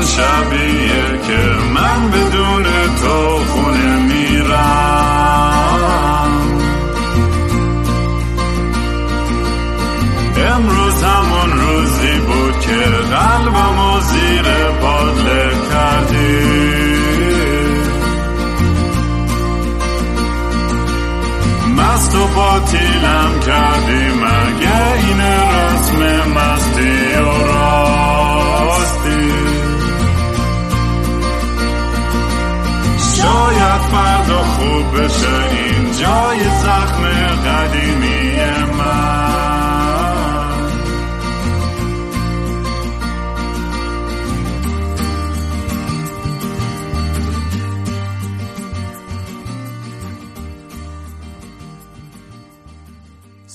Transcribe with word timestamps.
همون 0.00 0.12
شبیه 0.12 1.18
که 1.26 1.38
من 1.74 2.10
بدون 2.10 2.29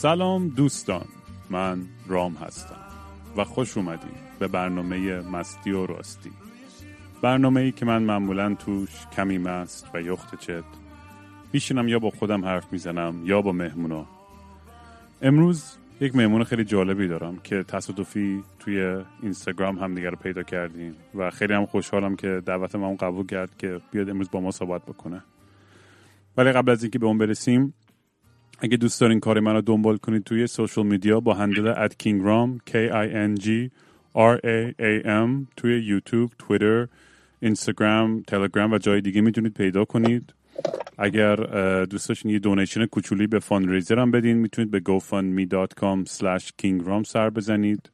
سلام 0.06 0.48
دوستان 0.48 1.06
من 1.50 1.82
رام 2.08 2.34
هستم 2.34 2.80
و 3.38 3.44
خوش 3.44 3.78
اومدید 3.78 4.40
به 4.40 4.48
برنامه 4.48 5.22
مستی 5.22 5.72
و 5.72 5.86
راستی. 5.86 6.32
برنامه 7.22 7.62
ای 7.62 7.72
که 7.72 7.86
من 7.86 8.04
معمولا 8.04 8.56
توش 8.56 8.90
کمی 9.16 9.38
مست 9.38 9.88
و 9.94 10.02
یخت 10.02 10.40
چت 10.40 10.64
میشینم 11.54 11.88
یا 11.88 12.00
با 12.00 12.10
خودم 12.10 12.46
حرف 12.46 12.74
می‌زنم 12.74 13.22
یا 13.24 13.42
با 13.42 13.52
مهمونا. 13.52 14.06
امروز 15.22 15.78
یک 16.02 16.16
مهمون 16.16 16.44
خیلی 16.44 16.64
جالبی 16.64 17.08
دارم 17.08 17.38
که 17.44 17.64
تصادفی 17.64 18.44
توی 18.60 19.04
اینستاگرام 19.22 19.80
هم 19.80 19.96
دیگر 19.96 20.10
رو 20.10 20.18
پیدا 20.18 20.44
کردیم 20.44 20.96
و 21.16 21.32
خیلی 21.32 21.54
هم 21.54 21.66
خوشحالم 21.66 22.16
که 22.16 22.42
دعوت 22.46 22.76
من 22.76 22.96
قبول 22.96 23.26
کرد 23.26 23.58
که 23.58 23.82
بیاد 23.92 24.10
امروز 24.10 24.32
با 24.32 24.40
ما 24.40 24.52
صحبت 24.52 24.82
بکنه. 24.86 25.24
ولی 26.38 26.52
قبل 26.52 26.72
از 26.72 26.84
اینکه 26.84 27.00
به 27.00 27.06
اون 27.06 27.18
برسیم 27.18 27.74
اگه 28.60 28.78
دوست 28.78 29.02
دارین 29.02 29.20
کار 29.20 29.40
من 29.40 29.54
رو 29.54 29.62
دنبال 29.62 29.98
کنید 29.98 30.24
توی 30.24 30.48
social 30.48 30.86
media 30.86 31.20
با 31.20 31.34
handle 31.34 31.74
at 31.74 31.92
kingram 31.92 32.72
k 32.72 32.74
i 32.92 33.08
n 33.30 33.42
g 33.42 33.48
r 34.16 34.38
a 34.38 34.74
a 34.80 35.06
m 35.06 35.30
توی 35.58 35.86
یوتیوب 35.86 36.32
تویتر 36.40 36.88
اینستاگرام 37.40 38.22
تلگرام 38.22 38.72
و 38.72 38.78
جای 38.78 39.02
دیگه 39.02 39.22
می‌تونید 39.22 39.54
پیدا 39.54 39.86
کنید. 39.86 40.34
اگر 40.98 41.36
دوست 41.86 42.10
داشتین 42.10 42.32
یه 42.32 42.40
donation 42.40 42.86
کوچولی 42.86 43.28
به 43.28 43.40
fundraiser 43.40 44.00
هم 44.00 44.12
بدین 44.12 44.38
می‌تونید 44.38 44.72
به 44.72 44.80
gofundme.com 44.80 46.10
slash 46.10 46.50
kingram 46.62 47.04
سر 47.08 47.30
بزنید. 47.30 47.90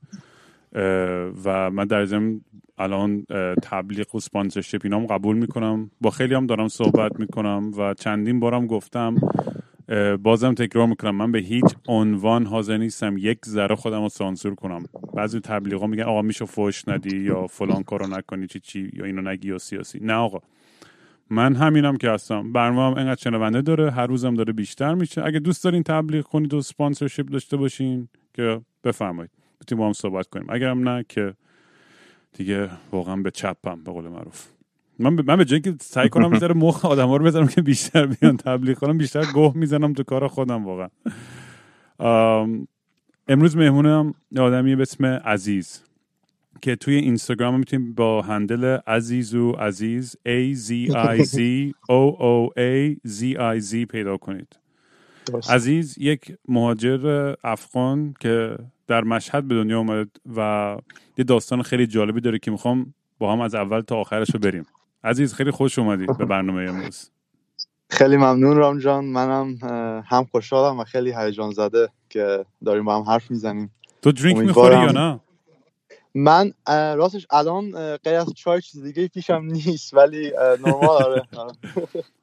و 1.46 1.72
من 1.72 1.86
در 1.86 2.06
ضمن 2.06 2.42
الان 2.78 3.26
تبلیغ 3.64 4.16
و 4.16 4.20
سپانسرشپ 4.20 4.82
اینام 4.84 5.06
قبول 5.06 5.38
می‌کنم. 5.38 5.92
با 6.02 6.10
خیلی 6.10 6.34
هم 6.34 6.46
دارم 6.46 6.68
صحبت 6.68 7.20
می‌کنم 7.20 7.72
و 7.78 7.94
چندین 7.94 8.40
بارم 8.40 8.68
گفتم 8.68 9.16
بازم 10.22 10.54
تکرار 10.54 10.88
می‌کنم. 10.88 11.16
من 11.16 11.32
به 11.32 11.40
هیچ 11.40 11.66
عنوان 11.88 12.46
حاضر 12.46 12.78
نیستم 12.78 13.16
یک 13.18 13.46
ذره 13.46 13.76
خودم 13.76 14.02
رو 14.02 14.10
سانسور 14.10 14.56
کنم. 14.56 14.86
بعضی 15.14 15.40
تبلیغا 15.40 15.88
میگن 15.88 16.04
آقا 16.04 16.22
میشه 16.22 16.46
فوش 16.46 16.88
ندی 16.88 17.18
یا 17.18 17.48
فلان 17.48 17.84
کارو 17.84 18.08
نکنی 18.08 18.48
چی 18.48 18.60
چی 18.60 18.92
یا 18.94 19.06
اینو 19.06 19.22
نگی 19.22 19.48
یا 19.48 19.58
سیاسی. 19.58 20.00
نه 20.00 20.14
آقا. 20.14 20.40
من 21.30 21.56
همینم 21.56 21.98
که 21.98 22.10
هستم. 22.10 22.52
برنامه 22.52 22.82
هم 22.82 22.98
انقدر 23.06 23.22
شنونده 23.22 23.62
داره 23.62 23.92
هر 23.92 24.08
روزم 24.08 24.34
داره 24.34 24.54
بیشتر 24.54 24.94
میشه. 24.94 25.26
اگه 25.26 25.40
دوست 25.40 25.64
دارین 25.64 25.84
تبلیغ 25.84 26.24
کنید 26.24 26.54
و 26.54 26.62
سپانسرشیپ 26.62 27.30
داشته 27.30 27.58
باشین 27.58 28.08
که 28.34 28.62
بفرمایید. 28.84 29.32
بتونیم 29.62 29.80
با 29.80 29.88
هم 29.88 29.94
صحبت 29.94 30.28
کنیم. 30.28 30.48
اگرم 30.50 30.90
نه 30.90 31.06
که 31.10 31.34
دیگه 32.34 32.70
واقعا 32.92 33.16
به 33.16 33.32
چپم 33.32 33.84
به 33.84 33.92
قول 33.92 34.08
معروف. 34.08 34.48
من 35.00 35.18
من 35.28 35.36
به 35.36 35.46
جایی 35.46 35.62
که 35.62 35.76
سعی 35.82 36.10
کنم 36.10 36.30
بذاره 36.30 36.56
مخ 36.56 36.86
آدما 36.86 37.18
رو 37.18 37.26
بزنم 37.26 37.48
که 37.48 37.62
بیشتر 37.62 38.06
بیان 38.06 38.38
تبلیغ 38.38 38.78
کنم 38.78 38.98
بیشتر 38.98 39.26
گوه 39.34 39.58
می‌زنم 39.58 39.94
تو 39.94 40.04
کار 40.04 40.28
خودم 40.28 40.66
واقعا. 40.66 40.90
امروز 43.28 43.58
مهمونم 43.58 44.14
آدمی 44.38 44.76
به 44.76 44.82
اسم 44.82 45.06
عزیز 45.06 45.84
که 46.62 46.76
توی 46.76 46.96
اینستاگرام 46.96 47.60
می‌تونیم 47.60 47.94
با 47.94 48.22
هندل 48.22 48.78
عزیزو 48.88 49.52
عزیز 49.52 50.16
A 50.28 50.56
Z 50.68 50.92
I 50.92 51.24
Z 51.24 51.38
O 51.92 52.18
O 52.20 52.50
A 52.58 52.96
Z 53.08 53.38
I 53.38 53.72
Z 53.72 53.86
پیدا 53.86 54.18
کنید. 54.18 54.60
عزیز 55.50 55.98
یک 55.98 56.38
مهاجر 56.48 57.34
افغان 57.44 58.14
که 58.20 58.58
در 58.88 59.04
مشهد 59.04 59.48
به 59.48 59.56
دنیا 59.56 59.78
اومد 59.78 60.08
و 60.36 60.78
یه 61.18 61.26
داستان 61.26 61.62
خیلی 61.62 61.88
جالبی 61.88 62.22
داره 62.22 62.40
که 62.40 62.52
می‌خوام 62.52 62.94
با 63.20 63.34
هم 63.34 63.42
از 63.42 63.56
اول 63.56 63.82
تا 63.82 63.96
آخرش 63.96 64.34
رو 64.34 64.40
بریم. 64.40 64.66
عزیز 65.04 65.34
خیلی 65.34 65.52
خوش 65.52 65.80
اومدی 65.80 66.06
به 66.06 66.26
برنامه 66.34 66.70
امروز. 66.70 67.10
خیلی 67.90 68.18
ممنون 68.18 68.58
رام 68.58 68.80
جان. 68.80 69.06
منم 69.06 69.58
هم 70.06 70.26
خوشحالم 70.32 70.80
و 70.80 70.84
خیلی 70.84 71.14
هیجان 71.18 71.52
زده 71.52 71.90
که 72.10 72.46
داریم 72.66 72.86
با 72.86 72.96
هم 72.96 73.02
حرف 73.02 73.32
می‌زنیم. 73.32 73.72
تو 74.02 74.12
درینک 74.12 74.38
می‌خوری 74.38 74.76
یا 74.76 74.92
نه؟ 74.92 75.20
من 76.16 76.54
راستش 76.68 77.28
الان 77.30 77.98
غیر 77.98 78.16
از 78.16 78.34
چای 78.36 78.62
چیز 78.62 78.84
دیگه 78.84 79.08
پیشم 79.08 79.42
نیست 79.44 79.94
ولی 79.94 80.32
نرمال 80.66 81.04
آره. 81.04 81.28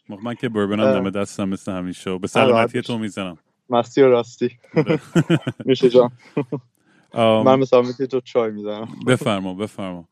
من 0.24 0.34
که 0.34 0.48
بربنم 0.48 0.92
دم 0.92 1.10
دستم 1.10 1.48
مثل 1.48 1.72
همیشه 1.72 2.18
به 2.18 2.26
سلامتی 2.26 2.82
تو 2.82 2.98
می‌زنم. 2.98 3.38
مستی 3.70 4.02
و 4.02 4.08
راستی. 4.08 4.58
میشه 5.64 5.90
جان. 5.90 6.10
من 7.44 7.64
سلامتی 7.64 8.06
تو 8.06 8.20
چای 8.20 8.50
می‌زنم. 8.50 8.88
بفرما 9.06 9.54
بفرما. 9.54 10.08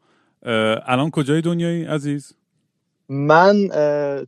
الان 0.86 1.10
کجای 1.10 1.40
دنیایی 1.40 1.84
عزیز؟ 1.84 2.34
من 3.08 3.68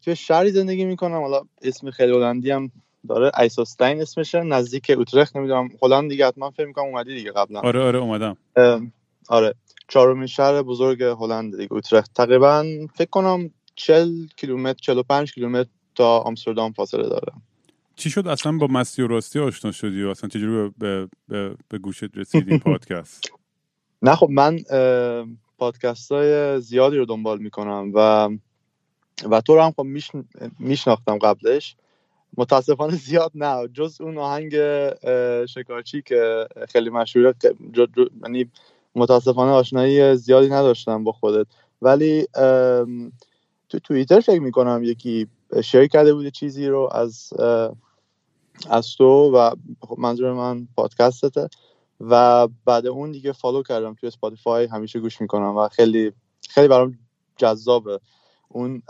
توی 0.04 0.16
شهری 0.16 0.50
زندگی 0.50 0.84
می‌کنم. 0.84 1.20
حالا 1.20 1.42
اسم 1.62 1.90
خیلی 1.90 2.12
هلندی 2.12 2.50
هم 2.50 2.70
داره. 3.08 3.30
ایسوستاین 3.40 4.02
اسمشه. 4.02 4.40
نزدیک 4.40 4.92
اوترخت 4.96 5.36
نمی‌دونم. 5.36 5.68
هلند 5.82 6.10
دیگه 6.10 6.26
حتما 6.26 6.50
فکر 6.50 6.66
می‌کنم 6.66 6.84
اومدی 6.84 7.14
دیگه 7.14 7.32
قبلا. 7.32 7.60
آره 7.60 7.80
آره 7.80 7.98
اومدم. 7.98 8.36
آره. 9.28 9.54
چهارمین 9.88 10.26
شهر 10.26 10.62
بزرگ 10.62 11.02
هلند 11.02 11.56
دیگه 11.56 11.72
اوترخت. 11.72 12.14
تقریبا 12.14 12.64
فکر 12.94 13.10
کنم 13.10 13.50
40 13.74 14.26
کیلومتر 14.36 14.78
45 14.82 15.32
کیلومتر 15.32 15.70
تا 15.94 16.18
آمستردام 16.18 16.72
فاصله 16.72 17.08
داره. 17.08 17.32
چی 17.96 18.10
شد؟ 18.10 18.28
اصلا 18.28 18.52
با 18.52 18.66
مستی 18.66 19.02
و 19.02 19.06
راستی 19.06 19.38
آشنا 19.38 19.72
شدی 19.72 20.02
و 20.02 20.08
اصلا 20.08 20.30
چجوری 20.30 20.72
به, 20.78 21.08
به, 21.28 21.54
به 21.68 21.78
گوشت 21.78 22.16
رسیدی 22.16 22.58
پادکست؟ 22.66 23.30
نه 24.02 24.14
خب 24.14 24.28
من 24.30 24.58
پادکست 25.58 26.12
های 26.12 26.60
زیادی 26.60 26.96
رو 26.96 27.04
دنبال 27.04 27.38
می‌کنم 27.38 27.90
و 27.94 28.28
و 29.30 29.40
تو 29.40 29.54
رو 29.54 29.62
هم 29.62 29.72
خب 29.72 29.86
میشناختم 30.58 31.18
قبلش. 31.18 31.76
متاسفانه 32.36 32.96
زیاد 33.06 33.32
نه. 33.34 33.68
جز 33.68 34.00
اون 34.00 34.18
آهنگ 34.18 34.52
شکارچی 35.46 36.02
که 36.02 36.48
خیلی 36.68 36.90
مشهوره 36.90 37.34
یعنی 38.22 38.50
متاسفانه 38.94 39.50
آشنایی 39.52 40.16
زیادی 40.16 40.48
نداشتم 40.48 41.04
با 41.04 41.12
خودت. 41.12 41.46
ولی 41.82 42.26
تو 43.68 43.78
توییتر 43.84 44.20
فکر 44.20 44.40
می‌کنم 44.40 44.80
یکی 44.84 45.26
share 45.64 45.86
کرده 45.86 46.14
بوده 46.14 46.30
چیزی 46.30 46.66
رو 46.66 46.88
از 46.92 47.32
از 48.70 48.96
تو 48.96 49.30
و 49.36 49.50
خب 49.80 49.98
منظور 49.98 50.32
من 50.32 50.68
پادکستته 50.76 51.48
و 52.00 52.48
بعد 52.64 52.86
اون 52.86 53.12
دیگه 53.12 53.32
follow 53.32 53.62
کردم 53.62 53.94
توی 53.94 54.06
Spotify 54.06 54.66
همیشه 54.66 55.00
گوش 55.00 55.20
می‌کنم 55.20 55.56
و 55.56 55.68
خیلی 55.68 56.12
خیلی 56.48 56.68
برام 56.68 56.98
جذابه. 57.36 58.00
اون 58.48 58.82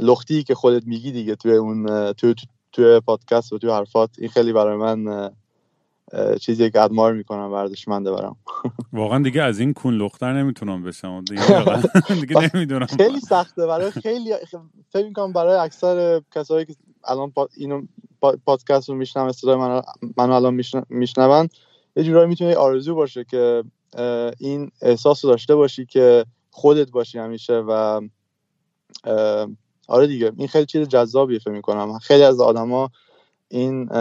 لختی 0.00 0.42
که 0.42 0.54
خودت 0.54 0.86
میگی 0.86 1.12
دیگه 1.12 1.34
توی 1.34 1.52
اون 1.52 2.12
توی 2.12 2.34
توی 2.72 3.00
پادکست 3.00 3.52
و 3.52 3.58
توی 3.58 3.70
حرفات 3.70 4.10
این 4.18 4.28
خیلی 4.28 4.52
برای 4.52 4.76
من 4.76 5.30
چیزی 6.40 6.70
که 6.70 6.80
ادمار 6.80 7.12
می‌کنم 7.12 7.52
ورزشمنده 7.52 8.12
برام. 8.12 8.36
واقعا 8.92 9.22
دیگه 9.22 9.42
از 9.42 9.58
این 9.60 9.72
کون 9.72 9.94
لختر 9.94 10.32
نمی‌تونم 10.32 10.82
بشم. 10.82 11.24
دیگه, 11.24 11.64
دیگه 12.20 12.50
نمی‌دونم. 12.54 12.86
خیلی 12.86 13.20
سخته 13.20 13.66
برای 13.66 13.90
خیلی 13.90 14.32
فکر 14.90 15.06
می‌کنم 15.06 15.32
برای 15.32 15.56
اکثر 15.56 16.22
کسایی 16.34 16.64
که 16.64 16.74
الان 17.04 17.32
اینو 17.56 17.82
پادکست 18.46 18.88
رو 18.88 18.94
میشنم 18.94 19.32
صدای 19.32 19.56
من 19.56 19.82
منو 20.16 20.32
الان 20.32 20.54
میشنون 20.88 21.48
یه 21.96 22.04
جورایی 22.04 22.28
می‌تونه 22.28 22.56
آرزو 22.56 22.94
باشه 22.94 23.24
که 23.24 23.64
این 24.38 24.70
احساس 24.82 25.24
رو 25.24 25.30
داشته 25.30 25.54
باشی 25.54 25.86
که 25.86 26.24
خودت 26.50 26.90
باشی 26.90 27.18
همیشه 27.18 27.64
و 27.68 28.00
آره 29.88 30.06
دیگه 30.06 30.32
این 30.36 30.48
خیلی 30.48 30.66
چیز 30.66 30.88
جذابیه 30.88 31.38
فکر 31.38 31.50
می‌کنم. 31.50 31.98
خیلی 31.98 32.22
از 32.22 32.40
آدما 32.40 32.90
این 33.48 33.92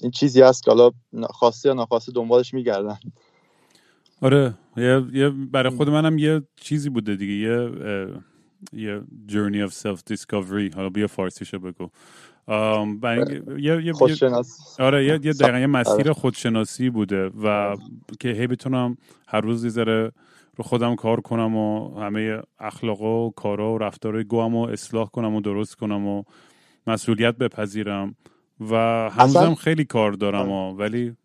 این 0.00 0.10
چیزی 0.14 0.42
هست 0.42 0.62
که 0.64 0.70
حالا 0.70 0.90
خواسته 1.30 1.68
یا 1.68 1.74
ناخواسته 1.74 2.12
دنبالش 2.12 2.54
میگردن. 2.54 2.98
آره 4.20 4.54
یه, 4.76 5.04
یه 5.12 5.28
برای 5.28 5.76
خود 5.76 5.88
منم 5.88 6.18
یه 6.18 6.42
چیزی 6.56 6.90
بوده 6.90 7.16
دیگه 7.16 7.34
یه 7.34 7.70
یه 8.72 9.02
journey 9.28 9.68
of 9.68 9.72
self 9.72 10.14
discovery 10.14 10.74
حالا 10.74 10.88
بیا 10.88 11.06
فارسیشو 11.06 11.58
بگو. 11.58 11.88
آره. 12.46 13.42
یه 13.58 13.84
یه 13.84 13.92
آره 14.78 15.04
یه 15.04 15.20
یه 15.22 15.32
دقیقا 15.32 15.58
یه 15.58 15.66
مسیر 15.66 15.94
آره. 15.94 16.12
خودشناسی 16.12 16.90
بوده 16.90 17.30
و 17.42 17.76
که 18.20 18.28
هی 18.28 18.46
بتونم 18.46 18.96
هر 19.28 19.40
روز 19.40 19.68
ذره 19.68 20.12
رو 20.56 20.64
خودم 20.64 20.94
کار 20.94 21.20
کنم 21.20 21.56
و 21.56 22.00
همه 22.00 22.42
اخلاق 22.58 23.02
و 23.02 23.30
کارا 23.30 23.72
و 23.72 23.78
رفتار 23.78 24.22
گوام 24.22 24.54
و 24.54 24.66
اصلاح 24.66 25.08
کنم 25.08 25.34
و 25.34 25.40
درست 25.40 25.74
کنم 25.74 26.06
و 26.06 26.22
مسئولیت 26.86 27.36
بپذیرم 27.36 28.16
و 28.60 28.74
هنوزم 29.10 29.54
خیلی 29.54 29.84
کار 29.84 30.12
دارم 30.12 30.50
و 30.50 30.72
ولی 30.72 31.16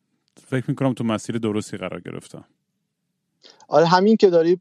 فکر 0.47 0.65
می‌کنم 0.67 0.93
تو 0.93 1.03
مسیر 1.03 1.37
درستی 1.37 1.77
قرار 1.77 2.01
گرفتم. 2.01 2.43
آره 3.67 3.85
همین 3.85 4.17
که 4.17 4.29
داری 4.29 4.59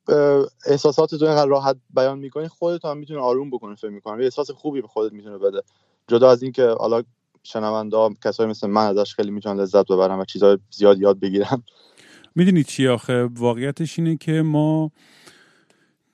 احساسات 0.66 1.14
تو 1.14 1.24
اینقدر 1.24 1.46
راحت 1.46 1.76
بیان 1.94 2.18
می‌کنی 2.18 2.48
خودت 2.48 2.84
هم 2.84 2.96
می‌تونه 2.96 3.20
آروم 3.20 3.50
بکنه 3.50 3.74
فکر 3.74 3.90
می‌کنم 3.90 4.18
یه 4.18 4.24
احساس 4.24 4.50
خوبی 4.50 4.80
به 4.80 4.88
خودت 4.88 5.12
می‌تونه 5.12 5.38
بده. 5.38 5.62
جدا 6.08 6.30
از 6.30 6.42
اینکه 6.42 6.66
حالا 6.66 7.02
شنونده 7.42 7.96
کسایی 8.24 8.50
مثل 8.50 8.66
من 8.66 8.86
ازش 8.86 9.14
خیلی 9.14 9.30
می‌تونن 9.30 9.60
لذت 9.60 9.86
ببرم 9.86 10.18
و 10.18 10.24
چیزهای 10.24 10.58
زیاد 10.70 11.00
یاد 11.00 11.20
بگیرم 11.20 11.62
می‌دونی 12.36 12.64
چی 12.64 12.88
آخه؟ 12.88 13.22
واقعیتش 13.22 13.98
اینه 13.98 14.16
که 14.16 14.42
ما 14.42 14.92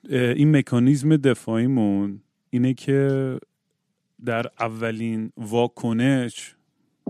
این 0.09 0.57
مکانیزم 0.57 1.17
دفاعیمون 1.17 2.21
اینه 2.49 2.73
که 2.73 3.39
در 4.25 4.47
اولین 4.59 5.31
واکنش 5.37 6.55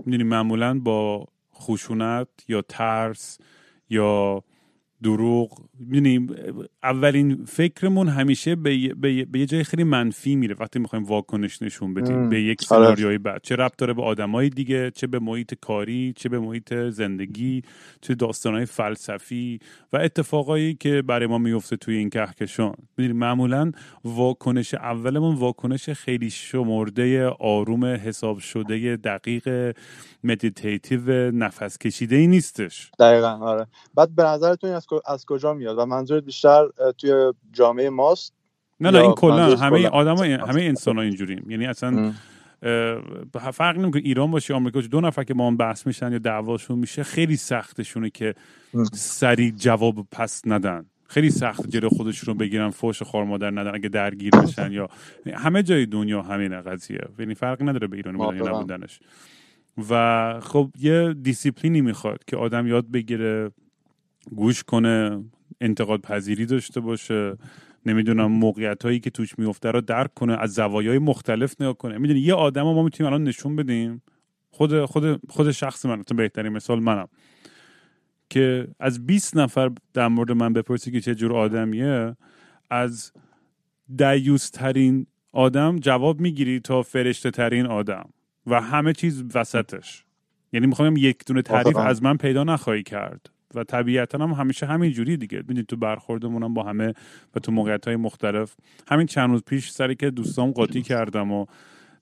می‌دونی 0.06 0.22
معمولا 0.22 0.78
با 0.78 1.26
خشونت 1.54 2.28
یا 2.48 2.62
ترس 2.62 3.38
یا 3.90 4.44
دروغ. 5.04 5.58
می‌دونیم 5.78 6.34
اولین 6.82 7.44
فکرمون 7.44 8.08
همیشه 8.08 8.54
به, 8.54 8.94
به, 8.94 9.24
به 9.24 9.38
یه 9.38 9.46
جای 9.46 9.64
خیلی 9.64 9.84
منفی 9.84 10.36
میره 10.36 10.56
وقتی 10.60 10.78
می‌خوایم 10.78 11.04
واکنش 11.04 11.62
نشون 11.62 11.94
بدیم. 11.94 12.28
به 12.28 12.42
یک 12.42 12.66
آره. 12.70 12.84
سناریوی 12.84 13.18
بعد. 13.18 13.42
چه 13.42 13.56
ربط 13.56 13.76
داره 13.78 13.92
به 13.92 14.02
آدمای 14.02 14.48
دیگه 14.48 14.90
چه 14.90 15.06
به 15.06 15.18
محیط 15.18 15.54
کاری 15.60 16.12
چه 16.16 16.28
به 16.28 16.38
محیط 16.38 16.74
زندگی 16.74 17.62
چه 18.00 18.14
داستانهای 18.14 18.66
فلسفی 18.66 19.58
و 19.92 19.96
اتفاقایی 19.96 20.74
که 20.74 21.02
برای 21.02 21.26
ما 21.26 21.38
میفته 21.38 21.76
توی 21.76 21.96
این 21.96 22.10
کهکشان. 22.10 22.74
می‌دونیم 22.98 23.20
معمولا 23.20 23.72
واکنش 24.04 24.74
اولمون 24.74 25.34
واکنش 25.34 25.90
خیلی 25.90 26.30
شمرده 26.30 27.26
آروم 27.28 27.84
حساب 27.84 28.38
شده 28.38 28.96
دقیق 28.96 29.76
meditative 30.24 31.30
نفس 31.30 31.78
کشیده 31.78 32.16
ای 32.16 32.26
نیستش. 32.26 32.90
دقیقا 32.98 33.28
آره. 33.28 33.66
بعد 33.94 34.14
به 34.14 34.22
نظرتون 34.22 34.70
از, 34.70 34.86
از 35.06 35.26
کجا 35.26 35.54
میاد؟ 35.54 35.78
و 35.78 35.86
منظورت 35.86 36.24
بیشتر 36.24 36.64
توی 36.98 37.32
جامعه 37.52 37.90
ماست؟ 37.90 38.32
نه 38.80 38.90
نه 38.90 38.98
این 38.98 39.12
کلا 39.12 39.56
همه 39.56 39.86
آدم 39.86 40.16
همه 40.16 40.62
انسان 40.62 40.96
ها 40.96 41.02
اینجوریم. 41.02 41.50
یعنی 41.50 41.66
اصلا 41.66 42.12
فرق 43.52 43.78
نمی‌کنه 43.78 44.02
ایران 44.04 44.30
باشه 44.30 44.54
آمریکا 44.54 44.78
باشه. 44.78 44.88
دو 44.88 45.00
نفر 45.00 45.24
که 45.24 45.34
با 45.34 45.46
هم 45.46 45.56
بحث 45.56 45.86
میشن 45.86 46.12
یا 46.12 46.18
دعواشون 46.18 46.78
میشه 46.78 47.02
خیلی 47.02 47.36
سختشونه 47.36 48.10
که 48.10 48.34
سریع 48.92 49.50
جواب 49.50 50.06
پس 50.10 50.42
ندن. 50.46 50.86
خیلی 51.08 51.30
سخت 51.30 51.66
جلو 51.66 51.88
خودشون 51.88 52.34
رو 52.34 52.40
بگیرن 52.40 52.70
فوش 52.70 53.02
خار 53.02 53.24
مادر 53.24 53.50
ندن 53.50 53.74
اگه 53.74 53.88
درگیر 53.88 54.30
بشن 54.30 54.72
یا 54.72 54.88
همه 55.34 55.62
جای 55.62 55.86
دنیا 55.86 56.22
همین 56.22 56.60
قضیه. 56.60 57.00
یعنی 57.18 57.34
فرق 57.34 57.62
نداره 57.62 57.86
به 57.86 57.96
ایران 57.96 58.16
بودن 58.16 58.36
یا 58.36 58.48
نبودنش. 58.48 59.00
و 59.90 60.40
خب 60.40 60.70
یه 60.80 61.14
دیسیپلینی 61.22 61.80
می‌خواد 61.80 62.24
که 62.26 62.36
آدم 62.36 62.66
یاد 62.66 62.90
بگیره. 62.90 63.50
گوش 64.30 64.62
کنه 64.62 65.24
انتقاد 65.60 66.00
پذیری 66.00 66.46
داشته 66.46 66.80
باشه. 66.80 67.36
نمی‌دونم 67.86 68.26
موقعیت 68.26 68.84
هایی 68.84 69.00
که 69.00 69.10
توش 69.10 69.38
میفته 69.38 69.70
رو 69.70 69.80
درک 69.80 70.14
کنه 70.14 70.36
از 70.40 70.54
زوایای 70.54 70.98
مختلف 70.98 71.60
نگاه 71.60 71.74
کنه. 71.78 71.98
می‌دونی 71.98 72.20
یه 72.20 72.34
آدم 72.34 72.62
ما 72.62 72.82
می‌تونیم 72.82 73.12
الان 73.12 73.24
نشون 73.24 73.56
بدیم. 73.56 74.02
خود 74.50 74.84
خود 74.84 75.20
خود 75.28 75.50
شخص 75.50 75.86
من 75.86 76.02
تو 76.02 76.14
بهترین 76.14 76.52
مثال 76.52 76.80
منم. 76.80 77.08
که 78.30 78.68
از 78.80 79.06
20 79.06 79.36
نفر 79.36 79.70
در 79.94 80.08
مورد 80.08 80.32
من 80.32 80.52
بپرسی 80.52 80.90
که 80.90 81.00
چه 81.00 81.14
جور 81.14 81.36
آدمیه 81.36 82.16
از 82.70 83.12
دیوس 83.96 84.50
ترین 84.50 85.06
آدم 85.32 85.78
جواب 85.78 86.20
می‌گیری 86.20 86.60
تا 86.60 86.82
فرشته 86.82 87.30
ترین 87.30 87.66
آدم. 87.66 88.08
و 88.46 88.60
همه 88.60 88.92
چیز 88.92 89.24
وسطش. 89.34 90.04
یعنی 90.52 90.66
می‌خوام 90.66 90.96
یک 90.96 91.24
دونه 91.26 91.42
تعریف 91.42 91.76
از 91.76 92.02
من 92.02 92.16
پیدا 92.16 92.44
نخواهی 92.44 92.82
کرد. 92.82 93.30
و 93.56 93.64
طبیعتا 93.64 94.18
هم 94.18 94.30
همیشه 94.30 94.66
همین 94.66 94.92
جوری 94.92 95.16
دیگه. 95.16 95.38
می‌دونید 95.38 95.66
تو 95.66 95.76
برخوردمونم 95.76 96.54
با 96.54 96.62
همه 96.62 96.94
و 97.34 97.40
تو 97.40 97.52
موقعیت 97.52 97.86
های 97.86 97.96
مختلف. 97.96 98.56
همین 98.88 99.06
چند 99.06 99.30
روز 99.30 99.42
پیش 99.44 99.70
سری 99.70 99.94
که 99.94 100.10
دوستام 100.10 100.50
قاطی 100.50 100.82
کردم 100.82 101.32
و 101.32 101.46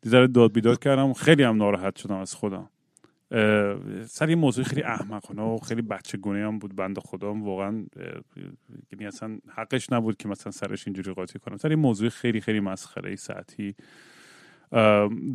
دیزار 0.02 0.26
داد 0.26 0.52
بیداد 0.52 0.78
کردم 0.78 1.12
خیلی 1.12 1.42
هم 1.42 1.56
ناراحت 1.56 1.96
شدم 1.96 2.16
از 2.16 2.34
خودم. 2.34 2.68
سر 4.06 4.30
یه 4.30 4.36
موضوع 4.36 4.64
خیلی 4.64 4.82
احمقانه 4.82 5.42
و 5.42 5.58
خیلی 5.58 5.82
بچه 5.82 6.18
گونه 6.18 6.46
هم 6.46 6.58
بود 6.58 6.76
بند 6.76 6.98
خودم 6.98 7.42
واقعا 7.42 7.84
یعنی 8.92 9.06
اصلا 9.06 9.38
حقش 9.48 9.92
نبود 9.92 10.16
که 10.16 10.28
مثلا 10.28 10.52
سرش 10.52 10.86
اینجوری 10.86 11.12
قاطی 11.12 11.38
کنم. 11.38 11.56
سر 11.56 11.70
یه 11.70 11.76
موضوع 11.76 12.08
خیلی 12.08 12.40
خیلی 12.40 12.60
مسخره. 12.60 13.16
ساعتی 13.16 13.74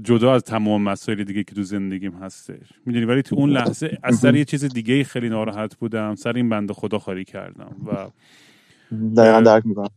جدا 0.01 0.33
از 0.33 0.43
تمام 0.43 0.81
مسائل 0.81 1.23
دیگه 1.23 1.43
که 1.43 1.55
تو 1.55 1.63
زندگیم 1.63 2.11
هستش. 2.11 2.69
می‌دونی 2.85 3.05
ولی 3.05 3.21
تو 3.21 3.35
اون 3.35 3.49
لحظه 3.49 3.97
از 4.03 4.15
سر 4.15 4.35
یه 4.35 4.45
چیز 4.45 4.65
دیگه 4.65 5.03
خیلی 5.03 5.29
ناراحت 5.29 5.75
بودم. 5.75 6.15
سر 6.15 6.33
این 6.33 6.49
بنده 6.49 6.73
خدا 6.73 6.99
خالی 6.99 7.23
کردم 7.23 7.75
و 7.85 8.07
دقیقا 9.17 9.41
درک 9.41 9.63
می‌کنم. 9.65 9.89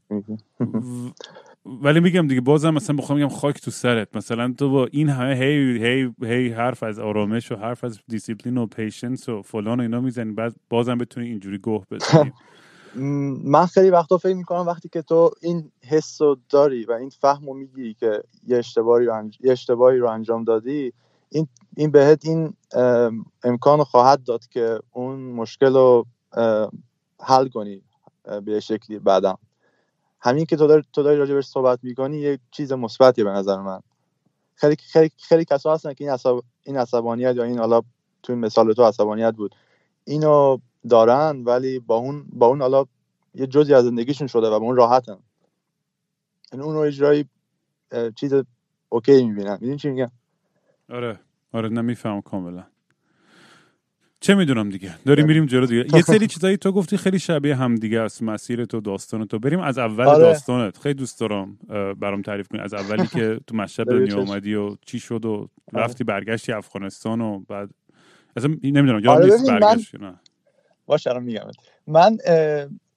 ولی 1.83 2.01
میگم 2.01 2.27
دیگه 2.27 2.41
بازم 2.41 2.75
مثلا 2.75 2.97
بخوام 2.97 3.19
میگم 3.19 3.31
خاک 3.31 3.61
تو 3.61 3.71
سرت. 3.71 4.17
مثلا 4.17 4.55
تو 4.59 4.71
با 4.71 4.89
این 4.93 5.09
همه 5.09 5.35
هی 5.35 5.79
هی 5.87 6.11
هی 6.23 6.49
حرف 6.49 6.83
از 6.83 6.99
آرامش 6.99 7.53
و 7.53 7.57
حرف 7.57 7.85
از 7.85 8.01
دیسیپلین 8.09 8.59
و 8.59 8.67
patience 8.67 9.29
و 9.29 9.43
فلان 9.43 9.81
و 9.81 9.83
اینا 9.83 10.01
می‌زنی 10.01 10.33
بعد 10.33 10.55
بازم 10.71 10.99
بتونی 10.99 11.29
اینجوری 11.29 11.59
گوه 11.59 11.85
بزنی. 11.91 12.33
من 12.95 13.67
خیلی 13.67 13.91
وقتا 13.91 14.19
فکر 14.19 14.35
می‌کنم 14.35 14.67
وقتی 14.67 14.89
که 14.89 15.03
تو 15.03 15.31
این 15.41 15.73
حس 15.83 16.23
رو 16.23 16.37
داری 16.49 16.85
و 16.85 16.93
این 16.93 17.11
فهم 17.11 17.47
رو 17.47 17.55
می‌گیری 17.55 17.95
که 17.95 18.23
یه 18.47 18.57
اشتباهی 18.57 19.07
رو, 19.07 19.31
یه 19.41 19.53
اشتباهی 19.53 19.99
رو 19.99 20.11
انجام 20.11 20.45
دادی 20.45 20.93
این, 21.29 21.49
این 21.77 21.91
بهت 21.91 22.25
این 22.25 22.55
امکان 23.45 23.79
رو 23.79 23.85
خواهد 23.85 24.25
داد 24.25 24.47
که 24.49 24.81
اون 24.91 25.21
مشکل 25.21 25.75
رو 25.75 26.07
حل 27.21 27.49
کنی 27.49 27.83
به 28.45 28.61
شکلی 28.61 28.99
بعدم. 28.99 29.39
همین 30.21 30.47
که 30.47 30.57
تو 30.57 30.67
داری, 30.67 30.83
تو 30.93 31.03
داری 31.03 31.17
راجبش 31.17 31.47
صحبت 31.47 31.79
می‌کنی 31.83 32.19
یه 32.19 32.39
چیز 32.51 32.73
مثبتیه 32.73 33.25
به 33.25 33.31
نظر 33.31 33.61
من. 33.61 33.81
خیلی 34.55 34.77
خیلی 34.77 35.11
خیلی 35.19 35.45
کسا 35.45 35.75
هستن 35.75 35.95
که 35.95 36.05
این 36.05 36.13
عصب... 36.13 36.41
این 36.63 36.77
عصبانیت 36.77 37.37
یا 37.37 37.45
این 37.45 37.59
حالا 37.59 37.81
تو 38.23 38.33
این 38.33 38.41
مثال 38.41 38.73
تو 38.73 38.85
عصبانیت 38.85 39.35
بود. 39.35 39.55
اینو 40.05 40.59
دارن 40.89 41.43
ولی 41.45 41.79
با 41.79 41.97
اون 41.97 42.25
با 42.33 42.47
اون 42.47 42.61
حالا 42.61 42.85
یه 43.35 43.47
جزی 43.47 43.75
از 43.75 43.85
زندگیشون 43.85 44.27
شده 44.27 44.47
و 44.47 44.61
با 44.61 44.67
اون 44.67 44.77
راحتن. 44.77 45.13
این 45.13 45.21
یعنی 46.53 46.65
اون 46.65 46.75
رو 46.75 46.81
اجرایی 46.81 47.25
چیز 48.17 48.35
اوکی 48.89 49.25
می‌بینم 49.25 49.59
میدین 49.61 49.77
چی 49.77 49.91
میگم؟ 49.91 50.11
آره. 50.91 51.21
آره 51.53 51.69
نمیفهم 51.69 52.21
کاملا. 52.21 52.65
چه 54.21 54.35
می‌دونم 54.35 54.71
دیگه؟ 54.71 54.95
داریم 55.07 55.27
میریم 55.27 55.47
جلو 55.47 55.67
دیگه. 55.67 55.97
یه 55.97 56.03
سری 56.03 56.27
چیزایی 56.35 56.57
تو 56.57 56.73
گفتی 56.73 56.97
خیلی 56.97 57.19
شبیه 57.19 57.57
هم 57.57 57.75
دیگه 57.75 58.01
است. 58.01 58.23
مسیر 58.23 58.65
تو 58.65 58.81
داستان 58.81 59.27
تو. 59.27 59.39
بریم 59.39 59.61
از 59.61 59.79
اول 59.79 60.07
آره. 60.07 60.19
داستانت. 60.19 60.79
خیلی 60.79 60.95
دوست 60.95 61.21
دارم 61.21 61.59
برام 62.01 62.23
تعریف 62.23 62.49
کنی. 62.49 62.61
از 62.61 62.75
اولی 62.75 63.07
که 63.07 63.41
تو 63.47 63.57
مشهد 63.57 63.87
دنیا 63.87 64.19
اومدی 64.19 64.55
و 64.55 64.77
چی 64.87 65.01
شد 65.01 65.25
و 65.25 65.49
آره. 65.75 65.85
رفتی 65.85 66.05
برگشتی 66.05 66.53
افغانستان 66.53 67.21
و 67.21 67.39
بعد 67.39 67.71
اصلا 68.37 68.51
نمی‌دونم 68.63 69.05
یاد 69.05 69.09
آره 69.09 69.25
نیست 69.25 69.51
برگشتی 69.51 69.99
نه. 69.99 70.21
باشه 70.91 71.11
الان 71.11 71.23
میگم. 71.23 71.51
من 71.87 72.19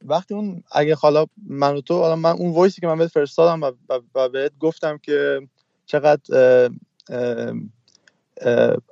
وقتی 0.05 0.33
اون 0.33 0.63
اگه 0.71 0.95
حالا 0.95 1.25
من 1.47 1.75
و 1.75 1.81
تو 1.81 1.99
حالا 1.99 2.15
من 2.15 2.31
اون 2.31 2.51
وایسی 2.51 2.81
که 2.81 2.87
من 2.87 2.97
بهت 2.97 3.11
فرستادم 3.11 3.61
و, 3.61 3.71
و 4.15 4.29
بهت 4.29 4.51
گفتم 4.59 4.97
که 4.97 5.41
چقدر 5.85 6.69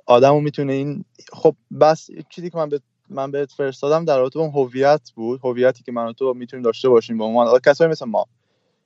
آدمو 0.06 0.40
می‌تونه 0.40 0.72
این 0.72 1.04
خب 1.32 1.56
بس 1.80 2.10
چیزی 2.28 2.50
که 2.50 2.56
من 2.56 2.68
به 2.68 2.80
من 3.08 3.30
بهت 3.30 3.52
فرستادم 3.52 4.04
در 4.04 4.18
رابطه 4.18 4.38
با 4.38 4.48
هویت 4.48 5.10
بود 5.14 5.40
هویتی 5.44 5.82
که 5.82 5.92
من 5.92 6.06
و 6.06 6.12
تو 6.12 6.34
می‌تونیم 6.34 6.64
داشته 6.64 6.88
باشیم 6.88 7.18
به 7.18 7.24
عنوان 7.24 7.58
کسایی 7.58 7.90
مثل 7.90 8.04
ما 8.04 8.26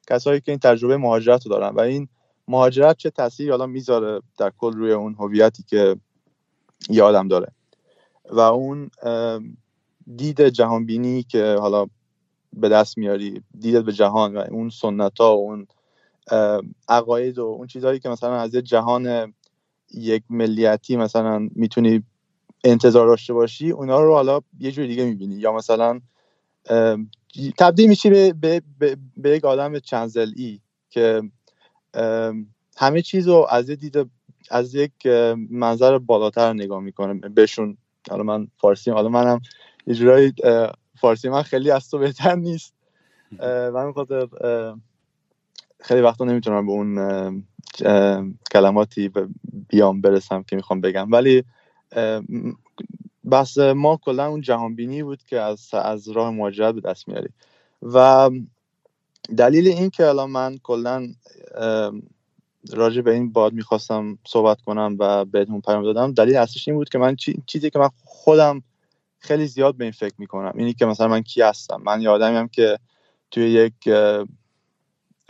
کسایی 0.08 0.40
که 0.40 0.52
این 0.52 0.58
تجربه 0.58 0.96
مهاجرت 0.96 1.46
رو 1.46 1.50
دارن 1.50 1.75
و 1.75 1.80
این 1.80 2.08
مهاجرت 2.49 2.96
چه 2.96 3.11
تاثیری 3.11 3.50
حالا 3.50 3.66
می‌ذاره 3.66 4.20
در 4.38 4.52
کل 4.58 4.73
روی 4.73 4.92
اون 4.92 5.14
هویتی 5.18 5.62
که 5.62 5.96
یه 6.90 7.02
آدم 7.02 7.28
داره. 7.28 7.52
و 8.30 8.40
اون 8.40 8.90
دید 10.16 10.48
جهانبینی 10.48 11.22
که 11.22 11.56
حالا 11.60 11.86
به 12.52 12.68
دست 12.68 12.98
میاری 12.98 13.42
دیدت 13.58 13.84
به 13.84 13.92
جهان 13.92 14.36
و 14.36 14.44
اون 14.50 14.68
سنت 14.70 15.20
ها 15.20 15.36
و 15.38 15.40
اون 15.40 15.66
عقاید 16.88 17.38
و 17.38 17.44
اون 17.44 17.66
چیزهایی 17.66 17.98
که 18.00 18.08
مثلا 18.08 18.36
از 18.40 18.50
جهان 18.52 19.34
یک 19.94 20.22
ملیتی 20.30 20.96
مثلا 20.96 21.48
می‌تونی 21.54 22.02
انتظار 22.64 23.06
داشته 23.06 23.32
باشی 23.32 23.70
اونا 23.70 24.00
رو 24.00 24.14
حالا 24.14 24.40
یه 24.60 24.72
جور 24.72 24.86
دیگه 24.86 25.04
می‌بینی. 25.04 25.34
یا 25.34 25.52
مثلا 25.52 26.00
تبدیل 27.58 27.88
میشی 27.88 28.10
به, 28.10 28.32
به, 28.32 28.62
به, 28.78 28.96
به 29.16 29.30
یک 29.30 29.44
آدم 29.44 29.78
چنزلی 29.78 30.60
که 30.90 31.22
همه 32.76 33.02
چیز 33.02 33.28
رو 33.28 33.46
از 33.50 33.68
یه 33.68 33.76
دید 33.76 33.96
از 34.50 34.75
یک 34.75 35.06
منظر 35.50 35.98
بالاتر 35.98 36.52
نگاه 36.52 36.80
می‌کنه. 36.80 37.14
بهشون 37.14 37.76
حالا 38.10 38.22
من 38.22 38.48
فارسی 38.56 38.90
حالا 38.90 39.08
منم 39.08 39.40
یه 39.86 40.32
فارسی 41.00 41.28
من 41.28 41.42
خیلی 41.42 41.70
از 41.70 41.90
تو 41.90 41.98
بهتر 41.98 42.34
نیست. 42.34 42.74
من 43.74 43.92
خاطر 43.92 44.28
خیلی 45.80 46.00
وقتا 46.00 46.24
نمی‌تونم 46.24 46.66
به 46.66 46.72
اون 46.72 47.46
کلماتی 48.52 49.10
بیام 49.68 50.00
برسم 50.00 50.42
که 50.42 50.56
می‌خوام 50.56 50.80
بگم. 50.80 51.12
ولی 51.12 51.44
بس 53.30 53.58
ما 53.58 53.96
کلا 53.96 54.26
اون 54.26 54.40
جهانبینی 54.40 55.02
بود 55.02 55.22
که 55.22 55.40
از, 55.40 55.74
از 55.74 56.08
راه 56.08 56.30
مهاجرت 56.30 56.74
به 56.74 56.80
دست 56.80 57.08
میاری. 57.08 57.28
و 57.82 58.30
دلیل 59.36 59.68
این 59.68 59.90
که 59.90 60.06
الان 60.06 60.30
من 60.30 60.58
کلا 60.62 61.08
راجع 62.72 63.00
به 63.00 63.12
این 63.12 63.32
باد 63.32 63.52
می‌خواستم 63.52 64.18
صحبت 64.26 64.60
کنم 64.60 64.96
و 64.98 65.24
بهتون 65.24 65.60
پیام 65.60 65.82
دادم 65.82 66.12
دلیل 66.12 66.36
اصلیش 66.36 66.68
این 66.68 66.76
بود 66.76 66.88
که 66.88 66.98
من 66.98 67.16
چیزی 67.46 67.70
که 67.70 67.78
من 67.78 67.90
خودم 68.04 68.62
خیلی 69.26 69.47
زیاد 69.47 69.76
به 69.76 69.85
این 69.85 69.92
فکر 69.92 70.14
می‌کنم. 70.18 70.52
اینی 70.54 70.75
که 70.75 70.87
مثلا 70.87 71.09
من 71.09 71.23
کی 71.23 71.42
هستم؟ 71.42 71.83
من 71.85 72.00
یه 72.00 72.09
آدمی 72.09 72.49
که 72.49 72.78
توی 73.30 73.50
یک 73.50 73.75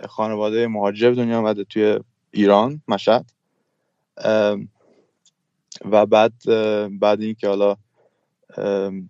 خانواده 0.09 0.67
مهاجر 0.67 1.11
دنیا 1.11 1.38
آمده 1.38 1.65
توی 1.65 2.00
ایران 2.31 2.83
مشهد. 2.88 3.31
و 5.91 6.07
بعد 6.07 6.33
بعد 7.00 7.21
اینکه 7.21 7.49
حالا 7.49 7.76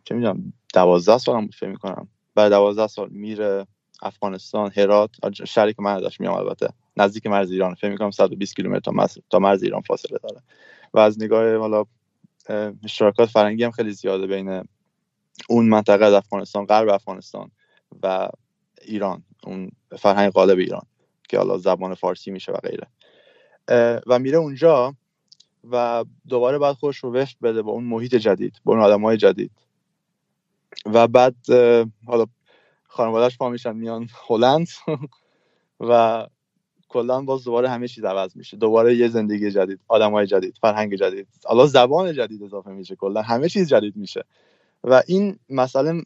چه 0.04 0.14
می‌دونم 0.14 0.52
دوازده 0.74 1.18
سال 1.18 1.36
هم 1.36 1.48
فکر 1.48 1.68
می‌کنم. 1.68 2.08
بعد 2.34 2.50
دوازده 2.50 2.86
سال 2.86 3.08
میره 3.10 3.66
افغانستان 4.02 4.72
هرات 4.76 5.10
شهری 5.44 5.74
که 5.74 5.82
من 5.82 5.96
ازش 5.96 6.20
میام 6.20 6.34
البته. 6.34 6.68
نزدیک 6.96 7.26
مرز 7.26 7.50
ایران. 7.50 7.74
فکر 7.74 7.90
می‌کنم 7.90 8.10
120 8.10 8.56
کیلومتر 8.56 8.92
تا 9.30 9.38
مرز 9.38 9.62
ایران 9.62 9.80
فاصله 9.80 10.18
داره. 10.22 10.42
و 10.94 10.98
از 10.98 11.22
نگاه 11.22 11.56
حالا 11.56 11.84
اشتراکات 12.84 13.28
فرنگی 13.28 13.64
هم 13.64 13.70
خیلی 13.70 13.92
زیاده 13.92 14.26
بین 14.26 14.68
اون 15.48 15.68
منطقه 15.68 16.04
از 16.04 16.14
افغانستان 16.14 16.66
غرب 16.66 16.88
افغانستان 16.88 17.50
و 18.02 18.28
ایران 18.82 19.22
اون 19.44 19.70
فرهنگ 19.98 20.32
غالب 20.32 20.58
ایران 20.58 20.82
که 21.28 21.38
حالا 21.38 21.58
زبان 21.58 21.94
فارسی 21.94 22.30
میشه 22.30 22.52
و 22.52 22.56
غیره. 22.56 22.86
و 24.06 24.18
میره 24.18 24.38
اونجا 24.38 24.94
و 25.70 26.04
دوباره 26.28 26.58
بعد 26.58 26.74
خودش 26.74 26.96
رو 26.96 27.12
وفت 27.12 27.36
بده 27.42 27.62
با 27.62 27.72
اون 27.72 27.84
محیط 27.84 28.14
جدید 28.14 28.60
با 28.64 28.72
اون 28.72 28.82
آدم 28.82 29.04
های 29.04 29.16
جدید. 29.16 29.50
و 30.86 31.08
بعد 31.08 31.36
حالا 32.06 32.26
خانوادهش 32.84 33.36
پا 33.36 33.48
میشن 33.48 33.76
میان 33.76 34.08
هلند 34.28 34.68
و 35.88 36.26
کلا 36.88 37.22
باز 37.22 37.44
دوباره 37.44 37.68
همه 37.68 37.88
چیز 37.88 38.04
عوض 38.04 38.36
میشه. 38.36 38.56
دوباره 38.56 38.96
یه 38.96 39.08
زندگی 39.08 39.50
جدید 39.50 39.80
آدم 39.88 40.12
های 40.12 40.26
جدید 40.26 40.58
فرهنگ 40.60 40.96
جدید 40.96 41.28
حالا 41.44 41.66
زبان 41.66 42.12
جدید 42.12 42.42
اضافه 42.42 42.70
میشه 42.70 42.96
کلا 42.96 43.22
همه 43.22 43.48
چیز 43.48 43.68
جدید 43.68 43.96
میشه. 43.96 44.24
و 44.86 45.02
این 45.06 45.38
مسئله 45.48 46.02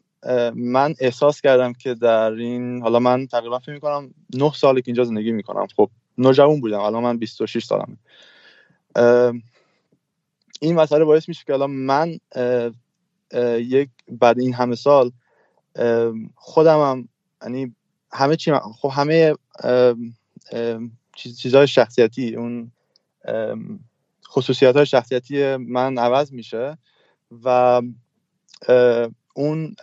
من 0.55 0.95
احساس 0.99 1.41
کردم 1.41 1.73
که 1.73 1.93
در 1.93 2.31
این 2.31 2.81
حالا 2.81 2.99
من 2.99 3.27
تقریبا 3.27 3.59
فکر 3.59 3.73
می‌کنم 3.73 4.13
نه 4.33 4.51
سال 4.53 4.75
که 4.75 4.83
اینجا 4.85 5.03
زندگی 5.03 5.31
می‌کنم. 5.31 5.67
خب 5.75 5.89
نوجوان 6.17 6.61
بودم 6.61 6.79
الان 6.79 7.03
من 7.03 7.17
26 7.17 7.65
سالمه. 7.65 7.97
این 10.61 10.75
مسئله 10.75 11.05
باعث 11.05 11.27
میشه 11.27 11.43
که 11.47 11.53
الان 11.53 11.71
من 11.71 12.19
یک 13.59 13.89
بعد 14.07 14.39
این 14.39 14.53
همه 14.53 14.75
سال 14.75 15.11
خودمم 16.35 17.07
یعنی 17.43 17.75
همه 18.11 18.35
چی 18.35 18.53
خب 18.53 18.91
همه 18.93 19.35
چیزهای 21.15 21.67
شخصیتی 21.67 22.35
اون 22.35 22.71
خصوصیت 24.27 24.75
های 24.75 24.85
شخصیتی 24.85 25.55
من 25.55 25.97
عوض 25.97 26.31
میشه 26.31 26.77
و 27.43 27.81
اون 29.33 29.75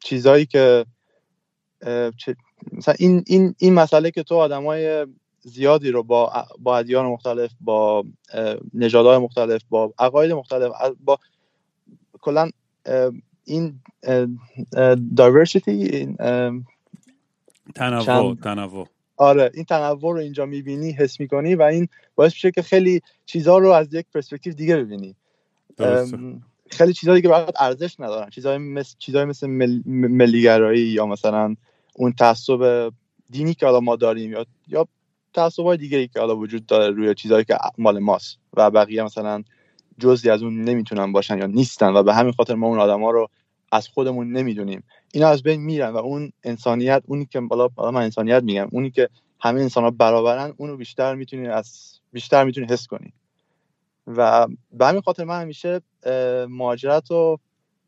چیزهایی 0.00 0.46
که 0.46 0.86
مثلا 2.72 2.94
این, 2.98 3.24
این, 3.26 3.54
این 3.58 3.74
مسئله 3.74 4.10
که 4.10 4.22
تو 4.22 4.34
آدمای 4.34 5.06
زیادی 5.40 5.90
رو 5.90 6.02
با 6.02 6.32
با 6.58 6.78
ادیان 6.78 7.06
مختلف 7.06 7.50
با 7.60 8.04
نژادهای 8.74 9.18
مختلف 9.18 9.62
با 9.68 9.94
عقاید 9.98 10.32
مختلف 10.32 10.72
با 11.04 11.18
کلا 12.20 12.50
این 13.44 13.80
دایورسیتی 15.16 15.70
این 15.70 16.16
تنوع 17.74 18.04
تنوع. 18.04 18.88
آره 19.16 19.50
این 19.54 19.64
تنوع 19.64 20.00
رو 20.00 20.18
اینجا 20.18 20.46
می‌بینی 20.46 20.92
حس 20.92 21.20
می‌کنی 21.20 21.54
و 21.54 21.62
این 21.62 21.88
باعث 22.14 22.32
میشه 22.32 22.50
که 22.50 22.62
خیلی 22.62 23.00
چیزها 23.26 23.58
رو 23.58 23.70
از 23.70 23.94
یک 23.94 24.06
پرسپکتیو 24.14 24.52
دیگه 24.52 24.76
ببینی. 24.76 25.16
خیلی 26.70 26.92
چیزهایی 26.92 27.22
که 27.22 27.28
برات 27.28 27.54
ارزش 27.60 28.00
ندارن. 28.00 28.30
چیزهای 28.30 28.58
مثل 28.58 28.94
چیزهای 28.98 29.24
مثل 29.24 29.46
مل... 29.46 29.82
ملیگرایی 29.86 30.82
یا 30.82 31.06
مثلا 31.06 31.56
اون 31.94 32.12
تعصب 32.12 32.92
دینی 33.30 33.54
که 33.54 33.66
حالا 33.66 33.80
ما 33.80 33.96
داریم 33.96 34.30
یا 34.30 34.46
یا 34.68 34.88
تعصبای 35.34 35.76
دیگه 35.76 36.06
که 36.06 36.20
حالا 36.20 36.36
وجود 36.36 36.66
داره 36.66 36.94
روی 36.94 37.14
چیزهایی 37.14 37.44
که 37.44 37.56
مال 37.78 37.98
ماست 37.98 38.38
و 38.54 38.70
بقیه 38.70 39.02
مثلا 39.02 39.44
جزی 39.98 40.30
از 40.30 40.42
اون 40.42 40.64
نمی‌تونن 40.64 41.12
باشن 41.12 41.38
یا 41.38 41.46
نیستن 41.46 41.96
و 41.96 42.02
به 42.02 42.14
همین 42.14 42.32
خاطر 42.32 42.54
ما 42.54 42.66
اون 42.66 42.78
آدما 42.78 43.10
رو 43.10 43.28
از 43.72 43.88
خودمون 43.88 44.32
نمی‌دونیم. 44.32 44.82
اینا 45.12 45.28
از 45.28 45.42
بین 45.42 45.60
میرن 45.60 45.90
و 45.90 45.96
اون 45.96 46.32
انسانیت 46.44 47.02
اونی 47.06 47.26
که 47.26 47.40
بالا 47.40 47.68
من 47.78 48.02
انسانیت 48.02 48.42
میگم 48.42 48.68
اونی 48.72 48.90
که 48.90 49.08
همه 49.40 49.60
انسان 49.60 49.84
ها 49.84 49.90
برابرن 49.90 50.54
اونو 50.56 50.76
بیشتر 50.76 51.14
می‌تونی 51.14 51.48
از 51.48 51.98
بیشتر 52.12 52.44
می‌تونی 52.44 52.66
حس 52.70 52.86
کنی. 52.86 53.12
و 54.06 54.46
به 54.72 54.86
همین 54.86 55.00
خاطر 55.00 55.24
من 55.24 55.40
همیشه 55.40 55.80
مهاجرت 56.48 57.10
رو 57.10 57.40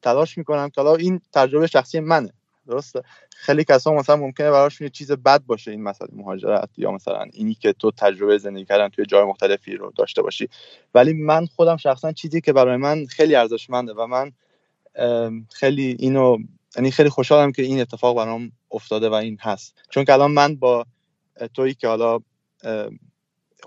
تلاش 0.03 0.39
می‌کنم 0.39 0.69
که 0.69 0.81
حالا 0.81 0.97
این 0.97 1.21
تجربه 1.33 1.67
شخصی 1.67 2.01
منه. 2.01 2.33
درسته؟ 2.67 3.03
خیلی 3.31 3.65
کسا 3.65 3.93
مثلا 3.93 4.17
ممکنه 4.17 4.51
براشون 4.51 4.85
یه 4.85 4.91
چیز 4.91 5.13
بد 5.13 5.43
باشه 5.47 5.71
این 5.71 5.83
مسئله 5.83 6.09
مهاجرت 6.13 6.69
یا 6.77 6.91
مثلا 6.91 7.25
اینی 7.33 7.55
که 7.55 7.73
تو 7.73 7.91
تجربه 7.91 8.39
زندگی 8.39 8.65
کردن 8.65 8.89
توی 8.89 9.07
جای 9.07 9.25
مختلفی 9.25 9.77
رو 9.77 9.93
داشته 9.97 10.23
باشی. 10.23 10.49
ولی 10.95 11.13
من 11.13 11.47
خودم 11.47 11.77
شخصا 11.77 12.13
چیزی 12.13 12.41
که 12.41 12.53
برای 12.53 12.77
من 12.77 13.07
خیلی 13.07 13.35
ارزشمنده 13.35 13.93
و 13.93 14.07
من 14.07 14.33
خیلی 15.53 15.97
اینو 15.99 16.39
یعنی 16.77 16.91
خیلی 16.91 17.09
خوشحالم 17.09 17.53
که 17.53 17.63
این 17.63 17.81
اتفاق 17.81 18.17
برام 18.17 18.53
افتاده 18.71 19.09
و 19.09 19.13
این 19.13 19.39
هست. 19.41 19.83
چون 19.91 20.05
که 20.05 20.13
الان 20.13 20.31
من 20.31 20.57
با 20.57 20.87
تویی 21.55 21.75
که 21.75 21.89
حالا 21.89 22.19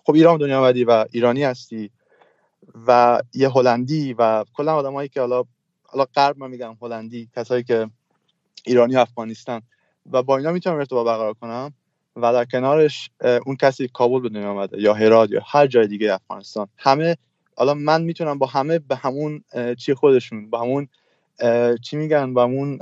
خب 0.06 0.14
ایران 0.14 0.38
دنیا 0.38 0.74
و 0.88 1.06
ایرانی 1.12 1.44
هستی. 1.44 1.92
و 2.88 3.22
یه 3.34 3.50
هلندی 3.50 4.14
و 4.14 4.46
کلا 4.54 4.76
آدمایی 4.76 5.10
که 5.10 5.20
حالا 5.20 5.44
حالا 5.84 6.06
غرب 6.16 6.38
من 6.38 6.50
میگم 6.50 6.78
هلندی 6.82 7.30
کسایی 7.36 7.64
که 7.64 7.90
ایرانی 8.66 8.96
و 8.96 9.00
افغانستان. 9.00 9.62
و 10.12 10.24
با 10.24 10.38
اینا 10.38 10.52
می‌تونم 10.52 10.76
ارتباط 10.76 11.06
برقرار 11.08 11.34
کنم 11.34 11.74
و 12.16 12.34
در 12.34 12.46
کنارش 12.46 13.10
اون 13.46 13.56
کسی 13.56 13.88
کابل 13.88 14.20
به 14.20 14.30
دنیا 14.30 14.52
آمده 14.52 14.82
یا 14.82 14.94
هرات 14.94 15.32
یا 15.32 15.42
هر 15.46 15.68
جای 15.68 15.88
دیگه 15.88 16.14
افغانستان. 16.14 16.68
همه 16.78 17.18
حالا 17.58 17.74
من 17.74 18.02
می‌تونم 18.02 18.38
با 18.38 18.48
همه 18.48 18.80
به 18.80 18.96
همون 18.96 19.44
چی 19.78 19.94
خودشون 19.94 20.50
با 20.50 20.62
همون 20.62 20.88
چی 21.82 21.98
میگن 21.98 22.34
با 22.34 22.44
همون 22.44 22.80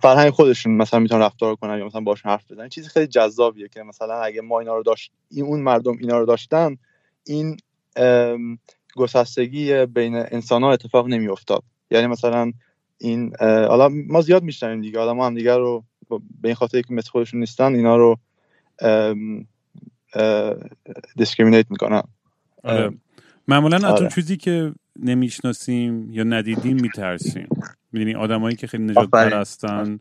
فرهنگ 0.00 0.30
خودشون 0.30 0.72
مثلا 0.72 1.00
می‌تونن 1.00 1.22
رفتار 1.22 1.54
کنن 1.56 1.78
یا 1.78 1.86
مثلا 1.86 2.00
باشون 2.00 2.32
حرف 2.32 2.52
بزنن 2.52 2.68
چیزی 2.68 2.88
خیلی 2.88 3.06
جذابیه 3.06 3.68
که 3.68 3.82
مثلا 3.82 4.22
اگه 4.22 4.40
ما 4.40 4.60
اینا 4.60 4.76
رو 4.76 4.82
داشت 4.82 5.12
این 5.30 5.44
اون 5.44 5.60
مردم 5.60 5.96
اینا 6.00 6.18
رو 6.18 6.26
داشتن 6.26 6.76
این 7.28 7.56
گسستگی 8.96 9.86
بین 9.86 10.14
انسان 10.14 10.62
ها 10.62 10.72
اتفاق 10.72 11.06
نمیافتاد 11.06 11.62
یعنی 11.90 12.06
مثلا 12.06 12.52
این 12.98 13.32
حالا 13.40 13.88
ما 13.88 14.20
زیاد 14.20 14.42
میشنیم 14.42 14.80
دیگه 14.80 14.98
حالا 14.98 15.14
ما 15.14 15.26
هم 15.26 15.34
دیگه 15.34 15.56
رو 15.56 15.84
به 16.10 16.48
این 16.48 16.54
خاطر 16.54 16.80
که 16.80 16.94
مثل 16.94 17.10
خودشون 17.10 17.40
نیستن 17.40 17.74
اینا 17.74 17.96
رو 17.96 18.18
discriminate 21.16 21.70
می‌کنن 21.70 22.02
آره. 22.64 22.90
معمولا 23.48 23.76
از 23.76 23.84
آره. 23.84 24.08
چیزی 24.08 24.36
که 24.36 24.72
نمی‌شناسیم 24.96 26.10
یا 26.10 26.22
ندیدیم 26.22 26.76
میترسیم 26.76 27.48
می‌دونی 27.98 28.14
آدمایی 28.14 28.56
که 28.56 28.66
خیلی 28.66 28.84
نژاد 28.84 29.10
پرستن 29.10 29.98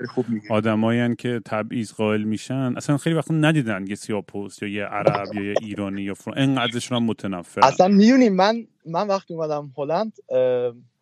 آدمایی 0.50 1.16
که 1.16 1.42
تبعیض 1.46 1.94
قائل 1.94 2.24
میشن 2.24 2.74
اصلا 2.78 2.98
خیلی 2.98 3.16
وقت 3.16 3.32
ندیدن 3.32 3.86
یه 3.88 3.96
سیاپوست 3.96 4.64
یا 4.64 4.70
یه 4.70 4.86
عرب 4.86 5.36
یا 5.36 5.44
یه 5.44 5.54
ایرانی 5.62 6.02
یا 6.02 6.14
فلان 6.14 6.38
انقدرشون 6.38 6.98
هم 6.98 7.04
متنفر 7.04 7.62
اصلا 7.66 7.88
می‌دونی 7.88 8.30
من 8.30 8.68
من 8.86 9.08
وقتی 9.08 9.34
اومدم 9.34 9.72
هلند 9.78 10.14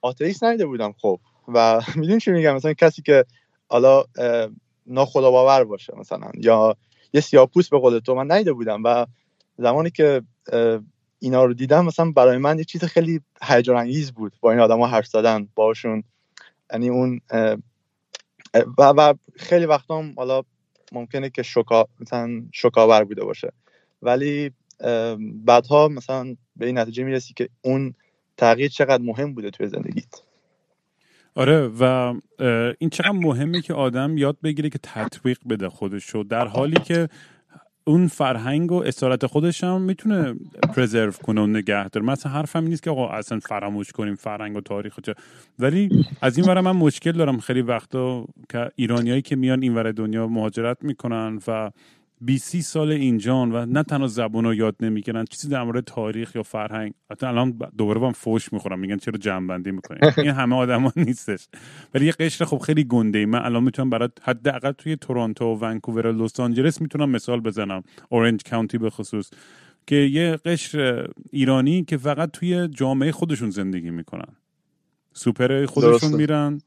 آتئیست 0.02 0.44
ندیده 0.44 0.66
بودم 0.66 0.94
خب. 0.98 1.20
و 1.48 1.82
می‌دونی 1.96 2.20
چی 2.20 2.32
میگم؟ 2.32 2.56
مثلا 2.56 2.74
کسی 2.74 3.02
که 3.02 3.26
حالا 3.68 4.04
ناخدا 4.88 5.32
باور 5.32 5.64
باشه 5.64 5.94
مثلا 5.98 6.32
یا 6.38 6.76
یه 7.14 7.22
سیاپوست 7.22 7.70
به 7.70 7.80
قول 7.80 8.00
تو 8.00 8.16
من 8.16 8.32
ندیده 8.32 8.54
بودم. 8.54 8.82
و 8.84 9.06
زمانی 9.58 9.90
که 9.90 10.22
اینا 11.20 11.46
رو 11.46 11.54
دیدم 11.54 11.86
مثلا 11.86 12.12
برای 12.12 12.38
من 12.38 12.58
یه 12.58 12.64
چیز 12.64 12.84
خیلی 12.84 13.22
هیجان 13.42 13.78
انگیز 13.78 14.12
بود 14.12 14.34
با 14.42 14.52
این 14.52 14.60
آدما 14.60 14.88
حرف 14.88 15.08
زدن 15.08 15.48
باشون 15.56 16.04
یعنی 16.74 16.90
اون 16.90 17.22
و, 18.78 18.84
و 18.98 19.14
خیلی 19.36 19.66
وقتا 19.66 20.00
هم 20.00 20.14
حالا 20.18 20.42
ممکنه 20.92 21.30
که 21.30 21.44
شکا 21.44 21.88
مثلا 22.00 22.44
شکاور 22.52 23.04
بوده 23.04 23.24
باشه. 23.24 23.52
ولی 24.02 24.52
بعدها 25.46 25.88
مثلا 25.88 26.36
به 26.56 26.66
این 26.66 26.78
نتیجه 26.78 27.04
می‌رسی 27.04 27.34
که 27.34 27.50
اون 27.62 27.94
تغییر 28.38 28.70
چقدر 28.70 29.04
مهم 29.04 29.34
بوده 29.34 29.50
توی 29.50 29.68
زندگیت. 29.68 30.22
آره 31.36 31.68
و 31.80 32.14
این 32.80 32.90
چقدر 32.90 33.12
مهمه 33.12 33.62
که 33.62 33.74
آدم 33.74 34.18
یاد 34.18 34.38
بگیره 34.44 34.70
که 34.70 34.80
تطبیق 34.84 35.38
بده 35.50 35.70
خودشو 35.70 36.24
در 36.24 36.48
حالی 36.48 36.80
که 36.80 37.10
اون 37.88 38.08
فرهنگ 38.08 38.72
و 38.72 38.76
اصالت 38.76 39.26
خودش 39.26 39.64
هم 39.64 39.82
می‌تونه 39.82 40.36
پرزرو 40.76 41.12
کنه 41.12 41.42
و 41.42 41.48
نگه 41.48 41.90
داره. 41.90 42.06
مثلا 42.06 42.32
حرفم 42.32 42.64
نیست 42.64 42.84
که 42.84 42.90
آقا 42.90 43.10
اصلا 43.10 43.40
فراموش 43.40 43.92
کنیم 43.92 44.16
فرهنگ 44.16 44.56
و 44.56 44.62
تاریخ 44.62 45.00
چه. 45.04 45.16
ولی 45.60 46.06
از 46.22 46.38
این 46.38 46.48
ور 46.48 46.62
من 46.62 46.72
مشکل 46.72 47.12
دارم 47.12 47.40
خیلی 47.40 47.62
وقتا 47.62 48.26
که 48.50 48.72
ایرانیایی 48.76 49.22
که 49.22 49.36
میان 49.36 49.62
این 49.62 49.76
ور 49.76 49.92
دنیا 49.92 50.28
مهاجرت 50.28 50.78
می‌کنن 50.82 51.40
و 51.48 51.72
20 52.22 52.62
سال 52.62 52.92
اینجان 52.92 53.52
و 53.52 53.66
نه 53.66 53.84
تنها 53.84 54.08
زبان 54.08 54.44
رو 54.44 54.54
یاد 54.54 54.76
نمی‌گیرن 54.80 55.26
چیزی 55.26 55.50
در 55.50 55.64
مورد 55.64 55.84
تاریخ 55.84 56.36
یا 56.36 56.44
فرهنگ. 56.44 56.94
حتی 57.12 57.26
الان 57.26 57.60
دوباره 57.78 58.00
با 58.00 58.12
فوش 58.12 58.54
می‌خورم 58.54 58.80
میگن 58.80 58.98
چرا 58.98 59.18
جنبندی 59.18 59.72
می‌کنین 59.72 60.12
این 60.18 60.32
همه 60.32 60.56
آدما 60.56 60.94
نیستش. 60.96 61.48
ولی 61.94 62.06
یه 62.06 62.12
قشر 62.12 62.46
خب 62.46 62.58
خیلی 62.58 62.84
گنده 62.84 63.20
ای 63.20 63.26
من 63.26 63.40
الان 63.40 63.64
می‌تونم 63.64 63.90
برات 63.90 64.12
حداقل 64.22 64.72
توی 64.72 64.96
تورنتو 64.96 65.46
و 65.46 65.60
ونکوور 65.60 66.08
و 66.08 66.24
لس 66.24 66.40
آنجلس 66.40 66.82
می‌تونم 66.82 67.10
مثال 67.10 67.40
بزنم. 67.40 67.84
اورنج 68.10 68.44
کانتی 68.50 68.78
به 68.78 68.90
خصوص. 68.90 69.32
که 69.88 69.96
یه 69.96 70.36
قشر 70.46 71.08
ایرانی 71.32 71.84
که 71.84 71.98
فقط 71.98 72.32
توی 72.32 72.68
جامعه 72.68 73.12
خودشون 73.12 73.50
زندگی 73.50 73.90
می‌کنن. 73.90 74.36
سوپر 75.14 75.66
خودشون 75.66 76.14
میرن 76.14 76.62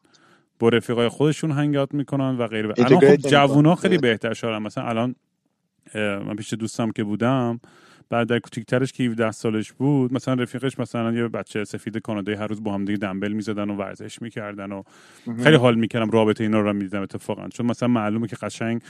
با 0.59 0.69
رفیقای 0.69 1.09
خودشون 1.09 1.51
هنگات 1.51 1.95
می‌کنن 1.95 2.37
و 2.37 2.47
غیره. 2.47 2.75
الان 2.79 3.01
خب 3.01 3.17
جوونا 3.17 3.75
خیلی 3.75 3.99
بهتر 3.99 4.35
شدن. 4.35 4.59
مثلا 4.59 4.85
الان 4.85 5.15
من 5.95 6.37
پیش 6.37 6.53
دوستم 6.55 6.91
که 6.91 7.05
بودم 7.05 7.61
بعد 8.11 8.29
در 8.29 8.39
کوچیکترش 8.39 8.93
که 8.93 9.05
17 9.05 9.31
سالش 9.31 9.73
بود 9.73 10.13
مثلا 10.13 10.35
رفیقش 10.35 10.79
مثلا 10.79 11.13
یه 11.13 11.29
بچه 11.29 11.65
سفید 11.65 11.99
کانادایی 11.99 12.39
هر 12.39 12.47
روز 12.47 12.63
با 12.63 12.75
هم 12.75 12.85
دیگه 12.85 12.99
دنبل 12.99 13.33
می‌زدن 13.33 13.71
و 13.71 13.77
ورزش 13.77 14.23
می‌کردن 14.23 14.73
و 14.73 14.83
خیلی 15.43 15.57
حال 15.57 15.75
می‌کردم 15.75 16.11
رابطه 16.11 16.45
اینا 16.45 16.61
رو 16.61 16.73
می‌دیدم 16.73 17.03
اتفاقا. 17.03 17.49
چون 17.49 17.67
مثلا 17.67 17.89
معلومه 17.89 18.27
که 18.29 18.37
قشنگ 18.37 18.83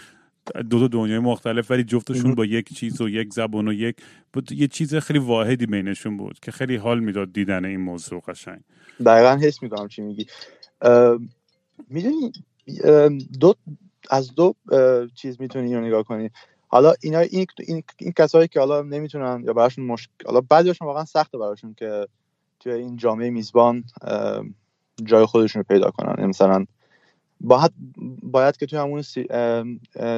دو 0.70 0.78
تا 0.78 0.88
دنیای 0.88 1.18
مختلف 1.18 1.70
ولی 1.70 1.84
جفتشون 1.84 2.34
با 2.34 2.44
یک 2.44 2.74
چیز 2.74 3.00
و 3.00 3.08
یک 3.08 3.32
زبان 3.32 3.68
و 3.68 3.72
یک 3.72 3.96
یه 4.50 4.66
چیز 4.66 4.94
خیلی 4.94 5.18
واحدی 5.18 5.66
بینشون 5.66 6.16
بود 6.16 6.38
که 6.42 6.50
خیلی 6.50 6.76
حال 6.76 7.00
می‌داد 7.00 7.32
دیدن 7.32 7.64
این 7.64 7.80
موضوع 7.80 8.22
قشنگ. 8.28 8.60
دقیقا 9.06 9.38
حس 9.42 9.62
می‌کنم 9.62 9.88
چی 9.88 10.02
میگی. 10.02 10.26
می‌دونی 11.88 12.32
دو 13.40 13.54
از 14.10 14.34
دو 14.34 14.54
چیز 15.14 15.40
می‌تونی 15.40 15.74
رو 15.74 15.80
نگاه 15.80 16.02
کنی. 16.04 16.30
حالا 16.68 16.94
اینا 17.00 17.18
این, 17.18 17.46
این, 17.58 17.82
این 17.96 18.12
کسایی 18.12 18.48
که 18.48 18.60
حالا 18.60 18.82
نمی‌تونن 18.82 19.42
یا 19.44 19.52
براشون 19.52 19.84
مشکل 19.84 20.26
حالا 20.26 20.40
بعضیشون 20.40 20.86
واقعا 20.86 21.04
سخته 21.04 21.38
براشون 21.38 21.74
که 21.74 22.06
توی 22.60 22.72
این 22.72 22.96
جامعه 22.96 23.30
میزبان 23.30 23.84
جای 25.04 25.26
خودشون 25.26 25.60
رو 25.60 25.74
پیدا 25.74 25.90
کنن. 25.90 26.14
یعنی 26.18 26.28
مثلا 26.28 26.64
باید, 27.40 27.72
باید 28.22 28.56
که 28.56 28.66
توی 28.66 28.78
همون 28.78 29.02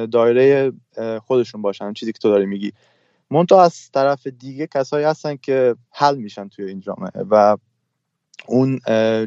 دایره 0.05 0.71
خودشون 1.27 1.61
باشن. 1.61 1.93
چیزی 1.93 2.11
که 2.11 2.19
تو 2.19 2.29
داری 2.29 2.45
میگی. 2.45 2.73
منتها 3.29 3.63
از 3.63 3.91
طرف 3.91 4.27
دیگه 4.27 4.67
کسایی 4.67 5.05
هستن 5.05 5.35
که 5.35 5.75
حل 5.91 6.17
میشن 6.17 6.47
توی 6.47 6.65
این 6.65 6.79
جامعه 6.79 7.23
و 7.29 7.57
اون 8.47 8.79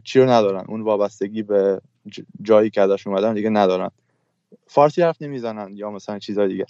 چی 0.05 0.21
رو 0.21 0.31
ندارن. 0.31 0.65
اون 0.69 0.83
وابستگی 0.83 1.43
به 1.43 1.81
جایی 2.43 2.71
که 2.71 2.81
ازش 2.81 3.07
اومدن 3.07 3.35
دیگه 3.35 3.51
ندارن. 3.51 3.91
فارسی 4.67 5.03
حرف 5.03 5.23
نمی‌زنن 5.23 5.77
یا 5.77 5.91
مثلا 5.91 6.19
چیزای 6.19 6.49
دیگه. 6.49 6.67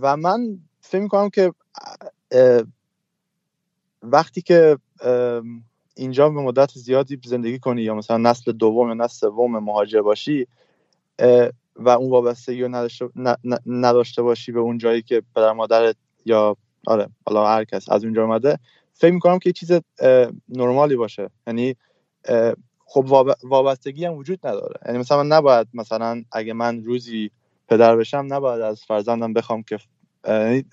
و 0.00 0.16
من 0.16 0.58
فکر 0.80 1.02
می‌کنم 1.02 1.30
که 1.30 1.52
وقتی 4.02 4.42
که 4.42 4.78
اینجا 5.96 6.28
به 6.28 6.40
مدت 6.40 6.70
زیادی 6.70 7.20
زندگی 7.24 7.58
کنی 7.58 7.82
یا 7.82 7.94
مثلا 7.94 8.16
نسل 8.16 8.52
دوم 8.52 8.88
یا 8.88 8.94
نسل 8.94 9.14
سوم 9.14 9.58
مهاجر 9.58 10.02
باشی 10.02 10.46
و 11.76 11.88
اون 11.88 12.10
وابستگی 12.10 12.62
رو 12.62 12.88
نداشته, 13.66 14.22
باشی 14.22 14.52
به 14.52 14.60
اون 14.60 14.78
جایی 14.78 15.02
که 15.02 15.22
پدر 15.36 15.52
مادرت 15.52 15.96
یا 16.24 16.56
آره 16.86 17.08
حالا 17.26 17.46
هر 17.46 17.64
کس 17.64 17.90
از 17.90 18.04
اونجا 18.04 18.24
اومده 18.24 18.58
فکر 18.92 19.12
می‌کنم 19.12 19.38
که 19.38 19.52
چیز 19.52 19.72
نرمالی 20.48 20.96
باشه. 20.96 21.30
یعنی 21.46 21.76
خب 22.92 23.34
وابستگی 23.42 24.04
هم 24.04 24.12
وجود 24.12 24.46
نداره. 24.46 24.80
یعنی 24.86 24.98
مثلا 24.98 25.22
من 25.22 25.36
نباید 25.36 25.68
مثلا 25.74 26.22
اگه 26.32 26.52
من 26.52 26.84
روزی 26.84 27.30
پدر 27.68 27.96
بشم 27.96 28.26
نباید 28.28 28.60
از 28.60 28.84
فرزندم 28.84 29.32
بخوام 29.32 29.62
که 29.62 29.78
یعنی 30.28 30.64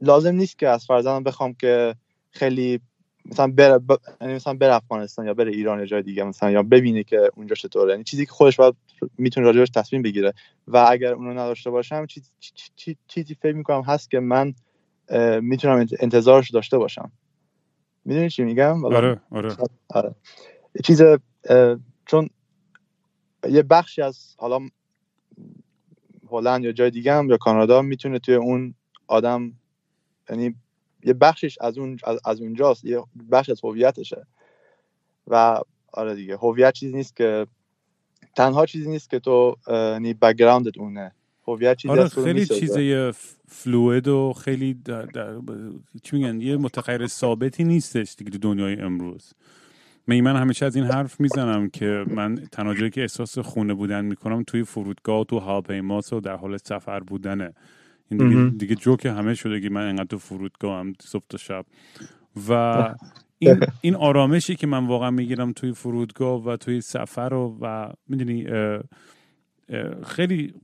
لازم 0.00 0.34
نیست 0.34 0.58
که 0.58 0.68
از 0.68 0.86
فرزندم 0.86 1.22
بخوام 1.22 1.54
که 1.54 1.94
خیلی 2.30 2.80
مثلا 3.24 3.46
بره 3.46 3.78
ب... 3.78 3.98
یعنی 4.20 4.34
مثلا 4.34 4.54
بره 4.54 4.74
افغانستان 4.74 5.26
یا 5.26 5.34
بره 5.34 5.52
ایران 5.52 5.78
یا 5.78 5.86
جای 5.86 6.02
دیگه 6.02 6.24
مثلا 6.24 6.50
یا 6.50 6.62
ببینه 6.62 7.04
که 7.04 7.30
اونجا 7.36 7.54
چطوره. 7.54 7.90
یعنی 7.90 8.04
چیزی 8.04 8.26
که 8.26 8.32
خودش 8.32 8.56
باید 8.56 8.74
می‌تونه 9.18 9.46
راجبش 9.46 9.70
تصمیم 9.70 10.02
بگیره. 10.02 10.32
و 10.68 10.86
اگر 10.90 11.12
اونو 11.12 11.30
نداشته 11.30 11.70
باشم 11.70 12.06
چیزی 12.06 12.30
چیزی, 12.76 12.96
چیزی 13.08 13.34
فکر 13.34 13.54
می‌کنم 13.54 13.82
هست 13.82 14.10
که 14.10 14.20
من 14.20 14.54
می‌تونم 15.40 15.86
انتظارش 16.00 16.50
داشته 16.50 16.78
باشم. 16.78 17.12
می‌دونی 18.04 18.30
چی 18.30 18.42
میگم؟ 18.44 18.84
آره 18.84 19.20
آره. 19.30 19.56
آره. 19.90 20.14
چیز 20.84 21.02
چون 22.06 22.30
یه 23.48 23.62
بخشی 23.62 24.02
از 24.02 24.34
حالا 24.38 24.60
هلند 26.30 26.64
یا 26.64 26.72
جای 26.72 26.90
دیگه 26.90 27.12
هم 27.12 27.30
یا 27.30 27.36
کانادا 27.36 27.82
می‌تونه 27.82 28.18
توی 28.18 28.34
اون 28.34 28.74
آدم 29.06 29.52
یعنی 30.30 30.54
یه 31.04 31.12
بخشش 31.12 31.58
از 31.60 31.78
اون 31.78 31.98
از 32.24 32.40
اونجاست 32.40 32.84
یه 32.84 33.02
بخش 33.30 33.50
از 33.50 33.60
هویتشه. 33.64 34.26
و 35.26 35.60
آره 35.92 36.14
دیگه 36.14 36.36
هویت 36.36 36.74
چیزی 36.74 36.96
نیست 36.96 37.16
که 37.16 37.46
تنها 38.36 38.66
چیزی 38.66 38.90
نیست 38.90 39.10
که 39.10 39.18
تو 39.18 39.56
یعنی 39.68 40.14
بکگراندت 40.14 40.78
اونه. 40.78 41.12
هویت 41.46 41.76
چیزی 41.76 41.92
آره 41.92 42.08
خیلی 42.08 42.46
چیزه 42.46 43.12
فلوید 43.48 44.08
و 44.08 44.32
خیلی 44.32 44.74
در, 44.74 45.02
در 45.02 45.40
چی 46.02 46.16
میگن؟ 46.16 46.40
یه 46.40 46.56
متغیر 46.56 47.06
ثابتی 47.06 47.64
نیستش 47.64 48.14
دیگه 48.18 48.38
دنیای 48.38 48.80
امروز. 48.80 49.32
من 50.06 50.20
من 50.20 50.36
همیشه 50.36 50.66
از 50.66 50.76
این 50.76 50.84
حرف 50.84 51.20
می‌زنم 51.20 51.68
که 51.68 52.04
من 52.08 52.34
تنها 52.52 52.88
که 52.88 53.00
احساس 53.00 53.38
خونه 53.38 53.74
بودن 53.74 54.04
می‌کنم 54.04 54.42
توی 54.42 54.64
فرودگاه 54.64 55.24
تو 55.24 55.38
هواپیماست 55.38 56.12
و 56.12 56.20
در 56.20 56.36
حال 56.36 56.56
سفر 56.56 57.00
بودنه. 57.00 57.52
این 58.10 58.28
دیگه, 58.28 58.50
دیگه 58.58 58.74
جوک 58.74 59.06
همه 59.06 59.34
شده 59.34 59.60
که 59.60 59.70
من 59.70 59.88
انقدر 59.88 60.04
تو 60.04 60.18
فرودگاه 60.18 60.80
هم 60.80 60.92
صبح 61.00 61.24
تا 61.28 61.38
شب. 61.38 61.66
و 62.48 62.52
این, 63.38 63.60
این 63.80 63.94
آرامشی 63.94 64.56
که 64.56 64.66
من 64.66 64.86
واقعا 64.86 65.10
می‌گیرم 65.10 65.52
توی 65.52 65.72
فرودگاه 65.72 66.44
و 66.44 66.56
توی 66.56 66.80
سفر 66.80 67.34
و, 67.34 67.58
و 67.60 67.92
می‌دونی 68.08 68.46
خیلی 70.06 70.54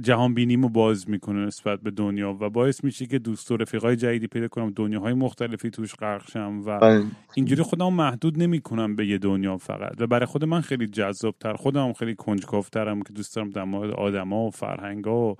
جهان 0.00 0.34
بینیمو 0.34 0.68
باز 0.68 1.10
می‌کنه 1.10 1.46
نسبت 1.46 1.80
به 1.80 1.90
دنیا 1.90 2.36
و 2.40 2.50
باعث 2.50 2.84
میشه 2.84 3.06
که 3.06 3.18
دوست 3.18 3.50
و 3.50 3.56
رفیقای 3.56 3.96
جدیدی 3.96 4.26
پیدا 4.26 4.48
کنم 4.48 4.70
دنیاهای 4.76 5.14
مختلفی 5.14 5.70
توش 5.70 5.94
غرق 5.94 6.30
شم 6.30 6.62
و 6.66 6.78
بله. 6.78 7.04
اینجوری 7.34 7.62
خودم 7.62 7.92
محدود 7.92 8.42
نمی‌کنم 8.42 8.96
به 8.96 9.06
یه 9.06 9.18
دنیا 9.18 9.56
فقط 9.56 10.00
و 10.00 10.06
برای 10.06 10.26
خود 10.26 10.44
من 10.44 10.60
خیلی 10.60 10.86
جذابتر 10.86 11.54
خودم 11.54 11.92
خیلی 11.92 12.14
کنجکاوترم 12.14 13.02
که 13.02 13.12
دوست 13.12 13.36
دارم 13.36 13.50
در 13.50 13.64
مورد 13.64 13.90
آدما 13.90 14.46
و 14.46 14.50
فرهنگا 14.50 15.30
و 15.30 15.36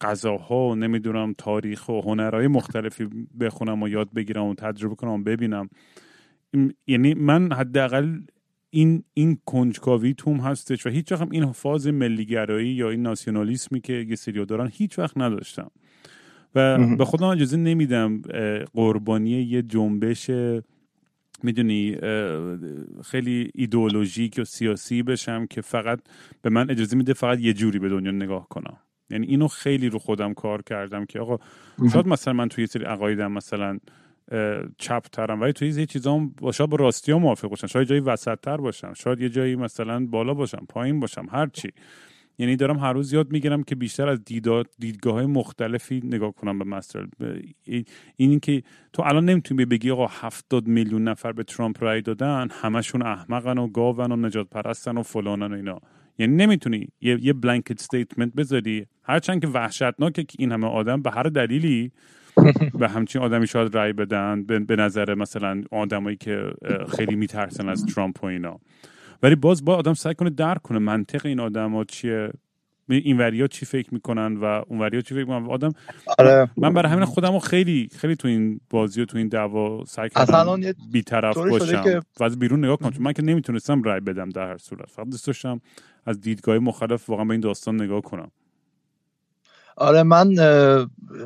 غذاها 0.00 0.68
و 0.68 0.74
نمی‌دونم 0.74 1.34
تاریخ 1.38 1.88
و 1.88 2.00
هنرهای 2.00 2.46
مختلفی 2.46 3.08
بخونم 3.40 3.82
و 3.82 3.88
یاد 3.88 4.12
بگیرم 4.12 4.44
و 4.44 4.54
تجربه 4.54 4.94
کنم 4.94 5.10
و 5.10 5.18
ببینم 5.18 5.68
یعنی 6.86 7.14
من 7.14 7.52
حداقل 7.52 8.20
این 8.74 9.04
این 9.14 9.38
کنجکاوی 9.46 10.14
توم 10.14 10.36
هستش 10.36 10.86
و 10.86 10.90
هیچ 10.90 11.12
وقت 11.12 11.28
این 11.30 11.52
فاز 11.52 11.86
ملیگرایی 11.86 12.68
یا 12.68 12.90
این 12.90 13.02
ناسیونالیسمی 13.02 13.80
که 13.80 13.92
یه 13.92 14.16
سریو 14.16 14.44
دارن 14.44 14.70
هیچ 14.72 14.98
وقت 14.98 15.18
نداشتم. 15.18 15.70
و 16.54 16.86
به 16.96 17.04
خودم 17.04 17.26
اجازه 17.26 17.56
نمیدم 17.56 18.22
قربانی 18.74 19.30
یه 19.30 19.62
جنبش 19.62 20.30
می‌دونی 21.42 21.96
خیلی 23.04 23.50
ایدئولوژیک 23.54 24.34
و 24.38 24.44
سیاسی 24.44 25.02
بشم 25.02 25.46
که 25.46 25.60
فقط 25.60 26.00
به 26.42 26.50
من 26.50 26.70
اجازه 26.70 26.96
میده 26.96 27.12
فقط 27.12 27.40
یه 27.40 27.52
جوری 27.52 27.78
به 27.78 27.88
دنیا 27.88 28.10
نگاه 28.10 28.48
کنم. 28.48 28.76
یعنی 29.10 29.26
اینو 29.26 29.48
خیلی 29.48 29.88
رو 29.88 29.98
خودم 29.98 30.34
کار 30.34 30.62
کردم 30.62 31.04
که 31.04 31.20
آقا 31.20 31.38
شاید 31.92 32.06
مثلا 32.06 32.34
من 32.34 32.48
توی 32.48 32.62
یه 32.62 32.66
سری 32.66 32.84
عقایدم 32.84 33.32
مثلا 33.32 33.78
چپ 34.78 35.02
ترم 35.12 35.40
ولی 35.40 35.52
توی 35.52 35.68
یه 35.68 35.86
چیزا 35.86 36.18
با 36.40 36.52
شاید 36.52 36.70
با 36.70 36.76
راستی 36.76 37.12
ها 37.12 37.18
موافق 37.18 37.48
باشم 37.48 37.66
شاید 37.66 37.88
جایی 37.88 38.00
وسط 38.00 38.38
تر 38.40 38.56
باشم. 38.56 38.92
شاید 38.92 39.20
یه 39.20 39.28
جایی 39.28 39.56
مثلا 39.56 40.06
بالا 40.06 40.34
باشم 40.34 40.66
پایین 40.68 41.00
باشم 41.00 41.26
هر 41.30 41.46
چی. 41.46 41.68
یعنی 42.38 42.56
دارم 42.56 42.78
هر 42.78 42.92
روز 42.92 43.12
یاد 43.12 43.32
می‌گیرم 43.32 43.62
که 43.62 43.74
بیشتر 43.74 44.08
از 44.08 44.24
دیدگاه 44.78 45.14
های 45.14 45.26
مختلفی 45.26 46.00
نگاه 46.04 46.32
کنم 46.32 46.58
به 46.58 46.64
مسئله. 46.64 47.06
این 48.16 48.40
که 48.40 48.62
تو 48.92 49.02
الان 49.02 49.24
نمی‌تونی 49.24 49.64
بگی 49.64 49.90
آقا 49.90 50.06
هفتاد 50.06 50.66
میلیون 50.66 51.08
نفر 51.08 51.32
به 51.32 51.44
ترامپ 51.44 51.84
رای 51.84 52.00
دادن 52.00 52.48
همشون 52.50 53.02
احمقن 53.02 53.58
و 53.58 53.68
گاون 53.68 54.12
و 54.12 54.16
نژاد 54.16 54.48
پرستن 54.50 54.98
و 54.98 55.02
فلانن 55.02 55.52
و 55.52 55.56
اینا. 55.56 55.78
یعنی 56.18 56.36
نمی‌تونی 56.36 56.88
یه, 57.00 57.18
یه 57.20 57.32
blanket 57.32 57.80
statement 57.80 58.32
بذاری. 58.34 58.86
هرچند 59.02 59.40
که 59.40 59.48
وحشتناکه 59.48 60.24
که 60.24 60.36
این 60.38 60.52
همه 60.52 60.66
آدم 60.66 61.02
به 61.02 61.10
هر 61.10 61.22
دلیلی 61.22 61.92
به 62.78 62.88
همچین 62.88 63.22
آدمی 63.22 63.46
شاید 63.46 63.74
رای 63.74 63.92
بدن 63.92 64.42
به 64.42 64.76
نظر 64.76 65.14
مثلا 65.14 65.62
آدمایی 65.70 66.16
که 66.16 66.42
خیلی 66.96 67.16
میترسن 67.16 67.68
از 67.68 67.86
ترامپ 67.86 68.24
و 68.24 68.26
اینا. 68.26 68.60
ولی 69.22 69.34
باز 69.34 69.64
با 69.64 69.76
آدم 69.76 69.94
سعی 69.94 70.14
کنه 70.14 70.30
درک 70.30 70.62
کنه 70.62 70.78
منطق 70.78 71.26
این 71.26 71.40
آدم 71.40 71.84
چیه. 71.84 72.30
این 72.88 73.18
وریا 73.18 73.46
چی 73.46 73.66
فکر 73.66 73.94
می‌کنن 73.94 74.36
و 74.36 74.44
اون 74.44 74.80
وریا 74.80 75.00
چی 75.00 75.14
فکر 75.14 75.24
می‌کنن. 75.24 75.46
آدم 75.46 75.72
آره. 76.18 76.50
من 76.56 76.72
برای 76.72 76.92
همین 76.92 77.04
خودم 77.04 77.38
خیلی 77.38 77.88
خیلی 77.96 78.16
تو 78.16 78.28
این 78.28 78.60
بازی 78.70 79.02
و 79.02 79.04
تو 79.04 79.18
این 79.18 79.28
دعوا 79.28 79.84
سعی 79.84 80.08
کردم 80.08 80.60
بیطرف 80.92 81.36
باشم 81.36 81.82
که... 81.82 82.00
و 82.20 82.24
از 82.24 82.38
بیرون 82.38 82.64
نگاه 82.64 82.76
کنم. 82.76 82.90
چون 82.90 83.02
من 83.02 83.12
که 83.12 83.22
نمی‌تونستم 83.22 83.82
رای 83.82 84.00
بدم 84.00 84.28
در 84.28 84.46
هر 84.46 84.58
صورت. 84.58 84.90
فقط 84.90 85.06
دوست 85.06 85.26
داشتم 85.26 85.60
از 86.06 86.20
دیدگاه 86.20 86.58
مخالف 86.58 87.10
واقعا 87.10 87.24
به 87.24 87.30
این 87.30 87.40
داستان 87.40 87.82
نگاه 87.82 88.00
کنم. 88.00 88.30
آره 89.76 90.02
من 90.02 90.28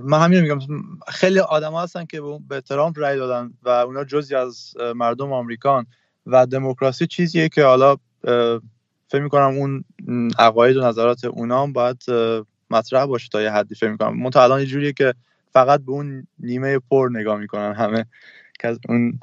من 0.03 0.21
همین 0.21 0.41
میگم. 0.41 0.59
خیلی 1.09 1.39
آدم 1.39 1.75
هستن 1.75 2.05
که 2.05 2.23
به 2.49 2.61
ترامپ 2.61 2.99
رای 2.99 3.17
دادن 3.17 3.53
و 3.63 3.69
اونا 3.69 4.05
جزی 4.05 4.35
از 4.35 4.75
مردم 4.95 5.33
آمریکان. 5.33 5.87
و 6.27 6.47
دموکراسی 6.47 7.07
چیزیه 7.07 7.49
که 7.49 7.65
حالا 7.65 7.97
فکر 9.09 9.23
می‌کنم 9.23 9.55
اون 9.57 9.85
عقاید 10.39 10.77
و 10.77 10.81
نظرات 10.81 11.25
اونا 11.25 11.63
هم 11.63 11.73
باید 11.73 12.03
مطرح 12.71 13.07
باشه 13.07 13.29
تا 13.33 13.43
یه 13.43 13.51
حدی 13.51 13.75
فکر 13.75 13.91
می‌کنم. 13.91 14.23
من 14.23 14.31
تا 14.31 14.43
الان 14.43 14.61
یه 14.61 14.67
جوریه 14.67 14.93
که 14.93 15.15
فقط 15.53 15.81
به 15.81 15.93
اون 15.93 16.27
نیمه 16.39 16.79
پر 16.91 17.09
نگاه 17.13 17.39
می‌کنن 17.39 17.75
همه 17.75 18.07
که 18.61 18.79
اون 18.89 19.21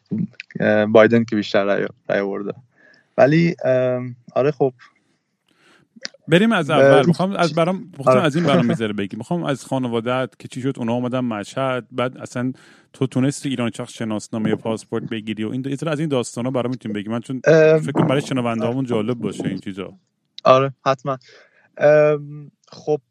بایدن 0.92 1.24
که 1.24 1.36
بیشتر 1.36 1.64
رای, 1.64 1.88
رای 2.10 2.54
ولی 3.18 3.56
آره 4.36 4.52
خب 4.52 4.74
بریم 6.28 6.52
از 6.52 6.70
اول. 6.70 7.06
می‌خوام 7.06 7.32
از 7.32 7.54
برام 7.54 7.92
آره. 8.06 8.22
از 8.22 8.36
این 8.36 8.46
برام 8.46 8.66
می‌ذاره 8.72 8.94
بگی. 8.94 9.18
می‌خوام 9.18 9.44
از 9.44 9.66
خانوادت 9.66 10.30
که 10.40 10.48
چی 10.48 10.62
شد 10.62 10.74
اونا 10.78 10.94
اومدن 10.94 11.20
مشهد 11.20 11.88
بعد 11.92 12.18
اصلا 12.18 12.54
تو 12.94 13.08
تونستی 13.08 13.50
ایران 13.50 13.72
شخص 13.72 13.94
شناسنامه 13.94 14.56
پاسپورت 14.56 15.04
بگیری 15.04 15.44
و 15.44 15.50
این 15.50 15.78
از 15.88 16.00
این 16.00 16.10
داستانا 16.10 16.52
برام 16.52 16.72
می‌تونی 16.72 16.94
بگی. 16.94 17.10
من 17.10 17.20
چون 17.20 17.42
فکر 17.80 17.92
کنم 17.92 18.08
برای 18.08 18.22
شنونده 18.22 18.68
همون 18.68 18.86
جالب 18.86 19.18
باشه 19.18 19.46
این 19.46 19.60
چیزا. 19.60 19.94
آره 20.44 20.74
حتما. 20.86 21.18
خب 22.68 23.02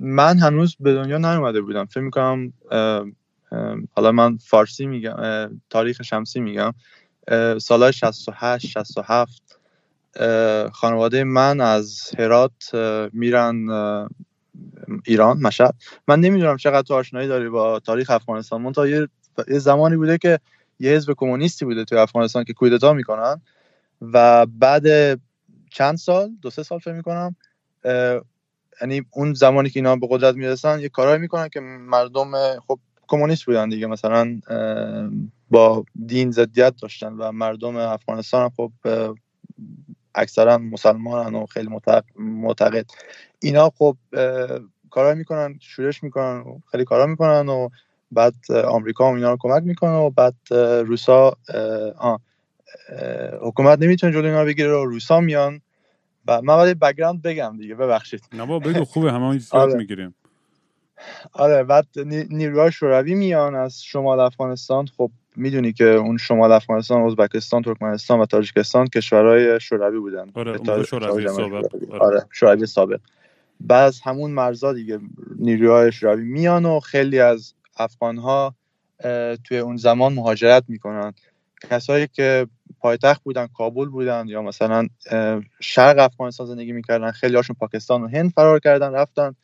من 0.00 0.38
هنوز 0.38 0.76
به 0.80 0.94
دنیا 0.94 1.18
نیومده 1.18 1.60
بودم. 1.60 1.84
فکر 1.84 2.00
می‌کنم 2.00 2.52
حالا 3.92 4.12
من 4.12 4.36
فارسی 4.36 4.86
میگم 4.86 5.16
تاریخ 5.70 6.02
شمسی 6.02 6.40
میگم. 6.40 6.74
سالهای 7.58 7.92
68 7.92 8.66
67 8.66 9.59
خانواده 10.72 11.24
من 11.24 11.60
از 11.60 12.00
هرات 12.18 12.74
میرن 13.12 13.68
ایران 15.04 15.38
مشهد. 15.40 15.74
من 16.08 16.20
نمی‌دونم 16.20 16.56
چقدر 16.56 16.82
تو 16.82 16.94
آشنایی 16.94 17.28
داری 17.28 17.48
با 17.48 17.80
تاریخ 17.80 18.10
افغانستان. 18.10 18.62
من 18.62 18.72
تا 18.72 18.86
یه 18.88 19.08
زمانی 19.48 19.96
بوده 19.96 20.18
که 20.18 20.38
یه 20.80 20.90
حزب 20.90 21.14
کمونیستی 21.16 21.64
بوده 21.64 21.84
توی 21.84 21.98
افغانستان 21.98 22.44
که 22.44 22.52
کودتا 22.52 22.92
می‌کنن 22.92 23.40
و 24.00 24.46
بعد 24.46 24.86
چند 25.70 25.96
سال 25.96 26.30
دو 26.42 26.50
سه 26.50 26.62
سال 26.62 26.78
فکر 26.78 26.92
می‌کنم 26.92 27.36
یعنی 28.80 29.02
اون 29.10 29.34
زمانی 29.34 29.70
که 29.70 29.80
اینا 29.80 29.96
به 29.96 30.06
قدرت 30.10 30.34
می‌رسن 30.34 30.80
یه 30.80 30.88
کارهایی 30.88 31.20
می‌کنن 31.20 31.48
که 31.48 31.60
مردم 31.60 32.60
خب 32.66 32.78
کمونیست 33.08 33.44
بودن 33.44 33.68
دیگه. 33.68 33.86
مثلا 33.86 34.40
با 35.50 35.84
دین 36.06 36.30
ضدیت 36.30 36.74
داشتن 36.82 37.12
و 37.12 37.32
مردم 37.32 37.76
افغانستان 37.76 38.50
خب 38.56 38.72
اکثرا 40.14 40.58
مسلمان 40.58 41.34
و 41.34 41.46
خیلی 41.46 41.68
معتقد. 42.16 42.86
اینا 43.40 43.70
خب 43.70 43.96
کارا 44.90 45.14
می‌کنن 45.14 45.58
شورش 45.60 46.02
می‌کنن 46.02 46.40
و 46.40 46.58
خیلی 46.70 46.84
کارا 46.84 47.06
می‌کنن 47.06 47.48
و 47.48 47.68
بعد 48.12 48.34
آمریکا 48.52 49.08
هم 49.08 49.14
اینا 49.14 49.30
رو 49.30 49.36
کمک 49.40 49.62
می‌کنه 49.62 49.96
و 49.96 50.10
بعد 50.10 50.34
روسا 50.86 51.36
حکومت 53.42 53.78
نمی‌تونه 53.82 54.12
جلوی 54.12 54.30
اینا 54.30 54.44
بگیره 54.44 54.72
و 54.72 54.84
روسا 54.84 55.20
میان. 55.20 55.60
و 56.26 56.42
من 56.42 56.56
باید 56.56 56.78
بگراند 56.78 57.22
بگم 57.22 57.56
دیگه 57.58 57.74
ببخشید. 57.74 58.20
نه 58.32 58.58
بگو 58.58 58.84
خوبه 58.84 59.12
همه 59.12 59.40
آره. 59.50 59.74
می‌گیریم. 59.74 60.14
آره 61.32 61.62
بعد 61.64 61.86
نیروهای 62.30 62.72
شوروی 62.72 63.14
میان 63.14 63.54
از 63.54 63.84
شمال 63.84 64.20
افغانستان. 64.20 64.86
خب 64.86 65.10
می‌دونی 65.36 65.72
که 65.72 65.84
اون 65.84 66.16
شمال 66.16 66.52
افغانستان 66.52 67.02
ازبکستان 67.02 67.62
ترکمنستان 67.62 68.20
و 68.20 68.26
تاجیکستان 68.26 68.86
کشورهای 68.86 69.60
شوروی 69.60 69.98
بودن. 69.98 70.30
آره 70.34 70.84
شوروی 70.84 71.28
سابق. 71.28 71.74
آره. 72.00 72.26
شوروی 72.30 72.66
سابق. 72.66 73.00
بعد 73.60 73.94
همون 74.04 74.30
مرزا 74.30 74.72
دیگه 74.72 74.98
نیروهای 75.38 75.92
شوروی 75.92 76.24
میان 76.24 76.64
و 76.64 76.80
خیلی 76.80 77.20
از 77.20 77.54
افغان 77.76 78.16
ها 78.16 78.54
توی 79.44 79.58
اون 79.58 79.76
زمان 79.76 80.12
مهاجرت 80.12 80.64
می‌کنن. 80.68 81.14
کسایی 81.70 82.06
که 82.06 82.46
پایتخت 82.80 83.22
بودن 83.22 83.46
کابل 83.46 83.86
بودن 83.86 84.24
یا 84.28 84.42
مثلا 84.42 84.88
شرق 85.60 85.98
افغانستان 85.98 86.46
زندگی 86.46 86.72
می‌کردن 86.72 87.10
خیلی 87.10 87.36
هاشون 87.36 87.56
پاکستان 87.60 88.02
و 88.02 88.08
هند 88.08 88.30
فرار 88.30 88.58
کردن 88.58 88.92
رفتن. 88.92 89.34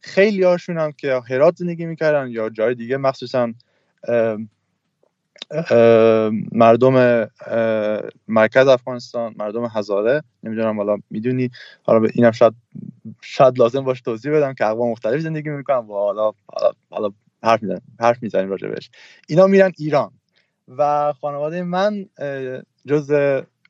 خیلی 0.00 0.42
هاشون 0.42 0.78
هم 0.78 0.92
که 0.92 1.20
هرات 1.28 1.56
زندگی 1.56 1.86
می‌کردن 1.86 2.30
یا 2.30 2.48
جای 2.48 2.74
دیگه 2.74 2.96
مخصوصا 2.96 3.52
مردم 6.52 7.26
مرکز 8.28 8.66
افغانستان 8.66 9.34
مردم 9.38 9.64
هزاره 9.64 10.22
نمی‌دونم 10.42 10.76
حالا 10.76 10.96
می‌دونی؟ 11.10 11.50
حالا 11.82 12.08
اینم 12.14 12.30
شاید 12.30 12.54
شاید 13.22 13.58
لازم 13.58 13.80
باشه 13.80 14.02
توضیح 14.02 14.32
بدم 14.32 14.54
که 14.54 14.66
اقوام 14.66 14.90
مختلف 14.90 15.20
زندگی 15.20 15.50
می‌کنن. 15.50 15.76
و 15.76 15.92
حالا 15.92 16.32
حالا, 16.90 17.12
حرف 17.42 17.62
می‌زنیم 17.62 17.82
حرف 18.00 18.22
می‌زنیم 18.22 18.50
راجع 18.50 18.68
بهش. 18.68 18.90
اینا 19.28 19.46
میرن 19.46 19.72
ایران 19.78 20.10
و 20.68 21.12
خانواده 21.20 21.62
من 21.62 22.06
جز 22.86 23.10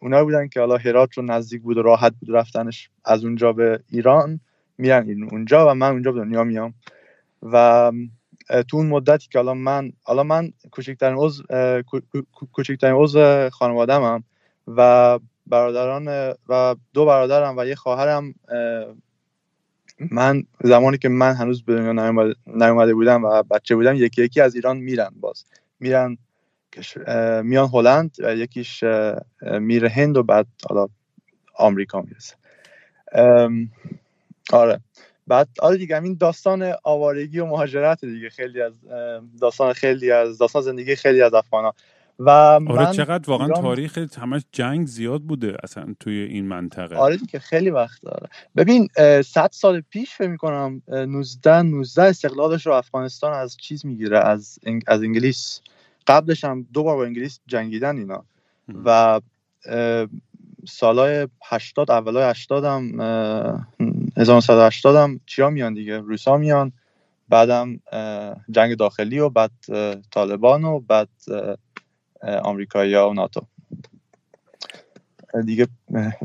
اونا 0.00 0.24
بودن 0.24 0.48
که 0.48 0.60
حالا 0.60 0.76
هرات 0.76 1.14
رو 1.14 1.22
نزدیک 1.22 1.62
بود 1.62 1.78
و 1.78 1.82
راحت 1.82 2.12
بود 2.20 2.36
رفتنش 2.36 2.90
از 3.04 3.24
اونجا 3.24 3.52
به 3.52 3.80
ایران 3.90 4.40
میرن 4.78 5.28
اونجا 5.32 5.70
و 5.70 5.74
من 5.74 5.90
اونجا 5.90 6.12
به 6.12 6.20
دنیا 6.20 6.44
میام. 6.44 6.74
و 7.42 7.92
تو 8.68 8.76
اون 8.76 8.86
مدتی 8.86 9.28
که 9.28 9.38
الان 9.38 9.58
من 9.58 9.92
الان 10.06 10.26
من 10.26 10.52
کوچکترین 10.70 11.16
عضو 11.18 11.42
کوچکترین 12.52 12.94
عضو 12.94 13.50
خانواده‌ام 13.50 14.24
و 14.68 15.18
برادران 15.46 16.34
و 16.48 16.74
دو 16.94 17.06
برادرم 17.06 17.54
و 17.58 17.64
یه 17.66 17.74
خواهرم 17.74 18.34
من 20.10 20.44
زمانی 20.64 20.98
که 20.98 21.08
من 21.08 21.34
هنوز 21.34 21.62
به 21.62 21.74
دنیا 21.74 22.34
نیومده 22.46 22.94
بودم 22.94 23.24
و 23.24 23.42
بچه 23.42 23.74
بودم 23.74 23.94
یکی 23.94 24.22
یکی 24.22 24.40
از 24.40 24.54
ایران 24.54 24.76
میرن 24.76 25.10
باز. 25.20 25.44
میرن 25.80 26.18
میان 27.42 27.68
هلند 27.72 28.16
و 28.18 28.36
یکیش 28.36 28.84
میره 29.42 29.88
هند 29.88 30.16
و 30.16 30.22
بعد 30.22 30.46
حالا 30.68 30.88
آمریکا 31.54 32.00
می‌رسه. 32.02 32.34
آره. 34.52 34.80
بعد 35.26 35.48
آره 35.60 35.76
دیگه 35.76 36.02
این 36.02 36.16
داستان 36.20 36.72
آوارگی 36.84 37.38
و 37.38 37.46
مهاجرت 37.46 38.04
دیگه 38.04 38.30
خیلی 38.30 38.62
از 38.62 38.72
داستان 39.40 39.72
خیلی 39.72 40.10
از 40.10 40.38
داستان 40.38 40.62
زندگی 40.62 40.96
خیلی 40.96 41.22
از 41.22 41.34
افغانا. 41.34 41.74
و 42.18 42.30
آره 42.30 42.92
چقدر 42.92 43.30
واقعا 43.30 43.48
تاریخ 43.48 43.98
همش 43.98 44.42
جنگ 44.52 44.86
زیاد 44.86 45.22
بوده 45.22 45.56
اصلا 45.62 45.94
توی 46.00 46.14
این 46.14 46.48
منطقه. 46.48 46.96
آره 46.96 47.16
دیگه 47.16 47.38
خیلی 47.38 47.70
وقت 47.70 48.02
داره. 48.02 48.28
ببین 48.56 48.88
100 49.24 49.48
سال 49.52 49.82
پیش 49.90 50.14
فکر 50.14 50.28
می‌کنم 50.28 50.82
19 50.88 51.62
19 51.62 52.02
استقلالش 52.02 52.66
رو 52.66 52.72
افغانستان 52.72 53.32
از 53.32 53.56
چیز 53.56 53.86
می‌گیره؟ 53.86 54.18
از 54.18 54.58
از 54.86 55.02
انگلیس. 55.02 55.60
قبلش 56.06 56.44
هم 56.44 56.66
دو 56.72 56.82
بار 56.82 56.96
با 56.96 57.04
انگلیس 57.04 57.40
جنگیدن 57.46 57.96
اینا. 57.96 58.24
و 58.84 59.20
سالای 60.68 61.28
80 61.44 61.90
اولای 61.90 62.30
80 62.30 62.64
هم 62.64 63.00
1980 64.16 64.96
هم 64.96 65.20
چیا 65.26 65.50
میان 65.50 65.74
دیگه؟ 65.74 65.98
روسا 65.98 66.36
میان 66.36 66.72
بعدم 67.28 67.80
جنگ 68.50 68.76
داخلی 68.76 69.18
و 69.18 69.28
بعد 69.28 69.50
طالبان 70.10 70.64
و 70.64 70.80
بعد 70.80 71.08
آمریکایی 72.22 72.94
و 72.94 73.12
ناتو. 73.12 73.40
دیگه 75.46 75.68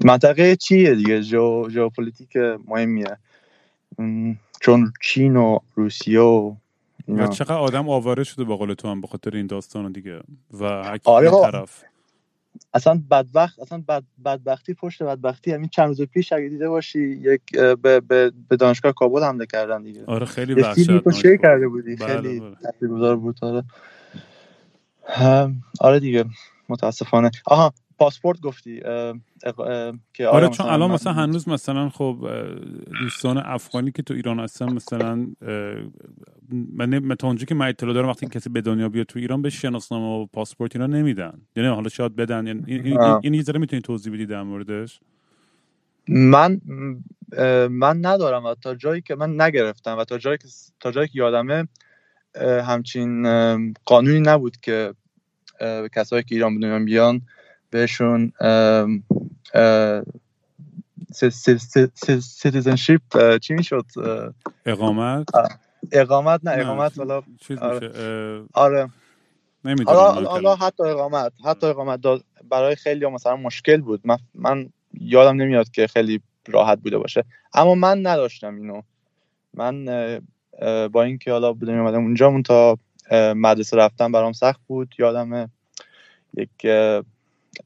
منطقه 0.04 0.56
چیه 0.56 0.96
دیگه؟ 0.96 1.22
جو 1.22 1.70
ژئوپلیتیک 1.70 2.36
مهمیه. 2.68 3.18
چون 4.62 4.94
چین 5.02 5.36
و 5.36 5.60
روسیه 5.76 6.20
و 6.20 6.56
چقدر 7.34 7.54
آدم 7.54 7.90
آواره 7.90 8.24
شده 8.24 8.44
با 8.44 8.58
قول 8.58 8.74
تو 8.74 8.88
هم 8.88 9.02
به 9.02 9.08
خاطر 9.08 9.36
این 9.36 9.48
داستان 9.48 9.92
دیگه 9.92 10.20
و 10.52 10.64
آره 11.04 11.30
طرف. 11.30 11.84
اصلا 12.74 13.04
بدبخت 13.12 13.60
اصلا 13.60 13.84
بد 13.88 14.04
بدبختی 14.26 14.74
پشت 14.74 15.04
بدبختی. 15.04 15.52
همین 15.52 15.70
چند 15.70 15.88
روز 15.88 16.02
پیش 16.02 16.34
اگه 16.34 16.50
دیده 16.50 16.70
باشی 16.70 17.00
یک 17.00 17.42
به, 17.52 17.76
به, 18.00 18.32
به 18.50 18.56
دانشگاه 18.56 18.94
کابل 18.94 19.24
حمله 19.24 19.46
کردن 19.46 19.84
دیگه. 19.84 20.04
آره 20.08 20.26
خیلی 20.26 20.54
وحشتناک 20.54 21.42
کرده 21.42 21.68
بودی. 21.68 21.96
بله 21.96 22.08
خیلی 22.08 22.40
بله. 22.40 22.56
تاثیرگذار 22.64 23.16
بود 23.16 23.38
آره. 23.42 23.64
آره 25.80 26.00
دیگه 26.00 26.26
متاسفانه. 26.70 27.32
آها 27.46 27.74
پاسپورت 28.00 28.42
گفتی 28.42 28.82
اه، 28.86 29.14
اق- 29.46 29.60
اه، 29.60 29.94
که 30.14 30.28
آیا 30.28 30.32
آره 30.32 30.50
چون 30.50 30.66
الان 30.66 30.92
مثلا 30.92 31.14
هنوز 31.14 31.48
مثلا 31.48 31.90
خب 31.90 32.30
دوستان 33.02 33.38
افغانی 33.38 33.92
که 33.92 34.04
تو 34.04 34.14
ایران 34.14 34.40
هستن 34.40 34.74
مثلا 34.74 35.28
من 36.52 36.90
نمی- 36.90 37.16
تا 37.16 37.28
اونجا 37.28 37.46
که 37.46 37.56
من 37.56 37.68
اطلاع 37.68 37.94
دارم 37.94 38.10
وقتی 38.10 38.28
کسی 38.28 38.50
به 38.50 38.62
دنیا 38.62 38.90
بیاد 38.90 39.06
تو 39.06 39.20
ایران 39.20 39.42
به 39.42 39.50
شناسنامه 39.50 40.24
و 40.24 40.26
پاسپورت 40.26 40.76
اینا 40.76 40.88
نمیدن. 40.88 41.42
یعنی 41.56 41.70
حالا 41.70 41.90
شاید 41.90 42.16
بدن. 42.16 42.48
یعنی 42.48 42.64
این- 43.24 43.34
یه 43.34 43.42
ذره 43.42 43.60
می‌تونی 43.60 43.82
توضیح 43.82 44.14
بدی 44.14 44.26
در 44.26 44.44
موردش؟ 44.44 45.00
من 46.08 46.62
من 47.72 48.06
ندارم 48.06 48.46
و 48.46 48.56
تا 48.56 48.76
جایی 48.76 49.02
که 49.02 49.16
من 49.16 49.42
نگرفتم 49.42 49.98
و 49.98 50.04
تا 50.04 50.18
جایی 50.18 50.38
که 50.38 50.48
تا 50.80 50.92
جایی 50.92 51.08
که 51.08 51.20
یادمه 51.20 51.68
همچین 52.42 53.24
قانونی 53.86 54.20
نبود 54.20 54.58
که 54.58 54.94
کسایی 55.96 56.24
که 56.24 56.36
ایران 56.36 56.60
به 56.60 56.68
دنیا 56.68 56.86
بیان 56.86 57.22
بهشون 57.70 58.32
citizenship 62.22 63.38
چی 63.38 63.54
می‌شد؟ 63.54 63.86
اقامت؟ 64.66 65.28
اقامت 65.92 66.40
نه 66.44 66.56
نه، 66.56 66.62
اقامت 66.62 66.98
حالا 66.98 67.22
چیز 67.40 67.58
آره. 67.58 67.88
میشه 67.88 68.44
آره. 68.54 68.90
نمی‌دونم 69.66 69.98
حالا 69.98 70.30
حالا. 70.30 70.56
حتی 70.56 70.84
اقامت 70.84 71.32
حتی 71.46 71.68
اقامت 71.68 72.02
داد 72.02 72.24
برای 72.50 72.76
خیلی 72.76 73.06
مثلا 73.06 73.36
مشکل 73.36 73.82
بود. 73.82 74.02
من, 74.04 74.18
من 74.36 74.70
یادم 74.94 75.42
نمیاد 75.42 75.72
که 75.72 75.88
خیلی 75.88 76.22
راحت 76.48 76.80
بوده 76.80 76.98
باشه. 76.98 77.26
اما 77.54 77.76
من 77.76 78.08
نداشتم 78.08 78.56
اینو. 78.56 78.82
من 79.54 79.86
با 80.88 81.04
اینکه 81.04 81.32
حالا 81.32 81.54
دنیا 81.54 81.82
اومدم 81.82 82.04
اونجا 82.04 82.30
مون 82.30 82.44
تا 82.44 82.78
اه، 83.10 83.34
مدرسه 83.34 83.78
رفتن 83.78 84.12
برام 84.12 84.34
سخت 84.34 84.60
بود. 84.68 84.96
یادم 85.00 85.50
یک 86.38 86.68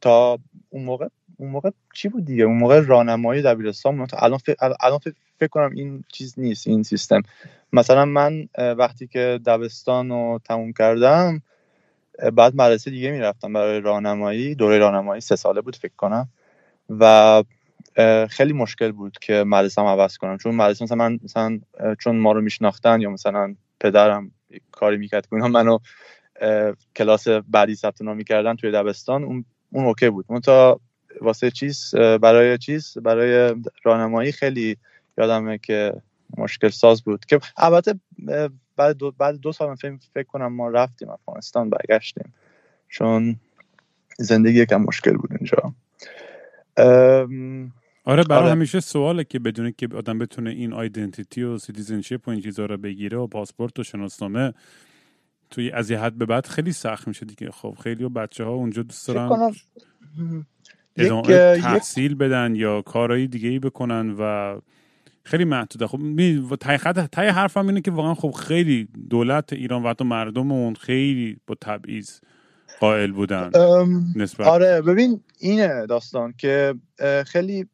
تا 0.01 0.39
اون 0.69 0.83
موقع 0.83 1.07
اون 1.37 1.49
موقع 1.49 1.69
چی 1.93 2.09
بود 2.09 2.25
دیگه؟ 2.25 2.43
اون 2.43 2.57
موقع 2.57 2.79
راهنمایی 2.79 3.41
دبیرستان. 3.41 4.07
الان 4.13 4.37
فکر 4.37 4.55
الان 4.81 4.99
فکر 5.39 5.47
کنم 5.47 5.71
این 5.75 6.03
چیز 6.11 6.39
نیست 6.39 6.67
این 6.67 6.83
سیستم. 6.83 7.21
مثلا 7.73 8.05
من 8.05 8.47
وقتی 8.77 9.07
که 9.07 9.39
دبستان 9.45 10.09
رو 10.09 10.39
تموم 10.45 10.73
کردم 10.73 11.41
بعد 12.33 12.55
مدرسه 12.55 12.91
دیگه 12.91 13.11
می‌رفتم 13.11 13.53
برای 13.53 13.79
راهنمایی. 13.79 14.55
دوره 14.55 14.77
راهنمایی 14.77 15.21
سه 15.21 15.35
ساله 15.35 15.61
بود 15.61 15.75
فکر 15.75 15.93
کنم. 15.97 16.29
و 16.89 17.43
خیلی 18.29 18.53
مشکل 18.53 18.91
بود 18.91 19.17
که 19.21 19.43
مدرسه 19.47 19.81
عوض 19.81 20.17
کنم. 20.17 20.37
چون 20.37 20.55
مدرسه 20.55 20.83
مثلا 20.83 20.97
من 20.97 21.19
مثلا 21.23 21.59
چون 21.99 22.15
ما 22.15 22.31
رو 22.31 22.41
میشناختن 22.41 23.01
یا 23.01 23.09
مثلا 23.09 23.55
پدرم 23.79 24.31
کاری 24.71 24.97
می‌کرد 24.97 25.27
که 25.27 25.35
منو 25.35 25.79
کلاس 26.95 27.27
بعدی 27.27 27.75
ثبت 27.75 28.01
نام 28.01 28.17
می‌کردن 28.17 28.55
توی 28.55 28.71
دبستان 28.71 29.23
اون 29.23 29.45
اون 29.71 29.85
okay 29.85 30.09
بود. 30.09 30.25
اون 30.27 30.39
تا 30.39 30.79
واسه 31.21 31.51
چیز 31.51 31.95
برای 31.95 32.57
چیز 32.57 32.97
برای 32.97 33.55
راهنمایی 33.83 34.31
خیلی 34.31 34.77
یادمه 35.17 35.57
که 35.57 35.93
مشکل 36.37 36.69
ساز 36.69 37.03
بود 37.03 37.25
که 37.25 37.39
البته 37.57 37.99
بعد 38.75 38.97
دو, 38.97 39.11
بعد 39.11 39.35
دو 39.35 39.51
سال 39.51 39.69
من 39.69 39.75
فکر, 39.75 39.97
فکر 40.13 40.27
کنم 40.27 40.53
ما 40.53 40.69
رفتیم 40.69 41.09
افغانستان 41.09 41.69
برگشتیم. 41.69 42.33
چون 42.89 43.35
زندگی 44.17 44.59
یکم 44.59 44.81
مشکل 44.81 45.17
بود 45.17 45.29
اونجا 45.31 45.73
ام، 46.77 47.71
آره 48.05 48.23
برای 48.23 48.41
آره. 48.41 48.51
همیشه 48.51 48.79
سواله 48.79 49.23
که 49.23 49.39
بدونه 49.39 49.73
که 49.77 49.89
آدم 49.95 50.19
بتونه 50.19 50.49
این 50.49 50.73
identity 50.73 51.43
و 51.43 51.57
citizenship 51.57 52.27
و 52.27 52.31
این 52.31 52.41
چیزا 52.41 52.65
رو 52.65 52.77
بگیره 52.77 53.17
و 53.17 53.27
پاسپورت 53.27 53.79
و 53.79 53.83
شناسنامه 53.83 54.53
توی 55.49 55.71
از 55.71 55.91
یه 55.91 55.99
حد 55.99 56.13
به 56.13 56.25
بعد 56.25 56.45
خیلی 56.45 56.71
سخت 56.71 57.07
میشه 57.07 57.25
دیگه. 57.25 57.51
خب 57.51 57.77
خیلی 57.83 58.09
بچه 58.09 58.43
ها 58.43 58.51
اونجا 58.51 58.83
دوست 58.83 59.07
دارن 59.07 59.53
ادامه 60.97 61.57
تحصیل 61.61 62.15
بدن 62.15 62.55
یا 62.55 62.81
کارهای 62.81 63.27
دیگه 63.27 63.49
ای 63.49 63.59
بکنن 63.59 64.15
و 64.19 64.55
خیلی 65.25 65.45
محدوده 65.45 65.87
خب 65.87 65.97
می- 65.97 66.47
خط- 66.61 67.09
ته 67.11 67.21
حرفم 67.21 67.67
اینه 67.67 67.81
که 67.81 67.91
واقعا 67.91 68.13
خب 68.13 68.31
خیلی 68.31 68.87
دولت 69.09 69.53
ایران 69.53 69.83
و 69.83 69.89
حتی 69.89 70.03
مردم 70.03 70.51
اون 70.51 70.75
خیلی 70.75 71.37
با 71.47 71.55
تبعیض 71.61 72.19
قائل 72.79 73.11
بودن 73.11 73.51
نسبت 74.15 74.47
آره 74.47 74.81
ببین 74.81 75.21
اینه 75.39 75.85
داستان 75.85 76.33
که 76.37 76.75
خیلی 77.27 77.65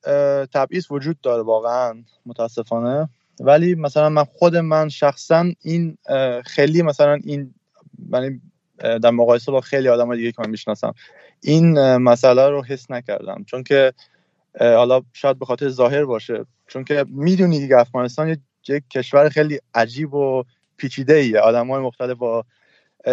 تبعیض 0.53 0.91
وجود 0.91 1.21
داره 1.21 1.43
واقعا 1.43 2.03
متاسفانه. 2.25 3.09
ولی 3.39 3.75
مثلا 3.75 4.09
من 4.09 4.23
خود 4.23 4.55
من 4.55 4.89
شخصا 4.89 5.45
این 5.61 5.97
خیلی 6.45 6.81
مثلا 6.81 7.13
این 7.23 7.53
من 8.09 8.39
اه، 8.79 8.99
در 8.99 9.09
مقایسه 9.09 9.51
با 9.51 9.61
خیلی 9.61 9.87
آدم 9.87 10.15
دیگه 10.15 10.31
که 10.31 10.41
من 10.41 10.49
می‌شناسم 10.49 10.93
این 11.43 11.97
مسئله 11.97 12.49
رو 12.49 12.63
حس 12.63 12.91
نکردم. 12.91 13.43
چون 13.47 13.63
که 13.63 13.93
حالا 14.59 15.01
شاید 15.13 15.39
به 15.39 15.45
خاطر 15.45 15.69
ظاهر 15.69 16.05
باشه. 16.05 16.45
چون 16.67 16.83
که 16.83 17.05
می‌دونی 17.09 17.59
دیگه 17.59 17.77
افغانستان 17.77 18.27
یه- 18.69 18.83
کشور 18.91 19.29
خیلی 19.29 19.59
عجیب 19.73 20.13
و 20.13 20.43
پیچیده 20.77 21.13
ایه 21.13 21.39
آدم 21.39 21.71
های 21.71 21.81
مختلف 21.81 22.17
با 22.17 22.45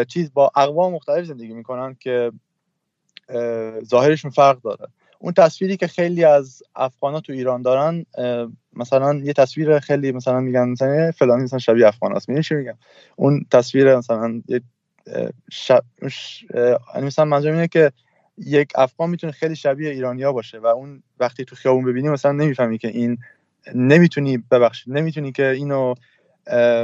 چیز 0.09 0.32
با 0.32 0.50
اقوام 0.56 0.92
مختلف 0.92 1.24
زندگی 1.24 1.54
می‌کنن 1.54 1.96
که 2.00 2.32
اه، 3.28 3.80
ظاهرشون 3.85 4.30
فرق 4.30 4.61
داره. 4.62 4.87
اون 5.18 5.32
تصویری 5.32 5.76
که 5.76 5.87
خیلی 5.87 6.24
از 6.24 6.62
افغانا 6.76 7.20
تو 7.20 7.32
ایران 7.32 7.62
دارن 7.62 8.06
مثلا 8.72 9.14
یه 9.14 9.32
تصویر 9.32 9.78
خیلی 9.78 10.12
مثلا 10.12 10.40
میگن 10.40 10.68
مثلا 10.68 11.12
فلانی 11.12 11.42
مثلا 11.42 11.59
شبیه 11.59 11.87
افغان 11.87 12.16
است. 12.16 12.40
چی 12.40 12.54
میگم؟ 12.54 12.78
اون 13.16 13.46
تصویر 13.50 13.96
مثلا 13.96 14.42
یه 14.48 14.61
شب 15.50 15.82
ش- 16.11 16.44
یعنی 16.94 17.06
مثلا 17.06 17.24
منظورم 17.24 17.54
اینه 17.54 17.68
که 17.68 17.92
یک 18.38 18.72
افغان 18.75 19.11
می‌تونه 19.11 19.33
خیلی 19.33 19.57
شبیه 19.57 19.90
ایرانیا 19.90 20.33
باشه 20.33 20.59
و 20.59 20.66
اون 20.66 21.03
وقتی 21.20 21.44
تو 21.44 21.57
خیابون 21.57 21.85
ببینی 21.85 22.09
مثلا 22.09 22.33
نمی‌فهمی 22.33 22.79
که 22.79 22.88
این 22.88 23.18
نمی‌تونی 23.75 24.38
ببخشید 24.38 24.92
نمی‌تونی 24.92 25.33
که 25.33 25.51
اینو 25.51 25.94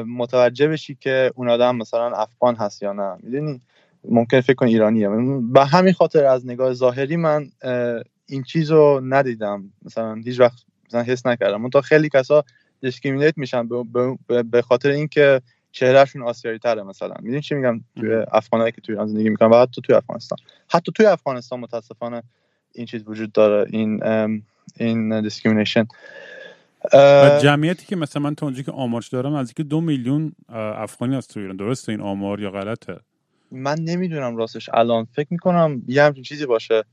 متوجه 0.07 0.69
بشی 0.69 0.95
که 1.01 1.33
اون 1.35 1.49
آدم 1.49 1.77
مثلا 1.77 2.17
افغان 2.17 2.57
هست 2.57 2.83
یا 2.83 2.93
نه. 2.93 3.17
می‌دونی؟ 3.23 3.61
ممکن 4.09 4.41
فکر 4.41 4.55
کن 4.55 4.67
ایرانیه. 4.67 5.09
به 5.53 5.65
همین 5.65 5.93
خاطر 5.93 6.25
از 6.25 6.47
نگاه 6.47 6.73
ظاهری 6.73 7.17
من 7.17 7.51
این 8.27 8.43
چیز 8.43 8.71
رو 8.71 9.01
ندیدم. 9.05 9.73
مثلا 9.83 10.15
هیچ 10.15 10.41
وقت 10.41 10.59
مثلا 10.88 11.03
حس 11.03 11.27
نکردم. 11.27 11.69
تا 11.71 11.81
خیلی 11.81 12.09
کسا 12.09 12.45
discriminate 12.81 13.38
میشن 13.38 13.69
به 14.51 14.62
خاطر 14.62 14.91
اینکه 14.91 15.41
چهرهشون 15.73 16.23
آسیایی 16.23 16.59
تره 16.59 16.83
مثلا. 16.83 17.15
می‌دونی 17.21 17.41
چی 17.43 17.55
میگم؟ 17.55 17.81
توی. 17.97 18.15
افغانایی 18.33 18.73
که 18.73 18.81
توی 18.81 18.95
ایران 18.95 19.07
زندگی 19.07 19.29
می‌کنن 19.29 19.51
و 19.51 19.63
حتی 19.63 19.81
توی 19.81 19.95
افغانستان. 19.95 20.39
حتی 20.71 20.93
توی 20.93 21.07
افغانستان 21.07 21.61
متاسفانه 21.61 22.23
این 22.73 22.87
چیز 22.87 23.03
وجود 23.07 23.33
داره 23.33 23.67
این 23.71 24.05
این 24.77 25.21
discrimination 25.21 25.87
و 26.95 27.39
جمعیتی 27.43 27.87
که 27.87 27.97
مثلا 27.97 28.23
من 28.23 28.35
تا 28.35 28.47
اونجا 28.47 28.63
که 28.63 28.73
آمارش 28.73 29.09
دارم 29.09 29.35
از 29.35 29.49
اینکه 29.49 29.63
دو 29.63 29.81
میلیون 29.81 30.33
افغانی 30.49 31.17
هست 31.17 31.35
تو 31.35 31.41
ایران. 31.41 31.57
درسته 31.57 31.93
این 31.93 32.01
آمار 32.01 32.41
یا 32.41 32.51
غلطه؟ 32.51 33.01
من 33.51 33.79
نمی‌دونم 33.79 34.37
راستش. 34.37 34.69
الان 34.73 35.05
فکر 35.05 35.29
می‌کنم 35.31 35.83
یه 35.89 36.03
همچین 36.03 36.23
چیزی 36.23 36.47
باشه. 36.47 36.85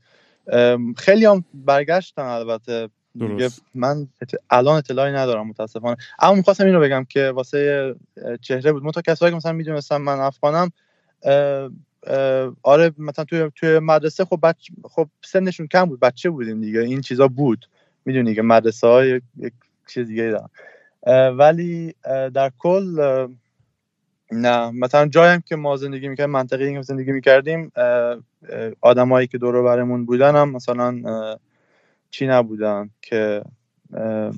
خیلی 0.96 1.24
هم 1.24 1.44
برگشتن 1.54 2.22
البته. 2.22 2.88
درست. 3.18 3.62
من 3.74 4.08
الان 4.50 4.76
اطلاعی 4.76 5.12
ندارم 5.12 5.48
متاسفانه. 5.48 5.96
اما 6.18 6.34
می‌خواستم 6.34 6.64
این 6.64 6.74
رو 6.74 6.80
بگم 6.80 7.04
که 7.08 7.30
واسه 7.30 7.94
چهره 8.40 8.72
بود. 8.72 8.84
منتها 8.84 9.02
کسایی 9.02 9.32
که 9.32 9.36
مثلا 9.36 9.52
می‌دونستم 9.52 9.96
من 9.96 10.18
افغانم 10.20 10.70
اه، 11.22 11.70
اه، 12.06 12.52
آره 12.62 12.92
مثلا 12.98 13.24
توی 13.24 13.50
توی 13.56 13.78
مدرسه 13.78 14.24
خب 14.24 14.38
بچ... 14.42 14.68
خب 14.82 15.08
سنشون 15.24 15.66
کم 15.66 15.84
بود 15.84 16.00
بچه 16.00 16.30
بودیم 16.30 16.60
دیگه. 16.60 16.80
این 16.80 17.00
چیزا 17.00 17.28
بود. 17.28 17.66
می‌دونی 18.04 18.34
که 18.34 18.42
مدرسه 18.42 18.86
های 18.86 19.20
یک 19.36 19.52
چیز 19.88 20.06
دیگه 20.06 20.22
دارن. 20.30 20.48
اه، 21.06 21.28
ولی 21.28 21.94
در 22.34 22.52
کل 22.58 23.26
نه. 24.32 24.70
مثلا 24.70 25.06
جایم 25.06 25.40
که 25.40 25.56
ما 25.56 25.76
زندگی 25.76 26.08
می‌کردیم 26.08 26.32
منطقه 26.32 26.72
که 26.72 26.82
زندگی 26.82 27.12
می‌کردیم 27.12 27.72
آدمایی 28.80 29.26
که 29.26 29.38
دور 29.38 29.62
برمون 29.62 30.06
بودن 30.06 30.36
هم 30.36 30.50
مثلا 30.50 31.02
چی 32.10 32.26
نبودن 32.26 32.90
که 33.02 33.42
اه، 33.94 34.32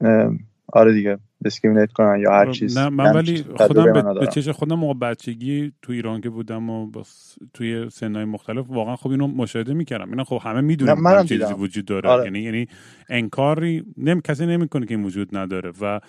اه، 0.00 0.32
آره 0.72 0.92
دیگه 0.92 1.18
discriminate 1.44 1.92
کنن 1.92 2.20
یا 2.20 2.32
هر 2.32 2.52
چیز 2.52 2.78
نه 2.78 2.88
من 2.88 3.04
یعنی 3.04 3.16
ولی 3.16 3.44
خودم 3.56 3.92
به, 3.92 4.02
به. 4.20 4.26
چش 4.26 4.48
خودم 4.48 4.74
موقع 4.74 4.94
بچگی 4.94 5.72
تو 5.82 5.92
ایران 5.92 6.20
که 6.20 6.30
بودم 6.30 6.70
و 6.70 6.90
توی 7.54 7.90
سنهای 7.90 8.24
مختلف 8.24 8.64
واقعا 8.68 8.96
خب 8.96 9.10
اینو 9.10 9.26
مشاهده 9.26 9.74
می‌کردم 9.74 10.10
اینا 10.10 10.24
خب 10.24 10.40
همه 10.42 10.76
هم 11.10 11.26
چیزی. 11.26 11.54
وجود 11.54 11.84
داره 11.84 12.08
آره. 12.08 12.24
یعنی 12.24 12.40
یعنی 12.40 12.66
انکاری 13.08 13.84
نمی 13.96 14.20
کسی 14.22 14.46
نمی‌کنه 14.46 14.86
که 14.86 14.94
این 14.94 15.04
وجود 15.04 15.36
نداره 15.36 15.72
و 15.80 16.00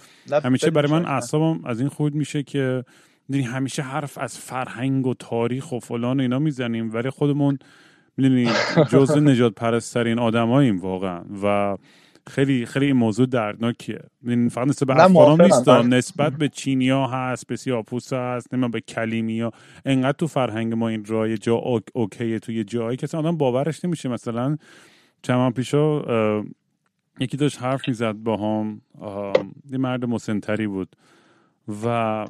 همیشه 0.44 0.72
برای 0.72 0.92
من. 0.92 1.06
اعصابم 1.06 1.66
از 1.66 1.80
این 1.80 1.90
خود 1.90 2.16
میشه 2.16 2.44
که 2.44 2.84
می‌دونی 3.30 3.48
همیشه 3.48 3.82
حرف 3.82 4.18
از 4.18 4.38
فرهنگ 4.38 5.08
و 5.08 5.14
تاریخ 5.14 5.72
و 5.72 5.80
فلان 5.80 6.20
و 6.20 6.22
اینا 6.22 6.40
می‌زنیم 6.40 6.94
ولی 6.94 7.10
خودمون 7.10 7.60
می‌دونی 8.18 8.50
جزء 8.92 9.20
نجات 9.20 9.54
پرسترین 9.54 10.20
آدماییم 10.20 10.80
واقعا 10.80 11.22
و 11.44 11.78
خیلی 12.28 12.66
خیلی 12.66 12.86
این 12.86 12.96
موضوع 12.96 13.26
دردناکیه. 13.26 14.00
این 14.24 14.50
فقط 14.50 14.68
نسبت 14.68 14.88
به 14.88 15.04
افغانام 15.04 15.42
نیست 15.42 15.70
نسبت 15.70 16.34
به 16.34 16.50
چینیا 16.50 17.08
هست 17.08 17.48
به 17.48 17.56
سیاپوس 17.56 18.14
هست 18.14 18.54
نمی‌دونم 18.54 18.72
به 18.72 18.82
کلیمیا 18.82 19.52
انقدر 19.86 20.18
تو 20.18 20.28
فرهنگ 20.28 20.74
ما 20.74 20.88
این 20.88 21.06
رای 21.06 21.38
جا 21.38 21.56
اوکیه 21.94 22.40
توی 22.40 22.64
جایی 22.64 22.98
که 22.98 23.18
آدم 23.18 23.38
باورش 23.38 23.86
نمیشه. 23.86 24.10
مثلا 24.10 24.58
چند 25.22 25.54
پیشا 25.54 26.04
یکی 27.20 27.38
داشت 27.38 27.62
حرف 27.62 27.88
می‌زد 27.88 28.14
با 28.14 28.38
هم 28.38 28.82
یه 29.72 29.78
مرد 29.78 30.06
مسنتری 30.06 30.68
بود 30.68 30.96
و 31.84 32.26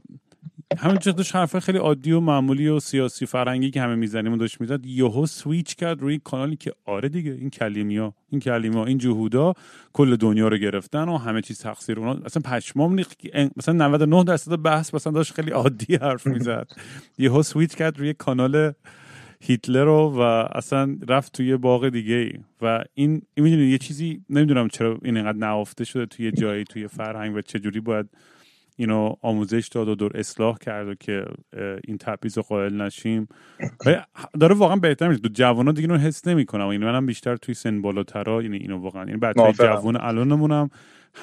همین 0.75 0.97
داشت 1.17 1.35
حرف 1.35 1.59
خیلی 1.59 1.77
عادی 1.77 2.11
و 2.11 2.19
معمولی 2.19 2.67
و 2.67 2.79
سیاسی 2.79 3.25
فرنگی 3.25 3.71
که 3.71 3.81
همه 3.81 3.95
می‌زنیم 3.95 4.33
و 4.33 4.37
داشت 4.37 4.61
می‌زد 4.61 4.85
یهو 4.85 5.25
سویچ 5.25 5.75
کرد 5.75 6.01
روی 6.01 6.19
کانالی 6.23 6.55
که 6.55 6.73
آره 6.85 7.09
دیگه 7.09 7.31
این 7.31 7.49
کلیمیا 7.49 8.13
این 8.29 8.41
کلیما 8.41 8.85
این 8.85 8.97
جهودا 8.97 9.53
کل 9.93 10.15
دنیا 10.15 10.47
رو 10.47 10.57
گرفتن 10.57 11.09
و 11.09 11.17
همه 11.17 11.41
چیز 11.41 11.59
تقصیر 11.59 11.99
اونا. 11.99 12.19
اصلا 12.25 12.41
پشمام 12.45 12.93
نیخت 12.93 13.21
مثلا 13.57 13.87
99 13.87 14.23
درصد 14.23 14.61
بحث 14.61 14.93
مثلا 14.93 15.13
داشت 15.13 15.33
خیلی 15.33 15.51
عادی 15.51 15.95
حرف 15.95 16.27
می‌زد. 16.27 16.71
یهو 17.17 17.43
سویچ 17.43 17.75
کرد 17.75 17.99
روی 17.99 18.13
کانال 18.13 18.73
هیتلر 19.41 19.83
رو 19.83 20.13
و 20.15 20.21
اصلا 20.55 20.97
رفت 21.07 21.31
توی 21.33 21.57
باغ 21.57 21.89
دیگه 21.89 22.15
ای 22.15 22.33
و 22.61 22.83
این, 22.93 23.21
این 23.33 23.45
یه 23.45 23.77
چیزی 23.77 24.21
نمی‌دونم 24.29 24.67
چرا 24.67 24.99
این 25.03 25.17
اینقدر 25.17 25.37
نهفته 25.37 25.83
شده 25.83 26.05
توی 26.05 26.31
جایی 26.31 26.63
توی 26.63 26.87
فرهنگ 26.87 27.35
و 27.35 27.41
چجوری 27.41 27.79
باید 27.79 28.09
اینو 28.79 29.15
آموزش 29.21 29.67
داد 29.67 29.87
و 29.87 29.95
دور 29.95 30.11
اصلاح 30.15 30.57
کرد 30.57 30.87
و 30.87 30.95
که 30.95 31.25
این 31.83 31.97
تبعیض 31.97 32.37
قائل 32.37 32.81
نشیم. 32.81 33.27
داره 34.39 34.55
واقعا 34.55 34.75
بهتر 34.75 35.07
میشه. 35.07 35.21
دو 35.21 35.29
جوان 35.29 35.73
دیگه 35.73 35.89
اینو 35.89 35.97
حس 35.97 36.27
نمی‌کنم. 36.27 36.67
این 36.67 36.83
منم 36.83 37.05
بیشتر 37.05 37.35
توی 37.35 37.53
سن 37.53 37.81
بالاترا 37.81 38.41
یعنی 38.41 38.57
اینو 38.57 38.77
واقعا. 38.77 39.03
این 39.03 39.19
بچه 39.19 39.53
جوان 39.53 39.97
الانمونم. 40.01 40.69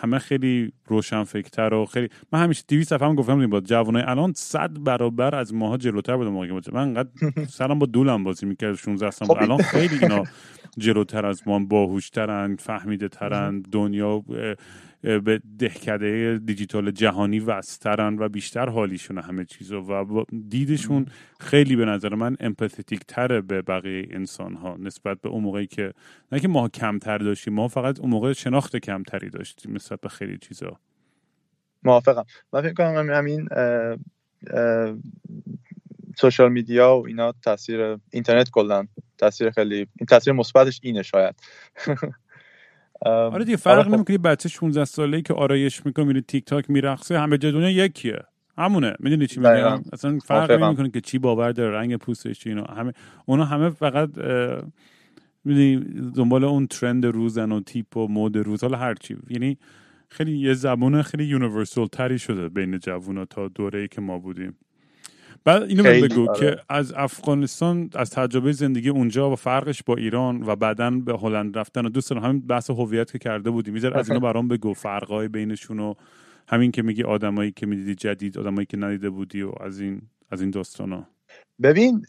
همه 0.03 0.19
خیلی 0.19 0.73
روشن 0.87 1.25
فکرتر 1.25 1.75
و 1.75 1.87
خیلی 1.87 2.09
من 2.33 2.43
همیشه 2.43 2.65
200 2.69 2.91
صفحه 2.91 3.09
هم 3.09 3.15
گفتم 3.15 3.47
با 3.47 3.61
جوانای 3.61 4.03
الان 4.03 4.33
صد 4.37 4.83
برابر 4.83 5.35
از 5.35 5.55
ماها 5.55 5.77
جلوتر 5.77 6.17
بودم 6.17 6.31
موقع 6.31 6.61
من 6.73 6.83
انقدر 6.83 7.09
سرم 7.59 7.79
با 7.79 7.87
دولم 7.87 8.25
بازی 8.25 8.47
می‌کرد 8.47 8.75
16 8.75 9.11
سال 9.11 9.29
خب. 9.29 9.43
الان 9.43 9.59
خیلی 9.59 9.99
اینا 10.03 10.25
جلوتر 10.79 11.27
از 11.27 11.43
ما 11.49 11.59
باهوشترن 11.59 12.57
فهمیده 12.57 13.09
ترن 13.09 13.61
دنیا 13.61 14.25
به 15.05 15.41
دهکده 15.59 16.41
دیجیتال 16.45 16.91
جهانی 16.91 17.41
وسترن 17.41 18.19
و 18.19 18.29
بیشتر 18.29 18.69
حالیشون 18.69 19.19
همه 19.19 19.45
چیزو 19.45 19.79
و 19.81 20.25
دیدشون 20.49 21.07
خیلی 21.45 21.77
به 21.77 21.85
نظر 21.85 22.15
من 22.15 22.37
امپاتیک 22.41 23.01
تره 23.09 23.41
به 23.41 23.63
بقیه 23.63 24.09
انسان 24.11 24.55
ها 24.55 24.77
نسبت 24.81 25.21
به 25.21 25.29
اون 25.29 25.43
موقعی 25.43 25.67
که 25.67 25.93
نه 26.33 26.41
که 26.41 26.49
ما 26.49 26.69
کمتر 26.69 27.19
داشتیم 27.19 27.55
ما 27.55 27.69
فقط 27.69 28.01
اون 28.01 28.11
موقع 28.11 28.33
شناخت 28.33 28.77
کمتری 28.77 29.31
داشتیم 29.31 29.75
نسبت 29.75 30.01
به 30.01 30.09
خیلی 30.09 30.39
چیزا. 30.39 30.81
موافقم. 31.83 32.25
من 32.53 32.63
فکر 32.63 32.73
کنم 32.75 33.11
همین 33.11 33.49
سوشال 36.19 36.53
میدیا 36.53 36.97
و 36.97 37.07
اینا 37.07 37.33
تاثیر 37.33 37.99
اینترنت 38.13 38.51
کلا 38.51 38.87
تاثیر 39.19 39.51
خیلی 39.51 39.77
این 39.77 40.07
تاثیر 40.09 40.33
مثبتش 40.33 40.81
اینه 40.83 41.03
شاید. 41.03 41.35
آره 43.33 43.45
دیگه 43.45 43.57
فرق 43.57 43.79
آره 43.79 43.85
خب. 43.85 43.95
نمی‌کنه. 43.95 44.19
بچه 44.19 44.49
16 44.49 44.85
ساله‌ای 44.85 45.23
که 45.23 45.35
آرایش 45.35 45.87
می‌کنه 45.87 46.05
میره 46.05 46.21
تیک 46.21 46.45
تاک 46.45 46.71
میرقصه 46.71 47.19
همه 47.19 47.39
جای 47.39 47.53
دنیا 47.53 47.71
یکیه. 47.71 48.19
همونه. 48.59 48.95
می‌دونی 49.01 49.27
چی 49.27 49.41
میگم؟ 49.41 49.83
اصلا 49.93 50.19
فرق 50.19 50.51
نمی‌کنه 50.51 50.91
که 50.91 51.01
چی 51.01 51.19
باور 51.19 51.53
داره 51.53 51.77
رنگ 51.77 51.97
پوستش 51.97 52.39
چی 52.39 52.49
اینا. 52.49 52.65
همه 52.65 52.93
اونا 53.27 53.45
همه 53.45 53.71
فقط 53.71 54.11
می‌دونی 55.45 55.77
دنبال 56.17 56.45
اون 56.45 56.67
ترند 56.67 57.07
روزن 57.07 57.53
و 57.53 57.61
تیپ 57.61 57.97
و 57.97 58.09
مود 58.09 58.37
روز 58.37 58.63
حالا 58.63 58.79
هر 58.79 58.95
چی. 58.95 59.17
یعنی 59.31 59.59
خیلی 60.09 60.39
یه 60.39 60.55
زبون 60.55 61.03
خیلی 61.03 61.25
یونیورسال 61.25 61.87
تری 61.87 62.19
شده 62.19 62.49
بین 62.49 62.79
جوونا 62.79 63.25
تا 63.25 63.49
دوره 63.49 63.81
ای 63.81 63.89
که 63.89 64.01
ما 64.01 64.19
بودیم. 64.19 64.57
بعد 65.45 65.63
اینو 65.63 65.83
بگو 65.83 66.31
آره. 66.31 66.41
که 66.41 66.57
از 66.69 66.93
افغانستان 66.93 67.91
از 67.95 68.11
تجربه 68.11 68.53
زندگی 68.53 68.89
اونجا 68.89 69.31
و 69.31 69.37
فرقش 69.37 69.83
با 69.83 69.97
ایران 69.97 70.43
و 70.43 70.57
بعدا 70.57 70.91
به 70.91 71.19
هلند 71.19 71.59
رفتن 71.59 71.87
و 71.87 71.89
دوست 71.89 72.11
دارم. 72.11 72.25
همین 72.25 72.41
بحث 72.41 72.71
هویت 72.71 73.13
که 73.13 73.19
کرده 73.19 73.51
بودی 73.51 73.71
میذار 73.71 73.99
از 73.99 74.11
اینو 74.11 74.21
برام 74.21 74.49
بگو 74.49 74.73
فرقای 74.73 75.29
بینشون 75.29 75.81
و 75.81 75.95
همین 76.49 76.73
که 76.73 76.83
میگی 76.83 77.03
آدمایی 77.03 77.53
که 77.53 77.67
می‌دیدی 77.67 77.95
جدید 77.95 78.39
آدمایی 78.39 78.67
که 78.67 78.77
ندیده 78.77 79.11
بودی 79.11 79.43
و 79.43 79.53
از 79.61 79.81
این 79.81 80.03
از 80.31 80.41
این 80.41 80.51
داستانا. 80.51 81.07
ببین 81.63 82.03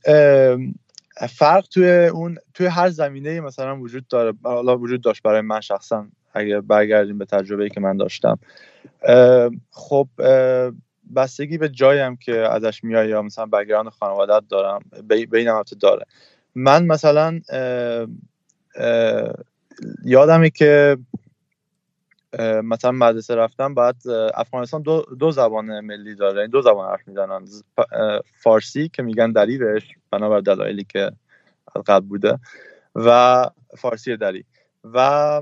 فرق 1.30 1.68
توی 1.68 2.06
اون 2.06 2.38
توی 2.54 2.68
هر 2.68 2.90
زمینه 2.90 3.40
مثلا 3.40 3.80
وجود 3.80 4.08
داره. 4.08 4.34
حالا 4.44 4.78
وجود 4.78 5.02
داشت 5.02 5.24
برای 5.24 5.42
من 5.42 5.62
شخصا 5.62 6.08
اگه 6.34 6.62
برگردیم 6.62 7.18
به 7.18 7.26
تجربه 7.26 7.70
که 7.70 7.80
من 7.80 7.98
داشتم. 7.98 8.40
خب 9.72 10.08
بستگی 11.16 11.58
به 11.58 11.70
جایم 11.70 12.16
که 12.16 12.36
ازش 12.36 12.84
میای 12.84 13.10
یا 13.10 13.22
مثلا 13.22 13.46
بگراند 13.46 13.92
خانوادت 13.92 14.48
دارم 14.50 14.80
به 15.08 15.38
این 15.38 15.64
داره. 15.82 16.06
من 16.56 16.86
مثلا 16.86 17.42
یادمه 20.04 20.50
که 20.50 20.98
مثلا 22.42 22.92
مدرسه 22.92 23.36
رفتم 23.36 23.74
بعد 23.74 23.96
افغانستان 24.34 24.82
دو, 24.82 25.06
دو 25.20 25.32
زبان 25.32 25.80
ملی 25.80 26.16
داره 26.16 26.42
این 26.42 26.50
دو 26.50 26.62
زبان 26.62 26.90
حرف 26.90 27.08
می‌زنن. 27.08 27.46
فارسی 28.34 28.90
که 28.90 29.04
میگن 29.04 29.32
دری 29.32 29.58
بهش 29.58 29.96
بنابر 30.12 30.40
دلایلی 30.40 30.84
که 30.84 31.12
قبل 31.88 32.06
بوده 32.06 32.40
و 32.96 33.50
فارسی 33.78 34.18
دری 34.18 34.46
و 34.84 35.42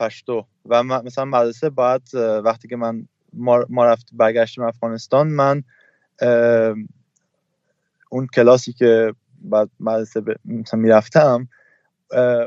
پشتو. 0.00 0.46
و 0.66 0.82
مثلا 0.82 1.24
مدرسه 1.24 1.70
بعد 1.70 2.02
وقتی 2.44 2.68
که 2.68 2.76
من 2.76 3.08
ما, 3.32 3.64
ما 3.68 3.86
رفت 3.86 4.08
برگشتیم 4.12 4.64
افغانستان 4.64 5.28
من 5.28 5.62
اون 8.10 8.26
کلاسی 8.34 8.72
که 8.72 9.14
بعد 9.40 9.70
مدرسه 9.80 10.22
مثلا 10.44 10.80
می‌رفتم 10.80 11.48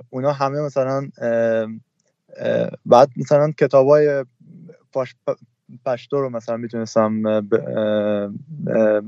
اونا 0.09 0.31
همه 0.31 0.61
مثلا 0.61 1.09
بعد 2.85 3.09
مثلا 3.17 3.51
کتاب 3.51 3.87
های 3.87 4.25
پشتو 5.85 6.21
رو 6.21 6.29
مثلا 6.29 6.57
می‌تونستم 6.57 7.23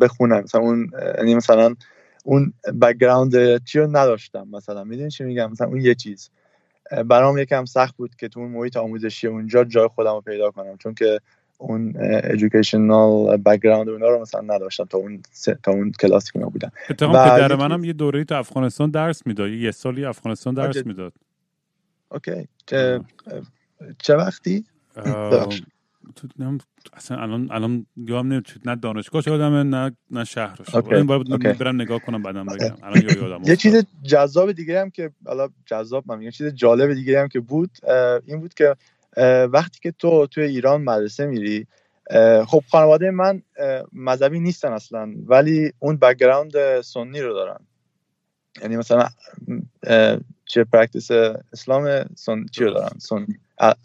بخونم. 0.02 0.42
مثلا 0.44 0.62
اون 0.62 0.92
یعنی 1.18 1.36
مثلا 1.36 1.76
اون 2.24 2.54
background 2.82 3.64
چی 3.64 3.80
رو 3.80 3.88
نداشتم 3.88 4.48
مثلا. 4.52 4.84
می‌دونی 4.84 5.10
چی 5.10 5.24
میگم؟ 5.24 5.52
مثلا 5.52 5.68
اون 5.68 5.82
یه 5.82 5.96
چیز. 5.96 6.30
برام 7.06 7.38
یکم 7.38 7.66
سخت 7.66 7.98
بود 7.98 8.16
که 8.16 8.28
تو 8.28 8.40
اون 8.40 8.52
محیط 8.52 8.78
آموزشی 8.78 9.28
اونجا 9.28 9.64
جای 9.64 9.88
خودم 9.88 10.14
رو 10.14 10.22
پیدا 10.22 10.52
کنم. 10.52 10.78
چون 10.78 10.94
که 10.94 11.20
اون 11.58 11.94
educational 11.98 13.38
background 13.38 13.90
اونا 13.90 14.08
رو 14.08 14.22
مثلا 14.22 14.42
نداشتم 14.42 14.86
تا 14.86 14.98
اون 14.98 15.22
تا 15.64 15.72
اون 15.72 15.92
کلاسی 15.92 16.32
که 16.32 16.40
بودم 16.40 16.72
اتفاقا 16.90 17.24
پدر 17.24 17.56
منم 17.56 17.84
یه 17.84 17.94
دوره 17.94 18.24
تو 18.24 18.36
افغانستان 18.36 18.92
درس 18.92 19.28
می‌داد. 19.28 19.50
یه 19.50 19.72
سالی 19.72 20.06
افغانستان 20.06 20.54
درس 20.54 20.86
می‌داد. 20.86 21.14
Okay. 22.14 22.48
چه, 22.66 23.02
چه 23.98 24.16
وقتی؟ 24.16 24.66
تو 26.16 26.28
اصلا 26.94 27.18
الان 27.18 27.48
الان 27.52 27.86
یادم 27.96 28.28
نمیاد 28.28 28.46
نه 28.66 28.76
دانشگاه 28.76 29.24
یادمه 29.28 29.64
نه 29.64 29.96
نه 30.12 30.24
شهرش 30.24 30.76
این 30.76 31.06
باید 31.06 31.58
برم 31.58 31.82
نگاه 31.82 32.00
کنم 32.00 32.24
بعدم 32.24 32.46
بگم. 32.46 32.76
الان 32.84 33.02
یادم 33.02 33.44
یه 33.44 33.56
چیز 33.56 33.86
جذاب 34.04 34.52
دیگه 34.52 34.82
هم 34.82 34.90
که 34.90 35.12
حالا 35.26 35.50
جذاب 35.66 36.04
من 36.08 36.22
یه 36.22 36.32
چیز 36.32 36.48
جالب 36.48 36.94
دیگه 36.94 37.22
هم 37.22 37.28
که 37.28 37.40
بود 37.40 37.70
این 38.26 38.40
بود 38.40 38.54
که 38.54 38.76
وقتی 39.54 39.80
که 39.82 39.92
تو 39.92 40.28
توی 40.28 40.44
ایران 40.44 40.82
مدرسه 40.82 41.26
میری 41.26 41.68
خب 42.48 42.64
خانواده 42.72 43.12
من 43.12 43.42
مذهبی 43.94 44.40
نیستن 44.40 44.72
اصلا 44.72 45.14
ولی 45.26 45.74
اون 45.80 45.98
background 45.98 46.82
سنی 46.82 47.22
رو 47.22 47.34
دارن. 47.34 47.60
یعنی 48.62 48.78
مثلا 48.78 49.08
چه 50.46 50.64
practice 50.64 51.12
اسلام 51.54 52.06
سن 52.16 52.46
چی 52.52 52.64
رو 52.64 52.72
دارن؟ 52.72 53.00
سن 53.00 53.28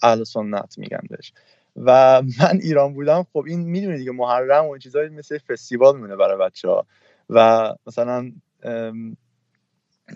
اهل 0.03 0.25
سنت 0.25 0.79
میگن 0.79 1.01
بهش. 1.11 1.33
و 1.77 2.23
من 2.41 2.59
ایران 2.63 2.95
بودم 2.95 3.27
خب 3.33 3.45
این 3.47 3.61
می‌دونی 3.61 3.99
دیگه 3.99 4.13
محرم 4.13 4.67
و 4.67 4.79
چیزایی 4.79 5.09
مثل 5.09 5.39
فستیوال 5.39 5.97
میونه 5.97 6.17
برای 6.17 6.39
بچه 6.39 6.69
ها 6.69 6.87
و 7.31 7.75
مثلا 7.87 8.33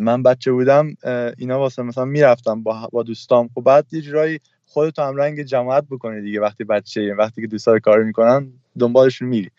من 0.00 0.22
بچه 0.22 0.52
بودم 0.52 0.96
اینا 1.38 1.58
واسه 1.58 1.82
مثلا 1.82 2.04
می‌رفتم 2.04 2.62
با, 2.62 2.88
با 2.92 3.02
دوستام. 3.02 3.48
خب 3.54 3.60
بعد 3.60 3.86
یه 3.92 4.00
جورایی 4.00 4.40
خودت 4.66 4.98
هم 4.98 5.16
رنگ 5.16 5.42
جماعت 5.42 5.84
بکنی 5.90 6.20
دیگه 6.20 6.40
وقتی 6.40 6.64
بچه 6.64 7.14
وقتی 7.14 7.40
که 7.40 7.46
دوستا 7.46 7.78
کار 7.78 8.02
می‌کنن 8.02 8.52
دنبالشون 8.78 9.28
میری. 9.28 9.50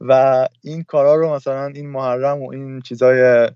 و 0.00 0.48
این 0.62 0.82
کارا 0.82 1.14
رو 1.14 1.34
مثلا 1.34 1.66
این 1.66 1.90
محرم 1.90 2.42
و 2.42 2.50
این 2.50 2.80
چیزای 2.80 3.48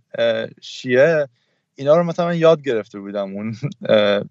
شیعه 0.61 1.29
اینا 1.77 1.97
رو 1.97 2.03
مثلا 2.03 2.35
یاد 2.35 2.63
گرفته 2.63 3.01
بودم 3.01 3.35
اون 3.35 3.57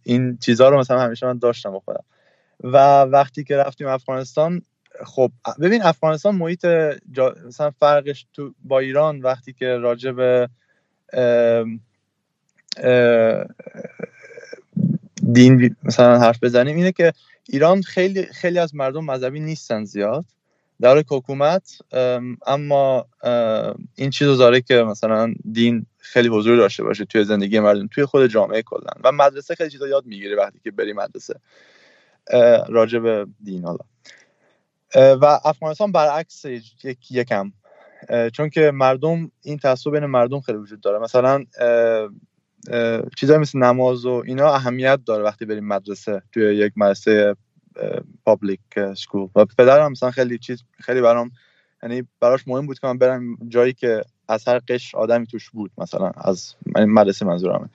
این 0.03 0.37
چیزها 0.37 0.69
رو 0.69 0.79
مثلا 0.79 0.99
همیشه 0.99 1.25
من 1.25 1.37
داشتم 1.37 1.71
با 1.71 1.79
خودم. 1.79 2.03
و 2.63 3.01
وقتی 3.01 3.43
که 3.43 3.57
رفتیم 3.57 3.87
افغانستان 3.87 4.61
خب 5.05 5.31
ببین 5.61 5.81
افغانستان 5.81 6.35
محیط 6.35 6.65
مثلا 7.47 7.71
فرقش 7.79 8.25
تو 8.33 8.53
با 8.63 8.79
ایران 8.79 9.21
وقتی 9.21 9.53
که 9.53 9.67
راجع 9.67 10.11
به 10.11 10.49
دین 15.33 15.75
مثلا 15.83 16.19
حرف 16.19 16.43
بزنیم 16.43 16.75
اینه 16.75 16.91
که 16.91 17.13
ایران 17.49 17.81
خیلی 17.81 18.25
خیلی 18.25 18.59
از 18.59 18.75
مردم 18.75 19.05
مذهبی 19.05 19.39
نیستن 19.39 19.83
زیاد. 19.83 20.25
در 20.81 20.97
حکومت 20.97 21.77
اما 22.47 23.05
این 23.95 24.09
چیز 24.09 24.27
داره 24.27 24.61
که 24.61 24.75
مثلا 24.75 25.33
دین 25.51 25.85
خیلی 26.05 26.27
حضور 26.27 26.57
داشته 26.57 26.83
باشه 26.83 27.05
توی 27.05 27.23
زندگی 27.23 27.59
مردم 27.59 27.87
توی 27.87 28.05
خود 28.05 28.27
جامعه 28.27 28.61
کلا 28.61 28.91
و 29.03 29.11
مدرسه 29.11 29.55
خیلی 29.55 29.69
چیزا 29.69 29.87
یاد 29.87 30.05
می‌گیره 30.05 30.35
وقتی 30.35 30.59
که 30.63 30.71
بری 30.71 30.93
مدرسه. 30.93 31.39
راجع 32.69 32.99
به 32.99 33.27
دین 33.43 33.65
حالا. 33.65 33.79
و 34.95 35.39
افغانستان 35.45 35.91
برعکس 35.91 36.45
یک 36.45 37.11
یکم. 37.11 37.51
چون 38.33 38.49
که 38.49 38.71
مردم 38.71 39.31
این 39.41 39.57
تعصب 39.57 39.91
بین 39.91 40.05
مردم 40.05 40.39
خیلی 40.39 40.57
وجود 40.57 40.81
داره. 40.81 40.99
مثلا 40.99 41.45
چیزایی 43.17 43.39
مثل 43.39 43.59
نماز 43.59 44.05
و 44.05 44.23
اینا 44.25 44.53
اهمیت 44.53 44.99
داره 45.05 45.23
وقتی 45.23 45.45
بریم 45.45 45.67
مدرسه 45.67 46.21
توی 46.31 46.55
یک 46.55 46.73
مدرسه 46.75 47.35
پابلیک 48.25 48.59
سکول 48.97 49.29
و 49.35 49.45
پدرم 49.45 49.91
مثلا 49.91 50.11
خیلی 50.11 50.37
چیز 50.37 50.63
خیلی 50.79 51.01
برام 51.01 51.31
یعنی 51.83 52.03
براش 52.19 52.47
مهم 52.47 52.65
بود 52.65 52.79
که 52.79 52.87
من 52.87 52.97
برم 52.97 53.37
جایی 53.47 53.73
که 53.73 54.03
از 54.27 54.47
هر 54.47 54.59
قش 54.59 54.95
آدمی 54.95 55.27
توش 55.27 55.49
بود 55.49 55.71
مثلا 55.77 56.11
از 56.15 56.55
مدرسه 56.75 57.25
منظورمه. 57.25 57.69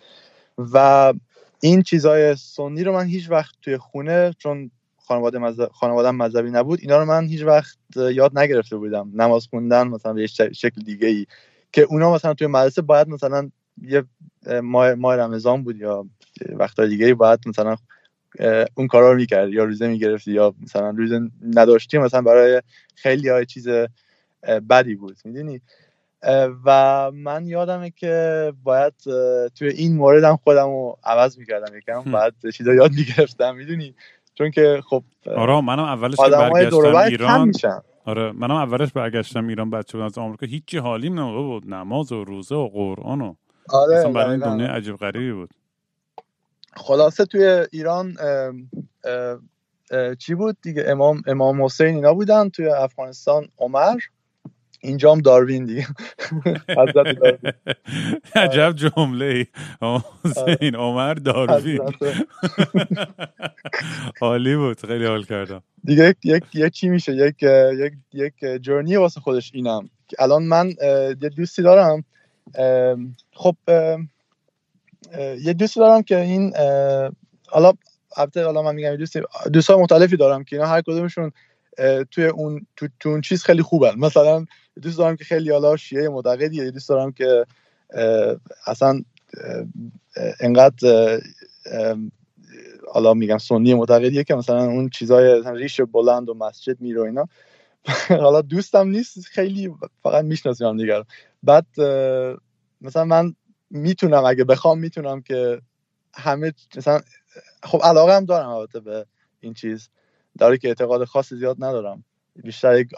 و 0.59 1.13
این 1.61 1.83
چیزای 1.83 2.37
سنی 2.37 2.85
رو 2.85 2.93
من 2.93 3.07
هیچ 3.07 3.31
وقت 3.31 3.55
توی 3.63 3.77
خونه 3.77 4.35
چون 4.39 4.71
خانواده 4.99 5.39
مذهب 5.39 5.69
خانوادم 5.69 6.17
مذهبی 6.17 6.51
نبود 6.51 6.79
اینا 6.83 6.99
رو 6.99 7.05
من 7.05 7.27
هیچ 7.27 7.43
وقت 7.43 7.77
یاد 7.97 8.39
نگرفته 8.39 8.77
بودم. 8.77 9.11
نماز 9.15 9.47
خوندن 9.47 9.89
مثلا 9.89 10.13
به 10.13 10.27
شکل 10.27 10.83
دیگه 10.85 11.09
ای 11.09 11.27
که 11.73 11.83
اونا 11.83 12.15
مثلا 12.15 12.35
توی 12.35 12.47
مدرسه 12.47 12.83
باید 12.83 13.09
مثلا 13.09 13.51
یه 13.83 14.05
ماه, 14.63 14.95
ماه 14.95 15.17
رمضان 15.17 15.65
بود 15.65 15.77
یا 15.77 16.07
وقتای 16.49 16.89
دیگه 16.89 17.15
باید 17.15 17.41
مثلا 17.47 17.77
اون 18.75 18.87
کارا 18.87 19.13
رو 19.13 19.17
می‌کرد 19.17 19.53
یا 19.53 19.65
روزه 19.65 19.89
می‌گرفتی 19.89 20.33
یا 20.33 20.55
مثلا 20.63 20.91
روزه 20.91 21.21
نداشتی 21.43 21.99
مثلا 21.99 22.23
برای 22.23 22.63
خیلی 22.95 23.29
های 23.29 23.47
چیز 23.47 23.69
بدی 24.71 24.95
بود. 24.95 25.17
می‌دونی؟ 25.25 25.61
و 26.65 27.11
من 27.15 27.47
یادمه 27.47 27.91
که 27.91 28.53
باید 28.63 28.95
توی 29.55 29.69
این 29.69 29.97
مورد 29.97 30.25
هم 30.25 30.37
خودم 30.37 30.67
رو 30.67 30.99
عوض 31.05 31.39
می‌کردم. 31.39 31.79
یکم 31.79 32.03
باید 32.03 32.35
چیزا 32.55 32.75
یاد 32.75 32.93
می‌گرفتم 32.93 33.57
می‌دونی؟ 33.57 33.95
چون 34.35 34.51
که 34.51 34.83
خب 34.89 35.05
آره 35.37 35.61
منم 35.61 35.85
اولش 35.85 36.17
برگشتم 36.21 36.97
ایران. 36.97 37.53
آره 38.05 38.33
منم 38.33 38.55
اولش 38.55 38.93
برگشتم 38.93 39.47
ایران 39.47 39.71
بچه 39.71 39.99
از 39.99 40.19
آمریکا. 40.19 40.47
هیچی 40.47 40.79
حالیم 40.79 41.19
نموقع 41.19 41.43
بود 41.43 41.75
نماز 41.75 42.13
و 42.13 42.25
روزه 42.25 42.55
و 42.55 42.69
قرآن 42.69 43.21
و 43.21 43.35
آره 43.69 43.97
اصلا 43.97 44.13
برای 44.13 44.31
این 44.31 44.41
دنیا 44.41 44.67
عجیب 44.67 44.97
غریبی 44.97 45.33
بود. 45.33 45.51
خلاصه 46.77 47.25
توی 47.25 47.67
ایران 47.73 48.15
چی 50.19 50.35
بود 50.35 50.57
دیگه؟ 50.63 50.85
امام 50.89 51.23
امام 51.27 51.65
حسین 51.65 51.95
اینا 51.95 52.15
بودن 52.15 52.49
توی 52.49 52.69
افغانستان 52.69 53.49
عمر. 53.59 53.99
اینجام 54.81 55.21
داروین 55.21 55.65
دیگه. 55.65 55.87
عجب 58.37 58.73
جمله 58.73 59.25
ای 59.25 59.47
حسین 60.25 60.75
عمر 60.75 61.15
داروین. 61.15 61.81
حالی 64.21 64.57
بود 64.61 64.87
خیلی 64.87 65.07
حال 65.07 65.25
کردم. 65.25 65.63
دیگه 65.85 66.15
یک 66.25 66.45
یک 66.55 66.73
چی 66.73 66.89
میشه؟ 66.89 67.17
یک 67.17 67.43
یک 67.73 67.93
یک 68.13 68.63
جرنی 68.63 68.97
واسه 68.97 69.21
خودش 69.21 69.51
اینم. 69.55 69.91
الان 70.19 70.43
من 70.43 70.69
یه 71.23 71.29
دوستی 71.37 71.63
دارم. 71.63 72.05
خب 73.33 73.57
یه 75.43 75.53
دوستی 75.53 75.81
دارم 75.81 76.03
که 76.03 76.21
این 76.21 76.53
حالا 77.49 77.73
البته 78.17 78.45
حالا 78.45 78.63
من 78.63 78.75
میگم 78.75 78.97
دوست 78.97 79.17
دوستای 79.53 79.77
مختلفی 79.77 80.17
دارم 80.17 80.45
که 80.45 80.57
اینا 80.57 80.69
هر 80.69 80.81
کدومشون 80.81 81.33
توی 82.11 82.25
اون 82.27 82.67
تو, 82.77 82.89
تو 83.01 83.09
اون 83.09 83.21
چیز 83.21 83.45
خیلی 83.45 83.63
خوبن. 83.63 83.95
مثلا 83.99 84.47
دوست 84.83 84.99
دارم 84.99 85.17
که 85.17 85.25
خیلی 85.25 85.51
حالا 85.51 85.77
شیعه 85.77 86.09
معتقدیه 86.09 86.71
دوست 86.71 86.89
دارم 86.89 87.13
که 87.13 87.47
اصلا 88.67 89.03
انقدر 90.41 91.21
حالا 92.93 93.15
میگم 93.15 93.39
سنی 93.39 93.75
معتقدیه 93.75 94.25
که 94.25 94.35
مثلا 94.35 94.65
اون 94.65 94.89
چیزای 94.89 95.43
ریش 95.55 95.81
بلند 95.81 96.29
و 96.29 96.35
مسجد 96.35 96.81
میره 96.81 97.03
اینا. 97.03 97.29
حالا 98.25 98.43
دوستم 98.43 98.89
نیست 98.89 99.21
خیلی 99.25 99.75
فقط 100.03 100.25
می‌شناسیم 100.25 100.77
دیگر 100.77 101.03
بعد 101.43 101.67
مثلا 102.81 103.05
من 103.05 103.35
می‌تونم 103.71 104.25
اگه 104.25 104.45
بخوام 104.45 104.79
می‌تونم 104.79 105.23
که 105.23 105.63
همه 106.15 106.53
مثلا 106.77 107.01
خب 107.63 107.81
علاقه 107.85 108.17
هم 108.17 108.25
دارم 108.25 108.49
البته 108.49 108.81
به 108.81 109.07
این 109.41 109.55
چیز. 109.55 109.89
داره 110.41 110.59
که 110.59 110.69
اعتقاد 110.69 111.05
خاصی 111.05 111.37
زیاد 111.37 111.57
ندارم. 111.59 112.05
بیشتر 112.45 112.81
یک 112.81 112.89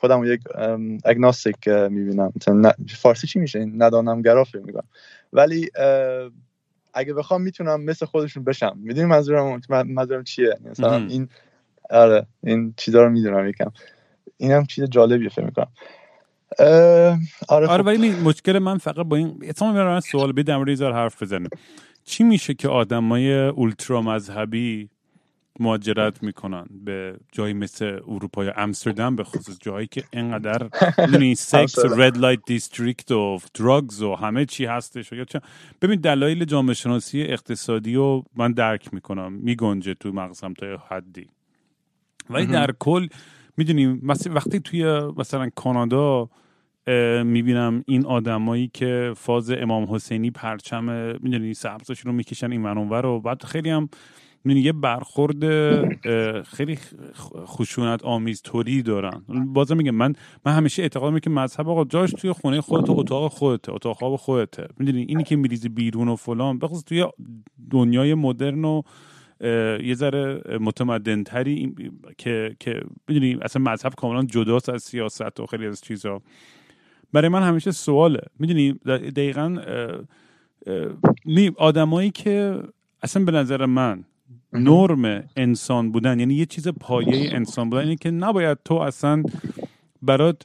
خودم 0.00 0.24
یک 0.24 0.40
اگناستیک 1.04 1.68
می‌بینم. 1.68 2.32
فارسی 2.88 3.26
چی 3.26 3.38
میشه؟ 3.38 3.64
ندانم 3.64 4.22
گرا 4.22 4.44
فکر 4.44 4.62
می‌کنم 4.62 4.88
ولی 5.32 5.70
اگه 6.94 7.14
بخوام 7.14 7.42
می‌تونم 7.42 7.82
مثل 7.82 8.06
خودشون 8.06 8.44
بشم. 8.44 8.78
می‌دونی 8.82 9.06
منظورم 9.06 9.60
منظورم 9.70 10.24
چیه؟ 10.24 10.58
مثلا 10.70 10.96
این 10.96 11.28
آره 11.90 12.26
این 12.42 12.74
چیزا 12.76 13.02
رو 13.02 13.10
می‌دونم 13.10 13.48
یکم. 13.48 13.72
اینم 14.36 14.66
چیز 14.66 14.84
جالبیه 14.84 15.28
فکر 15.28 15.44
می‌کنم. 15.44 15.68
آره, 16.58 17.18
آره 17.48 17.66
خب. 17.66 17.86
ولی 17.86 18.10
مشکل 18.10 18.58
من 18.58 18.78
فقط 18.78 19.06
با 19.06 19.16
این 19.16 19.42
اتمام 19.48 19.74
من 19.74 20.00
سوال 20.00 20.32
در 20.32 20.56
مورد 20.56 20.82
حرف 20.82 21.22
بزنیم. 21.22 21.50
چی 22.04 22.24
میشه 22.24 22.54
که 22.54 22.68
آدمای 22.68 23.48
ultra 23.48 24.02
مذهبی 24.02 24.88
مهاجرت 25.60 26.22
می‌کنن. 26.22 26.66
به 26.84 27.16
جایی 27.32 27.54
مثل 27.54 28.00
اروپا 28.08 28.44
یا 28.44 28.52
امستردام 28.56 29.16
به 29.16 29.24
خصوص 29.24 29.58
جایی 29.60 29.86
که 29.86 30.04
اینقدر 30.12 30.68
می‌دونی 30.98 31.34
سکس 31.34 31.78
red 31.84 32.18
light 32.18 32.40
district 32.46 33.10
و 33.10 33.38
drugs 33.54 34.02
و 34.02 34.14
همه 34.14 34.44
چی 34.44 34.64
هستش. 34.64 35.12
یا 35.12 35.24
ببین 35.82 36.00
دلایل 36.00 36.44
جامعه 36.44 36.74
شناسی 36.74 37.22
اقتصادی 37.22 37.94
رو 37.94 38.24
من 38.36 38.52
درک 38.52 38.94
می‌کنم. 38.94 39.32
میگنجه 39.32 39.94
تو 39.94 40.12
مغزم 40.12 40.52
تا 40.52 40.66
حدی. 40.88 41.26
ولی 42.30 42.46
در 42.46 42.70
کل 42.78 43.08
می‌دونیم 43.56 44.00
وقتی 44.30 44.60
توی 44.60 45.00
مثلا 45.16 45.50
کانادا 45.54 46.30
می‌بینم 47.24 47.84
این 47.86 48.06
آدمایی 48.06 48.70
که 48.74 49.12
فاز 49.16 49.50
امام 49.50 49.94
حسینی 49.94 50.30
پرچم 50.30 50.84
می‌دونی 51.20 51.54
سبزشون 51.54 52.12
رو 52.12 52.16
می‌کشن 52.16 52.52
این 52.52 52.60
منور 52.60 53.02
رو. 53.02 53.20
بعد 53.20 53.44
خیلی 53.44 53.70
هم 53.70 53.88
یه 54.46 54.72
برخورد 54.72 55.42
خیلی 56.42 56.78
خشونت 57.46 58.04
آمیز 58.04 58.42
طوری 58.42 58.82
دارن. 58.82 59.22
بازم 59.28 59.76
میگم 59.76 59.94
من 59.94 60.14
من 60.46 60.52
همیشه 60.52 60.82
اعتقاد 60.82 61.20
که 61.20 61.30
مذهب 61.30 61.68
آقا 61.68 61.84
جاش 61.84 62.10
توی 62.10 62.32
خونه 62.32 62.60
خودت 62.60 62.90
اتاق 62.90 63.32
خودته 63.32 63.72
اتاق 63.72 63.96
خواب 63.96 64.16
خودته. 64.16 64.68
می‌دونی؟ 64.78 65.06
اینی 65.08 65.24
که 65.24 65.36
میریزی 65.36 65.68
بیرون 65.68 66.08
و 66.08 66.16
فلان. 66.16 66.58
بخصوص 66.58 66.84
توی 66.84 67.06
دنیای 67.70 68.14
مدرن 68.14 68.64
و 68.64 68.82
یه 69.82 69.94
ذره 69.94 70.58
متمدن 70.60 71.22
تری 71.22 71.74
که 72.18 72.56
که 72.60 72.80
می‌دونی؟ 73.08 73.38
اصلا 73.42 73.62
مذهب 73.62 73.94
کاملا 73.94 74.22
جداست 74.22 74.68
از 74.68 74.82
سیاست 74.82 75.40
و 75.40 75.46
خیلی 75.46 75.66
از 75.66 75.80
چیزها 75.80 76.22
برای 77.12 77.28
من 77.28 77.42
همیشه 77.42 77.70
سواله. 77.70 78.20
می‌دونی؟ 78.38 78.72
دقیقا 79.16 79.56
آدمایی 81.56 82.10
که 82.10 82.62
اصلا 83.02 83.24
به 83.24 83.32
نظر 83.32 83.66
من 83.66 84.04
نرم 84.52 85.28
انسان 85.36 85.92
بودن 85.92 86.20
یعنی 86.20 86.34
یه 86.34 86.46
چیز 86.46 86.68
پایه 86.68 87.34
انسان 87.34 87.70
بودن 87.70 87.82
یعنی 87.82 87.96
که 87.96 88.10
نباید 88.10 88.58
تو 88.64 88.74
اصلا 88.74 89.22
برات 90.02 90.42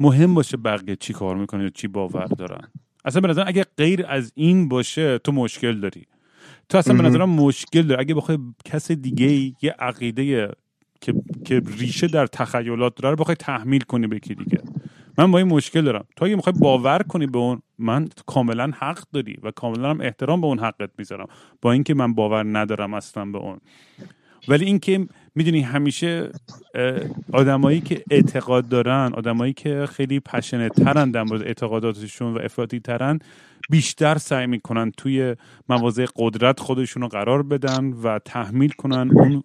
مهم 0.00 0.34
باشه 0.34 0.56
بقیه 0.56 0.96
چی 0.96 1.12
کار 1.12 1.36
می‌کنه 1.36 1.62
یا 1.62 1.68
چی 1.68 1.88
باور 1.88 2.26
دارن. 2.26 2.68
اصلا 3.04 3.20
به 3.20 3.28
نظر 3.28 3.44
اگه 3.46 3.66
غیر 3.76 4.06
از 4.06 4.32
این 4.34 4.68
باشه 4.68 5.18
تو 5.18 5.32
مشکل 5.32 5.80
داری. 5.80 6.06
تو 6.68 6.78
اصلا 6.78 6.94
به 6.94 7.02
نظرم 7.02 7.30
مشکل 7.30 7.82
داری. 7.82 8.00
اگه 8.00 8.14
بخوای 8.14 8.38
کس 8.64 8.92
دیگه 8.92 9.54
یه 9.62 9.74
عقیده 9.78 10.50
که, 11.00 11.14
که 11.44 11.62
ریشه 11.78 12.06
در 12.06 12.26
تخیلات 12.26 13.02
داره 13.02 13.16
بخوای 13.16 13.34
تحمیل 13.34 13.80
کنی 13.80 14.06
به 14.06 14.18
کی 14.18 14.34
دیگه. 14.34 14.58
من 15.18 15.30
با 15.30 15.38
این 15.38 15.48
مشکل 15.48 15.82
دارم. 15.82 16.04
تو 16.16 16.24
اگه 16.24 16.36
می‌خوای 16.36 16.54
باور 16.58 17.02
کنی 17.02 17.26
به 17.26 17.38
اون 17.38 17.62
من 17.78 18.08
کاملا 18.26 18.70
حق 18.78 19.04
داری 19.12 19.36
و 19.42 19.50
کاملا 19.50 19.90
هم 19.90 20.00
احترام 20.00 20.40
به 20.40 20.46
اون 20.46 20.58
حقت 20.58 20.90
می‌ذارم. 20.98 21.26
با 21.62 21.72
اینکه 21.72 21.94
من 21.94 22.14
باور 22.14 22.58
ندارم 22.58 22.94
اصلا 22.94 23.24
به 23.24 23.38
اون. 23.38 23.60
ولی 24.48 24.64
اینکه 24.64 25.06
می‌دونی 25.34 25.60
همیشه 25.60 26.30
آدمایی 27.32 27.80
که 27.80 28.02
اعتقاد 28.10 28.68
دارن 28.68 29.12
آدمایی 29.14 29.52
که 29.52 29.86
خیلی 29.86 30.20
پشنه 30.20 30.68
ترن 30.68 31.10
در 31.10 31.22
مورد 31.22 31.42
اعتقاداتشون 31.42 32.34
و 32.34 32.38
افراطی 32.38 32.80
ترن 32.80 33.18
بیشتر 33.70 34.18
سعی 34.18 34.46
می‌کنن 34.46 34.90
توی 34.90 35.36
مواضع 35.68 36.06
قدرت 36.16 36.60
خودشون 36.60 37.02
رو 37.02 37.08
قرار 37.08 37.42
بدن 37.42 37.92
و 37.92 38.18
تحمیل 38.18 38.70
کنن 38.70 39.10
اون 39.14 39.42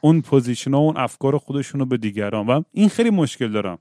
اون 0.00 0.20
position 0.20 0.74
و 0.74 0.76
اون 0.76 0.96
افکار 0.96 1.38
خودشون 1.38 1.80
رو 1.80 1.86
به 1.86 1.96
دیگران. 1.96 2.46
و 2.46 2.62
این 2.72 2.88
خیلی 2.88 3.10
مشکل 3.10 3.52
دارم. 3.52 3.78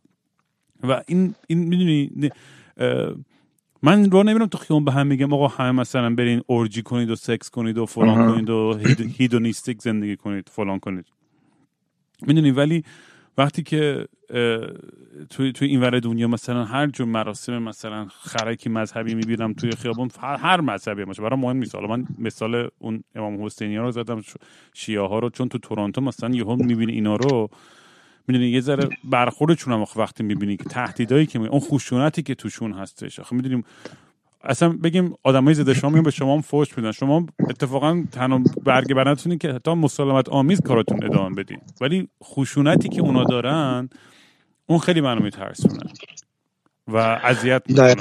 و 0.84 1.01
این 1.07 1.36
این 1.47 1.59
می‌دونی 1.59 2.32
من 3.84 4.11
رو 4.11 4.23
نمیرم 4.23 4.45
تو 4.45 4.57
خیابون 4.57 4.86
به 4.86 4.91
هم 4.91 5.07
میگم 5.07 5.34
آقا 5.34 5.47
همه 5.47 5.71
مثلا 5.71 6.15
برین 6.15 6.41
orgy 6.47 6.82
کنید 6.82 7.09
و 7.09 7.15
سکس 7.15 7.49
کنید 7.49 7.77
و 7.77 7.86
فلان. 7.86 8.32
کنید 8.34 8.49
و 8.49 8.77
hed- 8.79 9.15
hedonistic 9.17 9.82
زندگی 9.88 10.15
کنید 10.15 10.49
فلان 10.49 10.79
کنید. 10.79 11.05
می‌دونی 12.27 12.51
ولی 12.51 12.84
وقتی 13.38 13.63
که 13.63 14.07
توی 15.29 15.51
توی 15.51 15.67
این 15.67 15.82
ور 15.82 15.99
دنیا 15.99 16.27
مثلا 16.27 16.65
هر 16.65 16.88
جور 16.88 17.07
مراسم 17.07 17.57
مثلا 17.63 18.05
خرکی 18.09 18.69
مذهبی 18.69 19.15
می‌بینم 19.15 19.53
توی 19.53 19.71
خیابون 19.71 20.09
هر, 20.19 20.61
مذهبی 20.61 21.05
باشه. 21.05 21.21
برای 21.21 21.39
مهم 21.39 21.57
نیست. 21.57 21.75
حالا 21.75 21.88
من 21.88 22.05
مثال 22.19 22.69
اون 22.79 23.03
امام 23.15 23.45
حسینی 23.45 23.77
رو 23.77 23.91
زدم 23.91 24.21
شیعه 24.73 25.01
ها 25.01 25.19
رو 25.19 25.29
چون 25.29 25.49
تو 25.49 25.57
تورنتو 25.57 26.01
مثلا 26.01 26.29
یهو 26.36 26.55
می‌بینی 26.55 26.91
اینا 26.91 27.15
رو. 27.15 27.49
می‌دونی 28.28 28.47
یه 28.49 28.61
ذره 28.61 28.89
برخوردشون 29.03 29.74
هم 29.74 29.86
وقتی 29.95 30.24
می‌بینی 30.24 30.57
که 30.57 30.63
تهدیدایی 30.63 31.26
که 31.26 31.39
می- 31.39 31.47
اون 31.47 31.59
خشونتی 31.59 32.24
که 32.24 32.36
توشون 32.36 32.74
هستش. 32.74 33.19
آخه 33.19 33.36
می‌دونیم 33.36 33.63
اصلا 34.43 34.69
بگیم 34.69 35.13
آدمای 35.24 35.53
ضد 35.53 35.74
شما 35.74 35.89
میان 35.89 36.03
به 36.03 36.11
شما 36.11 36.36
هم 36.36 36.41
فوش 36.41 36.78
میدن. 36.78 36.91
شما 36.91 37.26
اتفاقا 37.49 38.05
تنها 38.11 38.41
برگ 38.65 38.93
برنتونی 38.93 39.38
که 39.38 39.53
حتی 39.53 39.74
مسالمت 39.74 40.30
آمیز 40.30 40.61
کاراتون 40.61 41.03
ادامه 41.03 41.36
بدین. 41.36 41.61
ولی 41.82 42.09
خشونتی 42.24 42.89
که 42.89 43.01
اونا 43.01 43.24
دارن 43.24 43.89
اون 44.65 44.80
خیلی 44.80 45.01
منو 45.01 45.24
میترسونه 45.24 45.80
و 46.88 46.97
اذیت. 46.97 47.63
می‌کنه. 47.69 47.95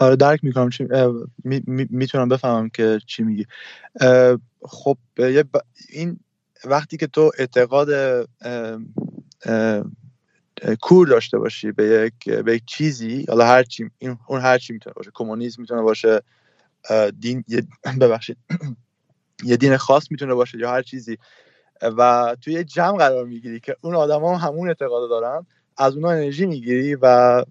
آره 0.00 0.16
درک 0.16 0.44
می‌کنم 0.44 0.70
چی 0.70 0.84
اه، 0.92 1.12
می- 1.44 1.62
می- 1.66 1.88
می‌تونم 1.90 2.28
بفهمم 2.28 2.68
که 2.68 2.98
چی 3.06 3.22
میگی. 3.22 3.46
خب 4.62 4.98
یه 5.18 5.42
ب- 5.42 5.64
این 5.88 6.20
وقتی 6.64 6.96
که 6.96 7.06
تو 7.06 7.30
اعتقاد 7.38 7.88
کور 10.80 11.08
داشته 11.08 11.38
باشی 11.38 11.72
به 11.72 11.84
یک 11.84 12.30
به 12.30 12.54
یک 12.54 12.62
چیزی 12.66 13.24
حالا 13.28 13.46
هر 13.46 13.62
چی 13.62 13.90
این 13.98 14.18
اون 14.28 14.40
هر 14.40 14.58
چی 14.58 14.72
می‌تونه 14.72 14.94
باشه. 14.94 15.10
کمونیسم 15.14 15.62
می‌تونه 15.62 15.82
باشه 15.82 16.22
دین 17.20 17.44
ببخشید 18.00 18.36
یه 19.44 19.56
دین 19.56 19.76
خاص 19.76 20.10
می‌تونه 20.10 20.34
باشه 20.34 20.58
یا 20.58 20.70
هر 20.70 20.82
چیزی. 20.82 21.18
و 21.82 22.36
توی 22.40 22.52
یه 22.54 22.64
جمع 22.64 22.98
قرار 22.98 23.24
می‌گیری 23.26 23.60
که 23.60 23.76
اون 23.80 23.94
آدما 23.94 24.36
هم 24.36 24.48
همون 24.48 24.68
اعتقاد 24.68 25.10
دارن 25.10 25.46
از 25.76 25.94
اونها 25.94 26.12
انرژی 26.12 26.46
می‌گیری 26.46 26.94
و 26.94 27.44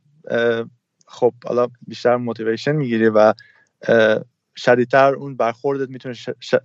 خب 1.08 1.34
حالا 1.46 1.68
بیشتر 1.88 2.16
موتیویشن 2.16 2.72
می‌گیری 2.72 3.10
و 3.10 3.34
شدیدتر 4.56 5.14
اون 5.16 5.38
برخوردت 5.38 5.90
می‌تونه 5.90 6.16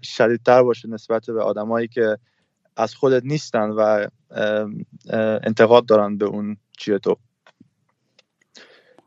شدیدتر 0.02 0.62
باشه 0.62 0.88
نسبت 0.88 1.26
به 1.26 1.42
آدمایی 1.42 1.88
که 1.88 2.18
از 2.76 2.94
خودت 2.94 3.22
نیستن 3.24 3.70
و 3.70 4.06
انتقاد 5.42 5.86
دارن 5.86 6.18
به 6.18 6.24
اون 6.24 6.56
چیه 6.78 6.98
تو 6.98 7.16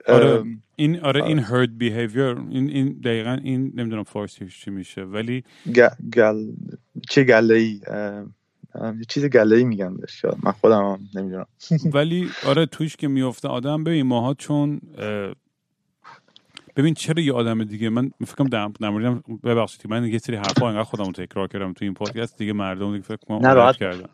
آره. 0.07 0.30
اه، 0.30 0.43
این 0.76 0.99
آره 0.99 1.22
آره. 1.22 1.30
این 1.30 1.43
herd 1.43 1.70
behavior 1.82 2.49
این 2.49 2.70
این 2.70 2.99
دقیقا 3.03 3.39
این 3.43 3.72
نمی‌دونم 3.76 4.03
فارسیش 4.03 4.61
چی 4.61 4.72
میشه 4.72 5.01
ولی 5.03 5.43
گل 6.13 6.51
چه 7.09 7.24
گله 7.24 7.55
ای 7.55 7.82
یه 8.76 9.05
چیز 9.09 9.26
گله 9.26 9.55
ای 9.55 9.63
میگن 9.63 9.97
بهش 9.97 10.26
من 10.43 10.51
خودم 10.51 10.84
هم 10.84 10.99
نمی‌دونم 11.15 11.45
ولی 11.93 12.30
آره 12.45 12.65
توش 12.65 12.95
که 12.95 13.07
میفته 13.07 13.47
آدم 13.47 13.84
ببین 13.84 14.05
ماها 14.05 14.34
چون 14.34 14.82
ببین 16.80 16.94
چرا 16.94 17.24
یه 17.24 17.34
آدم 17.34 17.64
دیگه 17.64 17.90
من 17.90 18.12
فکرم 18.28 18.48
در 18.48 18.90
موردم 18.90 19.24
ببخشید 19.44 19.88
من 19.88 20.06
یه 20.06 20.18
سری 20.18 20.36
حرفا 20.36 20.68
انقدر 20.68 20.84
خودم 20.84 21.06
رو 21.06 21.12
تکرار 21.12 21.48
کردم 21.48 21.74
تو 21.74 21.86
این 21.86 21.94
پادکست 21.94 22.38
دیگه 22.38 22.54
مردم 22.54 22.92
دیگه 22.92 23.04
فکر 23.04 23.18
کنم. 23.18 23.74
کردم 23.74 24.10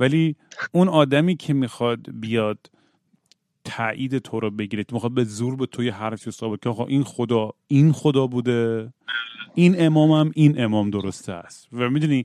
ولی 0.00 0.36
اون 0.72 0.88
آدمی 0.88 1.36
که 1.36 1.54
می‌خواد 1.54 2.10
بیاد 2.20 2.70
تایید 3.64 4.18
تو 4.18 4.40
رو 4.40 4.50
بگیره 4.50 4.84
می‌خواد 4.92 5.12
به 5.12 5.24
زور 5.24 5.56
به 5.56 5.66
توی 5.66 5.88
حرفی 5.88 6.30
ثابت 6.30 6.62
که 6.62 6.68
آقا 6.68 6.86
این 6.86 7.04
خدا 7.04 7.52
این 7.66 7.92
خدا 7.92 8.26
بوده 8.26 8.92
این 9.54 9.74
امامم 9.78 10.30
این 10.34 10.64
امام 10.64 10.90
درسته 10.90 11.32
است 11.32 11.68
و 11.72 11.90
می‌دونی 11.90 12.24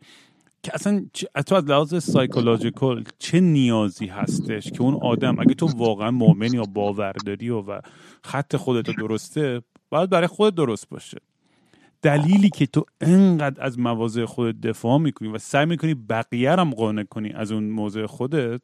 که 0.64 0.72
اصلا 0.74 1.05
تو 1.47 1.55
از 1.55 1.66
لحاظ 1.66 2.03
سایکولوژیکال 2.03 3.03
چه 3.20 3.39
نیازی 3.39 4.07
هستش 4.07 4.72
که 4.72 4.82
اون 4.82 4.93
آدم 4.93 5.39
اگه 5.39 5.53
تو 5.53 5.68
واقعا 5.68 6.12
مؤمن 6.12 6.53
یا 6.53 6.64
باورداری 6.64 7.49
و, 7.49 7.62
و 7.62 7.80
خط 8.24 8.55
خودت 8.55 8.95
درسته 8.95 9.62
باید 9.89 10.09
برای 10.09 10.28
خودت 10.28 10.55
درست 10.55 10.89
باشه. 10.89 11.18
دلیلی 12.01 12.49
که 12.49 12.66
تو 12.66 12.86
انقدر 13.01 13.64
از 13.64 13.80
مواضع 13.80 14.26
خودت 14.26 14.62
دفاع 14.62 14.97
می‌کنی 14.97 15.28
و 15.28 15.38
سعی 15.38 15.66
می‌کنی 15.66 15.93
بقیه 15.93 16.51
هم 16.51 16.70
قانع 16.70 17.03
کنی 17.03 17.30
از 17.34 17.51
اون 17.51 17.64
موضع 17.64 18.05
خودت 18.05 18.62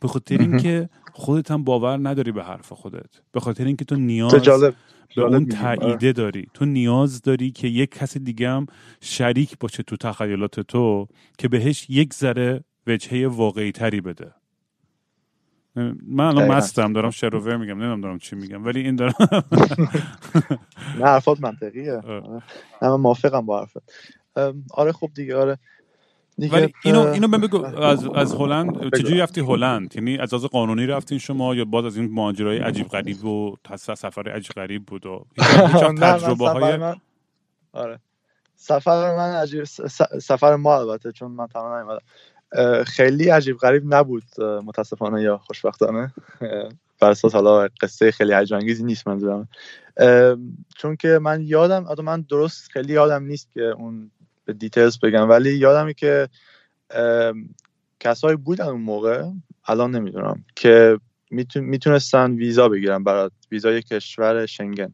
به 0.00 0.08
خاطر. 0.08 0.38
اینکه 0.38 0.88
خودت 1.12 1.50
هم 1.50 1.64
باور 1.64 2.08
نداری 2.08 2.32
به 2.32 2.44
حرف 2.44 2.72
خودت. 2.72 3.20
به 3.32 3.40
خاطر 3.40 3.64
اینکه 3.64 3.84
تو 3.84 3.96
نیاز 3.96 4.34
به 5.16 5.22
اون. 5.22 5.46
آره. 5.76 6.00
تاییده 6.00 6.12
داری 6.12 6.48
تو 6.54 6.64
نیاز 6.64 7.22
داری 7.22 7.50
که 7.52 7.68
یک 7.68 7.90
کس 7.90 8.18
دیگه 8.18 8.50
هم 8.50 8.66
شریک 9.02 9.58
باشه 9.60 9.82
تو 9.82 9.96
تخیلات 9.96 10.60
تو 10.60 11.08
که 11.38 11.48
بهش 11.48 11.90
یک 11.90 12.14
ذره 12.14 12.64
وجهه 12.86 13.28
واقعی 13.28 13.72
تری 13.72 14.00
بده 14.00 14.34
من 16.08 16.24
الان. 16.26 16.44
مستم 16.44 16.92
دارم 16.92 17.10
شروور 17.10 17.56
میگم 17.58 17.72
نمی‌دونم 17.74 18.00
دارم 18.00 18.18
چی 18.18 18.36
میگم 18.36 18.64
ولی 18.64 18.80
این 18.80 18.96
دارم 18.96 19.14
نه 20.94 21.06
حرفات 21.06 21.40
منطقیه. 21.40 22.02
نه 22.82 22.88
من 22.90 22.96
موافقم 22.96 23.46
با 23.46 23.60
حرفت 23.60 23.78
آره 24.74 24.92
خب 24.92 25.10
دیگه 25.14 25.36
آره 25.36 25.58
دیگه 26.40 26.56
ولی 26.56 26.74
اینو 26.84 27.00
اینو 27.00 27.26
من 27.26 27.40
بگو 27.40 27.64
از 27.64 28.06
از 28.14 28.34
هلند. 28.34 28.96
چجوری 28.96 29.20
رفتی 29.20 29.40
هلند؟ 29.40 29.96
یعنی 29.96 30.18
از 30.18 30.34
از 30.34 30.44
قانونی 30.44 30.86
رفتین 30.86 31.18
شما 31.18 31.54
یا 31.54 31.64
باز 31.64 31.84
از 31.84 31.96
این 31.96 32.12
ماجرای 32.12 32.58
عجیب 32.58 32.88
غریب 32.88 33.24
و 33.24 33.56
سفر 33.76 34.28
عجیب 34.28 34.52
غریب 34.52 34.86
بود 34.86 35.06
و 35.06 35.26
تجربه 36.00 36.48
های 36.48 36.94
آره. 37.72 37.98
سفر 38.56 39.16
من 39.16 39.30
عجیب 39.30 39.64
سفر 40.20 40.56
ما 40.56 40.78
البته 40.78 41.12
چون 41.12 41.30
من 41.30 41.46
تنها 41.46 41.82
نیومدم. 41.82 42.04
خیلی 42.84 43.28
عجیب 43.28 43.56
غریب 43.56 43.94
نبود 43.94 44.24
متاسفانه 44.40 45.22
یا 45.22 45.38
خوشبختانه. 45.38 46.12
بر 47.00 47.10
اساس 47.10 47.34
حالا 47.34 47.68
قصه 47.80 48.10
خیلی 48.10 48.34
هیجان 48.34 48.60
انگیزی 48.60 48.84
نیست 48.84 49.08
منظورم. 49.08 49.48
چون 50.76 50.96
که 50.96 51.18
من 51.22 51.42
یادم 51.42 51.86
البته 51.86 52.02
من 52.02 52.20
درست 52.20 52.70
خیلی 52.70 52.92
یادم 52.92 53.22
نیست 53.24 53.52
که 53.52 53.62
اون 53.62 54.10
به 54.50 54.58
دیتیلز 54.58 54.98
بگم. 54.98 55.28
ولی 55.28 55.56
یادمه 55.56 55.94
که 55.94 56.28
کسایی 58.00 58.36
بودن 58.36 58.64
اون 58.64 58.80
موقع 58.80 59.24
الان 59.64 59.90
نمی‌دونم 59.90 60.44
که 60.56 60.98
میتون- 61.30 61.64
می‌تونستن 61.64 62.32
ویزا 62.32 62.68
بگیرن 62.68 63.04
برای 63.04 63.30
ویزای 63.50 63.82
کشور 63.82 64.46
شنگن. 64.46 64.92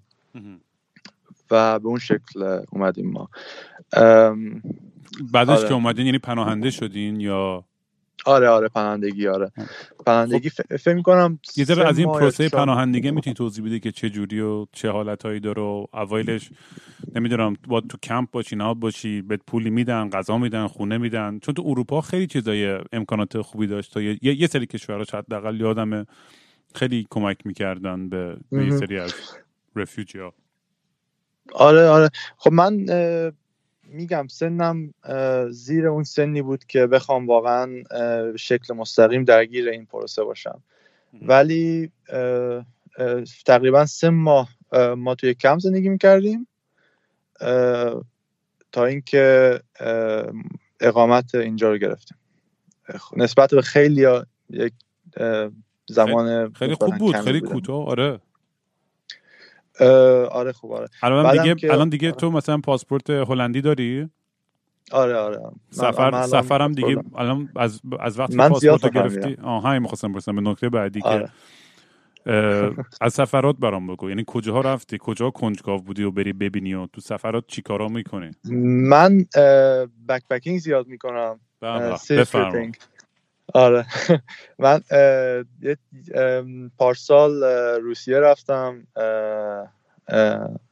و 1.51 1.79
به 1.79 1.87
اون 1.89 1.99
شکل 1.99 2.61
اومدیم 2.73 3.11
ما. 3.11 3.29
بعدش 5.33 5.59
آره. 5.59 5.69
که 5.69 5.75
اومدین 5.75 6.07
یعنی 6.07 6.19
پناهنده 6.19 6.71
شدین 6.71 7.21
یا 7.21 7.65
آره 8.27 8.49
آره 8.49 8.69
پناهندگی 8.69 9.29
آره. 9.29 9.53
پناهندگی 10.07 10.51
ف- 10.51 10.77
فکر 10.77 10.95
می‌کنم 10.95 11.39
خب، 11.45 11.59
یه 11.59 11.65
ذره 11.65 11.89
از 11.89 11.99
این 11.99 12.13
پروسه 12.13 12.49
پناهندگی 12.49 13.11
می‌تونی 13.11 13.35
توضیح 13.35 13.65
بدی 13.65 13.81
که 13.81 13.93
چه 13.93 14.11
جوری 14.11 14.41
و 14.41 14.67
چه 14.73 14.91
حالتهایی 14.91 15.41
داره 15.41 15.63
و 15.63 15.87
اوایلش 15.95 16.51
نمی‌دونم 17.15 17.57
با 17.69 17.81
تو 17.81 17.99
کمپ 18.03 18.31
باشی 18.31 18.57
نه 18.57 18.75
باشی 18.75 19.23
بهت 19.23 19.41
پولی 19.47 19.71
میدن 19.71 20.11
غذا 20.11 20.39
میدن 20.39 20.67
خونه 20.67 20.99
میدن. 20.99 21.39
چون 21.39 21.55
تو 21.55 21.63
اروپا 21.67 22.01
خیلی 22.01 22.27
چیزای 22.27 22.79
امکانات 22.93 23.41
خوبی 23.41 23.67
داشت 23.67 23.95
تا 23.95 24.03
یه, 24.03 24.19
یه 24.23 24.47
سری 24.47 24.67
کشورها 24.67 25.19
حداقل 25.19 25.61
یادم 25.61 26.07
خیلی 26.75 27.07
کمک 27.11 27.47
می‌کردن 27.47 28.09
به, 28.09 28.37
به 28.53 28.65
یه. 28.65 28.77
سری 28.77 28.99
از 28.99 29.15
رفیوجی 29.77 30.19
ها 30.19 30.33
آره 31.55 31.89
آره. 31.89 32.11
خب 32.37 32.53
من 32.53 32.87
میگم 33.89 34.27
سنم 34.27 34.95
زیر 35.51 35.87
اون 35.87 36.05
سنی 36.05 36.43
بود 36.43 36.65
که 36.65 36.87
بخوام 36.87 37.27
واقعا 37.27 37.83
شکل 38.37 38.75
مستقیم 38.75 39.25
درگیر 39.25 39.69
این 39.69 39.87
پروسه 39.87 40.25
باشم. 40.25 40.63
ولی 41.23 41.93
تقریبا 43.47 43.87
سه 43.87 44.11
ماه 44.11 44.49
اه، 44.73 44.95
ما 44.95 45.15
توی 45.15 45.35
کم 45.35 45.59
زندگی 45.59 45.89
می‌کردیم. 45.89 46.49
تا 48.73 48.85
اینکه 48.85 49.61
اقامت 50.81 51.35
اینجا 51.35 51.71
رو 51.71 51.79
گرفتیم. 51.79 52.19
نسبت 53.17 53.51
به 53.51 53.63
خیلی 53.63 54.07
یک 54.51 54.73
زمان 55.89 56.53
خیلی 56.53 56.75
خوب 56.75 56.99
بود 56.99 57.17
خیلی. 57.17 57.41
کوتاه 57.41 57.87
آره. 57.87 58.21
آره 60.31 60.53
خوب 60.53 60.73
آره. 60.73 60.89
الان 61.03 61.33
دیگه 61.33 61.55
که- 61.55 61.73
الان 61.73 61.89
دیگه 61.89 62.09
آره. 62.09 62.17
تو 62.17 62.31
مثلا 62.31 62.59
پاسپورت 62.59 63.11
هلندی 63.11 63.61
داری؟ 63.61 64.09
آره 64.93 65.17
آره. 65.17 65.39
من- 65.39 65.45
من 65.45 65.93
سفر 65.93 66.03
الان 66.03 66.23
سفرم 66.27 66.73
دیگه. 66.73 66.97
الان 67.17 67.49
از 67.57 67.81
از 68.01 68.19
وقتی 68.19 68.37
من 68.37 68.49
پاسپورت 68.49 68.93
گرفتی؟ 68.95 69.37
آها 69.43 69.79
می‌خواستم 69.79 70.13
برسم 70.13 70.37
به 70.37 70.41
نکته 70.51 70.69
بعدی 70.69 71.03
که 71.03 71.09
آره. 71.09 71.31
اه، 72.27 72.73
از 73.01 73.15
سفرات 73.15 73.57
برام 73.57 73.87
بگو. 73.87 74.09
یعنی 74.11 74.25
کجاها 74.27 74.61
رفتی؟ 74.61 74.99
کجا 75.01 75.31
کنجکاو 75.31 75.83
بودی 75.83 76.03
و 76.05 76.11
بری 76.11 76.33
ببینی 76.33 76.75
و 76.75 76.87
تو 76.87 77.01
سفرات 77.01 77.45
چی 77.47 77.63
کارا 77.63 77.89
می‌کنی؟ 77.89 78.31
من 78.91 79.27
backpacking 80.09 80.59
زیاد 80.59 80.87
می‌کنم. 80.87 81.41
بفرما 81.63 81.97
solo 81.97 82.25
tripping 82.25 82.77
آره. 83.55 83.87
من 84.59 84.81
پارسال 86.79 87.45
روسیه 87.83 88.19
رفتم 88.19 88.87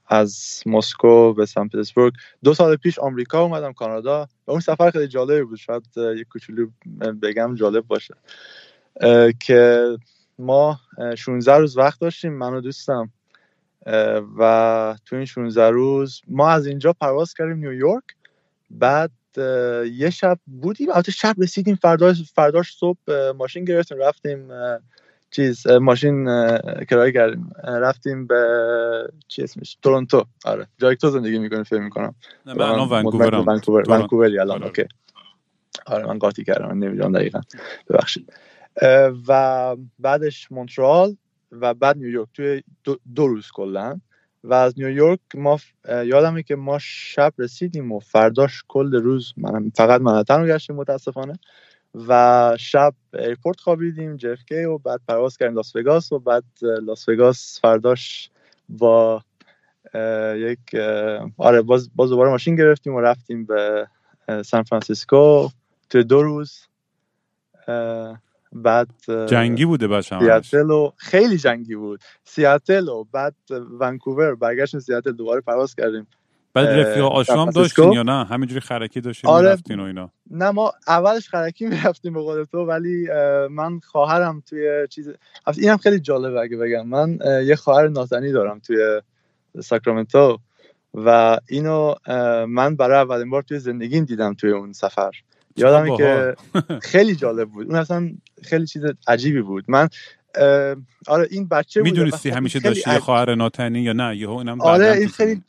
از 0.07 0.62
مسکو 0.66 1.35
به 1.35 1.47
سن 1.47 1.68
پترزبورگ. 1.68 2.12
دو 2.45 2.55
سال 2.55 2.77
پیش 2.77 2.99
آمریکا 2.99 3.43
اومدم 3.43 3.72
کانادا. 3.72 4.29
و 4.47 4.51
اون 4.51 4.61
سفر 4.61 4.91
خیلی 4.91 5.09
جالبی 5.09 5.43
بود. 5.43 5.59
شاید 5.59 5.85
یه 5.97 6.25
کوچولو 6.25 6.66
بگم 7.22 7.55
جالب 7.55 7.87
باشه. 7.87 8.14
که 9.41 9.89
ما 10.39 10.81
اه، 10.99 11.14
16 11.14 11.55
روز 11.55 11.77
وقت 11.77 12.01
داشتیم 12.01 12.33
من 12.33 12.55
و 12.55 12.61
دوستم 12.61 13.11
و 14.39 14.97
تو 15.07 15.16
این 15.16 15.25
16 15.25 15.70
روز 15.70 16.22
ما 16.29 16.51
از 16.51 16.66
اینجا 16.66 16.93
پرواز 16.93 17.35
کردیم 17.35 17.57
نیویورک. 17.57 18.05
بعد 18.70 19.11
یه 19.93 20.11
شب 20.11 20.39
بودیم. 20.47 20.91
البته 20.91 21.12
شب 21.12 21.35
رسیدیم 21.39 21.74
فرداش 21.74 22.32
فرداش 22.32 22.76
صبح 22.76 23.30
ماشین 23.37 23.64
گرفتیم 23.64 23.99
رفتیم 23.99 24.49
چیز 25.30 25.66
ماشین 25.66 26.24
کرایه 26.91 27.12
کردیم. 27.12 27.51
رفتیم 27.64 28.26
به 28.26 28.45
چی 29.28 29.43
اسمش؟ 29.43 29.78
تورنتو. 29.82 30.24
آره 30.45 30.66
جایی 30.78 30.97
که 30.97 31.01
تو 31.01 31.11
زندگی 31.11 31.39
می‌کنی 31.39 31.64
فکر 31.64 31.80
می‌کنم. 31.80 32.14
نه، 32.47 32.55
من 32.55 32.62
الان 32.62 32.89
ونکوورم. 32.89 33.49
ونکوور. 33.49 33.91
ونکووری 33.91 34.39
الان 34.39 34.57
آره. 34.57 34.66
اوکی. 34.66 34.85
آره 35.87 36.07
من 36.07 36.18
قاطی 36.18 36.45
کردم 36.45 36.68
من 36.68 36.78
نمی‌دونم 36.78 37.12
دقیقا. 37.12 37.41
ببخشید. 37.89 38.32
و 39.28 39.76
بعدش 39.99 40.53
مونترال 40.53 41.16
و 41.53 41.74
بعد 41.74 41.97
نیویورک. 41.97 42.28
توی 42.35 42.62
دو, 42.85 42.99
دو 43.14 43.26
روز 43.26 43.51
کلا. 43.55 44.01
و 44.45 44.55
از 44.55 44.74
نیویورک 44.76 45.20
ما 45.34 45.59
یادمه 45.86 46.42
که 46.42 46.57
ما 46.57 46.78
شب 46.80 47.32
رسیدیم 47.38 47.92
و 47.92 48.01
فرداش 48.01 48.64
کل 48.68 48.95
روز 48.95 49.32
من 49.36 49.70
فقط 49.74 50.01
منهتن 50.01 50.41
رو 50.40 50.47
گشتیم 50.47 50.76
متاسفانه 50.76 51.38
و 52.09 52.57
شب 52.61 52.95
airport 53.14 53.61
خوابیدیم 53.61 54.16
JFK 54.16 54.64
و 54.64 54.78
بعد 54.78 55.01
پرواز 55.09 55.36
کردیم 55.36 55.57
لاس 55.57 55.76
وگاس 55.76 56.12
و 56.12 56.18
بعد 56.18 56.45
لاس 56.62 57.09
وگاس 57.09 57.61
فرداش 57.62 58.30
با 58.68 59.22
یک 60.34 60.74
آره 61.36 61.62
باز 61.62 61.90
باز 61.97 62.11
دوباره 62.11 62.30
ماشین 62.30 62.57
گرفتیم 62.57 62.95
و 62.95 63.01
رفتیم 63.01 63.45
به 63.45 63.88
سان 64.45 64.62
فرانسیسکو. 64.62 65.49
توی 65.90 66.05
دو 66.05 66.22
روز 66.22 66.66
بعد 68.55 68.89
جنگی 69.27 69.65
بوده 69.65 69.89
بچه 69.89 70.17
همش. 70.17 70.25
سیاتل 70.25 70.71
و 70.71 70.91
خیلی 70.97 71.39
جنگی 71.39 71.75
بود. 71.75 72.01
سیاتل 72.25 72.89
و 72.89 73.05
بعد 73.13 73.35
ونکوور 73.81 74.35
برگشتیم 74.35 74.81
سیاتل 74.81 75.13
دوباره 75.13 75.41
پرواز 75.41 75.75
کردیم. 75.75 76.07
بعد 76.55 76.69
رفیق 76.69 77.05
آشام؟ 77.05 77.51
داشتین 77.51 77.93
یا 77.93 78.03
نه؟ 78.03 78.25
همینجوری 78.25 78.61
خرکی 78.61 79.01
داشتین 79.01 79.31
آره. 79.31 79.47
می‌رفتین 79.47 79.81
و 79.81 79.83
اینا. 79.83 80.11
نه 80.31 80.51
ما 80.51 80.73
اولش 80.89 81.29
خرکی 81.29 81.67
می‌رفتیم 81.75 82.13
به 82.13 82.21
قول 82.21 82.45
تو 82.45 82.59
ولی 82.59 83.09
من 83.51 83.81
خواهرم 83.81 84.43
توی 84.49 84.87
چیز 84.91 85.11
اینم 85.59 85.77
خیلی 85.77 86.01
جالبه 86.01 86.41
اگه 86.41 86.57
بگم. 86.57 86.89
من 86.89 87.19
یه 87.45 87.57
خواهر 87.57 87.89
ناتنی 87.89 88.33
دارم 88.33 88.59
توی 88.59 89.01
ساکرامنتو 89.61 90.39
و 90.95 91.39
اینو 91.49 91.95
من 92.49 92.77
برای 92.77 92.99
اولین 92.99 93.31
بار 93.31 93.43
توی 93.43 93.59
زندگیم 93.59 94.05
دیدم 94.05 94.35
توی 94.35 94.51
اون 94.51 94.73
سفر. 94.73 95.11
یادمه 95.57 95.97
که 95.97 96.37
خیلی 96.83 97.17
جالب 97.17 97.49
بود. 97.51 97.67
اون 97.67 97.77
اصلا 97.77 98.11
خیلی 98.43 98.67
چیز 98.67 98.83
عجیبی 99.09 99.43
بود. 99.43 99.65
من 99.69 99.89
آره 101.07 101.29
این 101.31 101.49
بچه 101.49 101.81
بود 101.81 101.91
می‌دونستی 101.91 102.31
همیشه 102.31 102.61
داشتی 102.61 102.91
یه 102.91 102.99
خواهر 102.99 103.35
ناتنی 103.35 103.81
یا 103.81 103.93
نه؟ 103.93 104.17
یهو 104.17 104.33
اینم 104.33 104.61
آره 104.61 104.93
این 104.93 105.09
خیلی. 105.09 105.43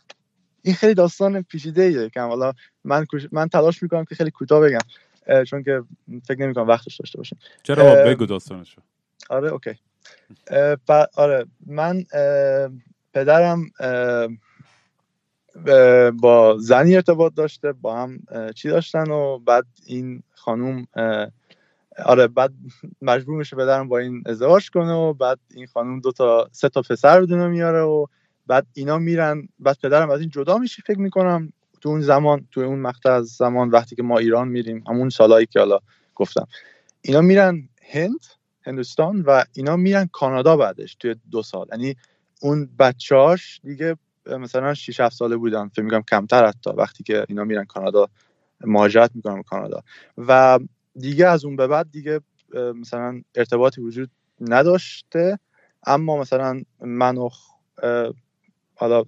این 0.61 0.75
خیلی 0.75 0.93
داستان 0.93 1.41
پیچیده 1.41 1.81
ایه 1.81 2.09
که 2.09 2.21
حالا 2.21 2.53
من 2.83 3.05
من 3.31 3.47
تلاش 3.47 3.83
می‌کنم 3.83 4.05
که 4.05 4.15
خیلی 4.15 4.31
کوتاه 4.31 4.61
بگم. 4.61 5.43
چون 5.43 5.63
که 5.63 5.83
فکر 6.27 6.41
نمی‌کنم 6.41 6.67
وقتش 6.67 6.95
داشته 6.95 7.17
باشیم. 7.17 7.39
چرا 7.63 7.83
اه، 7.83 8.03
بگو 8.03 8.25
داستانشو. 8.25 8.81
آره 9.29 9.49
اوکی. 9.49 9.75
اه، 10.47 11.07
آره 11.15 11.45
من 11.65 12.05
اه، 12.13 12.69
پدرم 13.13 13.71
با 16.21 16.57
زنی 16.59 16.95
ارتباط 16.95 17.33
داشته 17.33 17.71
با 17.71 17.97
هم 17.97 18.19
چی 18.55 18.69
داشتن 18.69 19.11
و 19.11 19.39
بعد 19.39 19.65
این 19.85 20.23
خانوم 20.33 20.87
آره 22.05 22.27
بعد 22.27 22.53
مجبور 23.01 23.37
میشه 23.37 23.55
پدرم 23.55 23.87
با 23.87 23.97
این 23.97 24.23
ازدواج 24.25 24.69
کنه 24.69 24.93
و 24.93 25.13
بعد 25.13 25.39
این 25.55 25.67
خانوم 25.67 25.99
دو 25.99 26.11
تا 26.11 26.49
سه 26.51 26.69
تا 26.69 26.81
پسر 26.81 27.21
دنیا 27.21 27.47
میاره 27.47 27.81
و 27.81 28.05
بعد 28.47 28.67
اینا 28.73 28.97
میرن 28.97 29.47
بعد 29.59 29.77
پدرم 29.83 30.09
از 30.09 30.19
این 30.19 30.29
جدا 30.29 30.57
میشه 30.57 30.83
فکر 30.85 30.99
می‌کنم 30.99 31.53
تو 31.81 31.89
اون 31.89 32.01
زمان 32.01 32.47
تو 32.51 32.61
اون 32.61 32.79
مقطع 32.79 33.11
از 33.11 33.25
زمان 33.27 33.69
وقتی 33.69 33.95
که 33.95 34.03
ما 34.03 34.17
ایران 34.17 34.47
میریم 34.47 34.83
همون 34.87 35.09
سالایی 35.09 35.45
که 35.45 35.59
حالا 35.59 35.79
گفتم. 36.15 36.47
اینا 37.01 37.21
میرن 37.21 37.69
هند 37.91 38.25
هندوستان 38.61 39.21
و 39.21 39.43
اینا 39.53 39.75
میرن 39.75 40.09
کانادا 40.11 40.57
بعدش 40.57 40.95
توی 40.95 41.15
دو 41.31 41.43
سال. 41.43 41.67
یعنی 41.71 41.95
اون 42.41 42.69
بچه‌هاش 42.79 43.61
دیگه 43.63 43.97
مثلا 44.27 44.73
6 44.73 44.99
7 44.99 45.15
ساله 45.15 45.37
بودن 45.37 45.67
فکر 45.67 45.81
می‌کنم 45.81 46.03
کمتر 46.03 46.45
حتی 46.47 46.69
وقتی 46.69 47.03
که 47.03 47.25
اینا 47.29 47.43
میرن 47.43 47.65
کانادا 47.65 48.07
مهاجرت 48.61 49.11
می‌کنن 49.15 49.35
به 49.35 49.43
کانادا. 49.43 49.81
و 50.17 50.59
دیگه 50.95 51.27
از 51.27 51.45
اون 51.45 51.55
به 51.55 51.67
بعد 51.67 51.91
دیگه 51.91 52.21
مثلا 52.53 53.21
ارتباطی 53.35 53.81
وجود 53.81 54.09
نداشته. 54.41 55.39
اما 55.87 56.17
مثلا 56.17 56.61
من 56.81 57.17
و 57.17 57.29
حالا 58.75 59.03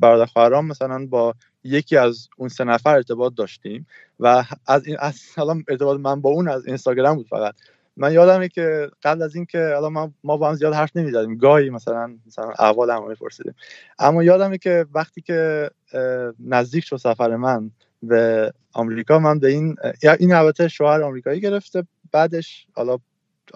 برادر 0.00 0.26
خواهرام 0.26 0.66
مثلا 0.66 1.06
با 1.06 1.34
یکی 1.64 1.96
از 1.96 2.28
اون 2.36 2.48
سه 2.48 2.64
نفر 2.64 2.94
ارتباط 2.94 3.34
داشتیم. 3.34 3.86
و 4.20 4.44
از 4.66 4.86
این 4.86 4.96
از 5.00 5.20
حالا 5.36 5.62
ارتباط 5.68 6.00
من 6.00 6.20
با 6.20 6.30
اون 6.30 6.48
از 6.48 6.66
اینستاگرام 6.66 7.16
بود 7.16 7.28
فقط. 7.28 7.54
من 7.96 8.12
یادمه 8.12 8.48
که 8.48 8.90
قبل 9.02 9.22
از 9.22 9.36
اینکه 9.36 9.72
حالا 9.74 10.10
ما 10.24 10.36
با 10.36 10.48
هم 10.48 10.54
زیاد 10.54 10.74
حرف 10.74 10.96
نمی‌زدیم. 10.96 11.36
گاهی 11.36 11.70
مثلا 11.70 12.14
مثلا 12.26 12.50
احوال 12.58 12.90
هم 12.90 13.08
میپرسیدیم. 13.08 13.54
اما 13.98 14.22
یادمه 14.22 14.58
که 14.58 14.86
وقتی 14.94 15.20
که 15.20 15.70
نزدیک 16.40 16.84
شد 16.84 16.96
سفر 16.96 17.36
من 17.36 17.70
به 18.02 18.52
آمریکا 18.72 19.18
من 19.18 19.38
به 19.38 19.48
این 19.48 19.76
این 20.18 20.32
البته 20.32 20.68
شوهر 20.68 21.02
آمریکایی 21.02 21.40
گرفته. 21.40 21.84
بعدش 22.12 22.66
حالا 22.74 22.98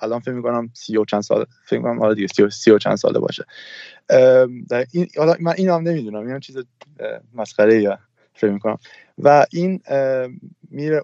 الان 0.03 0.20
فکر 0.20 0.34
می‌کنم 0.34 0.70
سی 0.74 0.97
و 0.97 1.05
چند 1.05 1.20
سال 1.20 1.45
فکر 1.64 1.78
می‌کنم 1.78 2.03
آره 2.03 2.14
دیگه 2.14 2.26
سی 2.26 2.43
و, 2.43 2.51
سی 2.51 2.70
و 2.70 2.78
چند 2.78 2.97
ساله 2.97 3.18
باشه. 3.18 3.45
این 4.93 5.09
حالا 5.16 5.34
من 5.41 5.55
این 5.57 5.68
هم 5.68 5.82
نمی‌دونم. 5.82 6.26
این 6.26 6.41
چیز 6.41 6.57
اه، 6.57 6.64
مسخره 7.34 7.82
یا 7.82 7.99
فکر 8.37 8.51
می‌کنم. 8.51 8.78
و 9.18 9.47
این 9.53 9.80
میره 10.70 11.03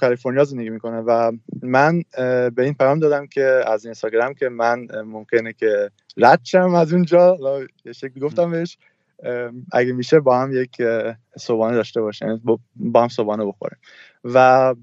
کالیفرنیا 0.00 0.44
زندگی 0.44 0.70
می‌کنه 0.70 1.00
و 1.00 1.32
من 1.62 2.02
به 2.50 2.62
این 2.62 2.74
پیام 2.74 2.98
دادم 2.98 3.26
که 3.26 3.62
از 3.66 3.84
اینستاگرام 3.84 4.34
که 4.34 4.48
من 4.48 4.86
ممکنه 5.04 5.52
که 5.52 5.90
رد 6.16 6.40
شم 6.44 6.74
از 6.74 6.92
اونجا. 6.92 7.36
یه 7.84 7.92
شکلی 7.92 8.20
گفتم 8.20 8.50
بهش. 8.50 8.78
اگه 9.72 9.92
میشه 9.92 10.20
با 10.20 10.38
هم 10.38 10.52
یک 10.52 10.82
صبحانه 11.38 11.76
داشته 11.76 12.00
باشیم. 12.00 12.28
یعنی 12.28 12.40
با- 12.76 13.02
هم 13.02 13.08
صبحانه 13.08 13.44
بخوریم. 13.44 13.78
و 14.24 14.74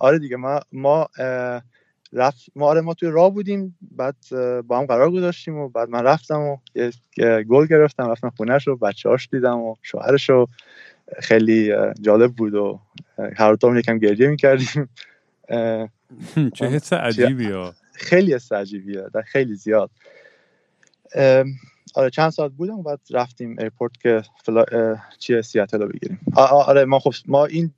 آره 0.00 0.18
دیگه 0.18 0.36
ما 0.36 0.60
ما 0.72 1.08
رفت 2.12 2.46
ما 2.56 2.66
آره 2.66 2.80
ما 2.80 2.94
توی 2.94 3.10
راه 3.10 3.30
بودیم 3.30 3.78
بعد 3.90 4.16
با 4.66 4.78
هم 4.78 4.86
قرار 4.86 5.10
گذاشتیم 5.10 5.56
و 5.56 5.68
بعد 5.68 5.88
من 5.88 6.02
رفتم 6.02 6.40
و 6.40 6.56
یه 6.74 6.92
گل 7.42 7.66
گرفتم 7.66 8.10
رفتم 8.10 8.30
خونهش 8.36 8.66
رو 8.66 8.76
بچه 8.76 9.08
هاش 9.08 9.28
دیدم 9.32 9.58
و 9.58 9.74
شوهرش 9.82 10.30
رو. 10.30 10.46
خیلی 11.18 11.72
جالب 12.00 12.32
بود 12.32 12.54
و 12.54 12.80
هر 13.36 13.50
دوتامون 13.50 13.78
یکم 13.78 13.98
گریه 13.98 14.28
می‌کردیم. 14.28 14.88
چه 16.54 16.66
حس 16.66 16.92
عجیبی 16.92 17.50
ها 17.50 17.74
خیلی 17.92 18.34
حس 18.34 18.52
عجیبیه 18.52 19.04
در 19.14 19.22
خیلی 19.22 19.54
زیاد. 19.54 19.90
آره 21.94 22.10
چند 22.12 22.30
ساعت 22.30 22.52
بودم 22.52 22.78
و 22.78 22.82
بعد 22.82 23.00
رفتیم 23.10 23.56
airport 23.58 23.96
که 24.00 24.22
فلا... 24.44 24.64
چیه 25.18 25.42
سیاتل 25.42 25.82
رو 25.82 25.88
بگیریم. 25.88 26.20
آره 26.36 26.84
ما 26.84 26.98
خب 26.98 27.12
ما 27.26 27.46
این 27.46 27.74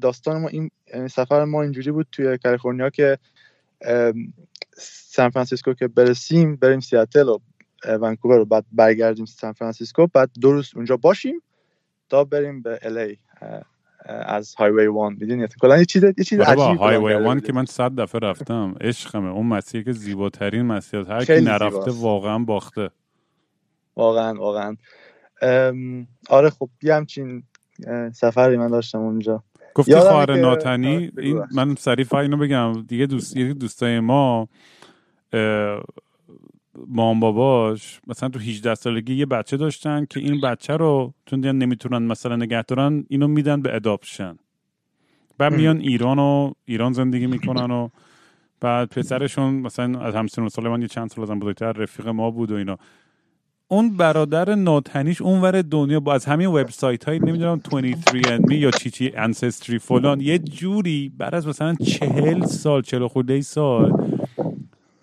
داستان 0.00 0.40
ما 0.40 0.48
این 0.48 0.70
سفر 1.08 1.44
ما 1.44 1.62
اینجوری 1.62 1.90
بود 1.90 2.06
توی 2.12 2.38
کالیفرنیا 2.38 2.90
که 2.90 3.18
سان 4.78 5.30
فرانسیسکو 5.30 5.74
که 5.74 5.88
برسیم 5.88 6.56
بریم 6.56 6.80
سیاتل 6.80 7.28
و 7.28 7.38
ونکوور 7.84 8.36
رو 8.36 8.44
بعد 8.44 8.64
برگردیم 8.72 9.24
سان 9.24 9.52
فرانسیسکو. 9.52 10.06
بعد 10.06 10.30
دو 10.40 10.52
روز 10.52 10.70
اونجا 10.76 10.96
باشیم 10.96 11.42
تا 12.08 12.24
بریم 12.24 12.62
به 12.62 12.78
الی 12.82 13.18
از 14.06 14.54
هایوی 14.54 14.86
وان. 14.86 15.16
می‌دونی؟ 15.20 15.46
کلا 15.60 15.78
یه 15.78 15.84
چیز 15.84 16.02
یه 16.02 16.24
چیز 16.24 16.40
آره 16.40 16.56
با 16.56 16.66
عجیبی 16.66 16.78
هایوی 16.78 17.14
وان. 17.14 17.40
که 17.40 17.52
من 17.52 17.64
صد 17.64 17.94
دفعه 17.94 18.18
رفتم. 18.18 18.74
عشقمه. 18.80 19.30
اون 19.30 19.46
مسیر 19.46 19.84
که 19.84 19.92
زیباترین 19.92 20.62
مسیر. 20.62 21.00
هر 21.00 21.24
کی 21.24 21.40
نرفته. 21.40 21.90
واقعا 21.90 22.38
باخته. 22.38 22.90
واقعا 23.96 24.34
واقعا. 24.34 24.76
آره 26.28 26.50
خب 26.50 26.70
یه 26.82 26.94
همچین 26.94 27.42
سفری 28.12 28.56
من 28.56 28.68
داشتم 28.68 28.98
اونجا. 28.98 29.44
گفتی 29.74 29.94
خواهر 29.94 30.36
ناتنی 30.36 30.96
آره، 30.96 31.12
این. 31.18 31.42
من 31.54 31.74
سریع 31.74 32.04
فقط 32.04 32.20
اینو 32.20 32.36
بگم 32.36 32.82
دیگه 32.82 33.06
دوست 33.06 33.36
یکی 33.36 33.54
دوستای 33.54 34.00
ما 34.00 34.48
مام 36.88 37.20
باباش 37.20 38.00
مثلا 38.06 38.28
تو 38.28 38.38
18 38.38 38.74
سالگی 38.74 39.14
یه 39.14 39.26
بچه 39.26 39.56
داشتن 39.56 40.04
که 40.10 40.20
این 40.20 40.40
بچه 40.40 40.76
رو 40.76 41.14
چون 41.26 41.40
دیگه 41.40 41.52
نمی‌تونن 41.52 42.02
مثلا 42.06 42.36
نگه 42.36 42.62
دارن 42.62 43.04
اینو 43.08 43.28
میدن 43.28 43.62
به 43.62 43.76
اداپشن 43.76 44.36
بعد. 45.38 45.52
میان 45.52 45.80
ایران 45.80 46.18
و 46.18 46.52
ایران 46.64 46.92
زندگی 46.92 47.26
می‌کنن 47.26 47.70
و 47.70 47.88
بعد 48.60 48.88
پسرشون 48.88 49.54
مثلا 49.54 50.00
از 50.00 50.14
همسن 50.14 50.48
سال 50.48 50.68
من 50.68 50.82
یه 50.82 50.88
چند 50.88 51.10
سال 51.10 51.22
ازم 51.22 51.38
بزرگتر 51.38 51.72
رفیق 51.72 52.08
ما 52.08 52.30
بود 52.30 52.52
و 52.52 52.54
اینا 52.54 52.78
اون 53.68 53.96
برادر 53.96 54.54
ناتنیش 54.54 55.22
اونور 55.22 55.62
دنیا 55.62 56.00
با 56.00 56.14
از 56.14 56.24
همین 56.24 56.46
وبسایت 56.48 57.04
های 57.04 57.18
نمی‌دونم 57.18 57.60
23andMe 57.64 58.52
یا 58.52 58.70
چی 58.70 58.90
چی 58.90 59.12
انسستری 59.16 59.78
فلان 59.78 60.20
یه 60.20 60.38
جوری 60.38 61.12
بعد 61.18 61.34
از 61.34 61.46
مثلا 61.46 61.74
چهل 61.74 62.44
سال 62.46 62.82
چهل 62.82 63.06
خورده 63.06 63.40
سال 63.40 64.16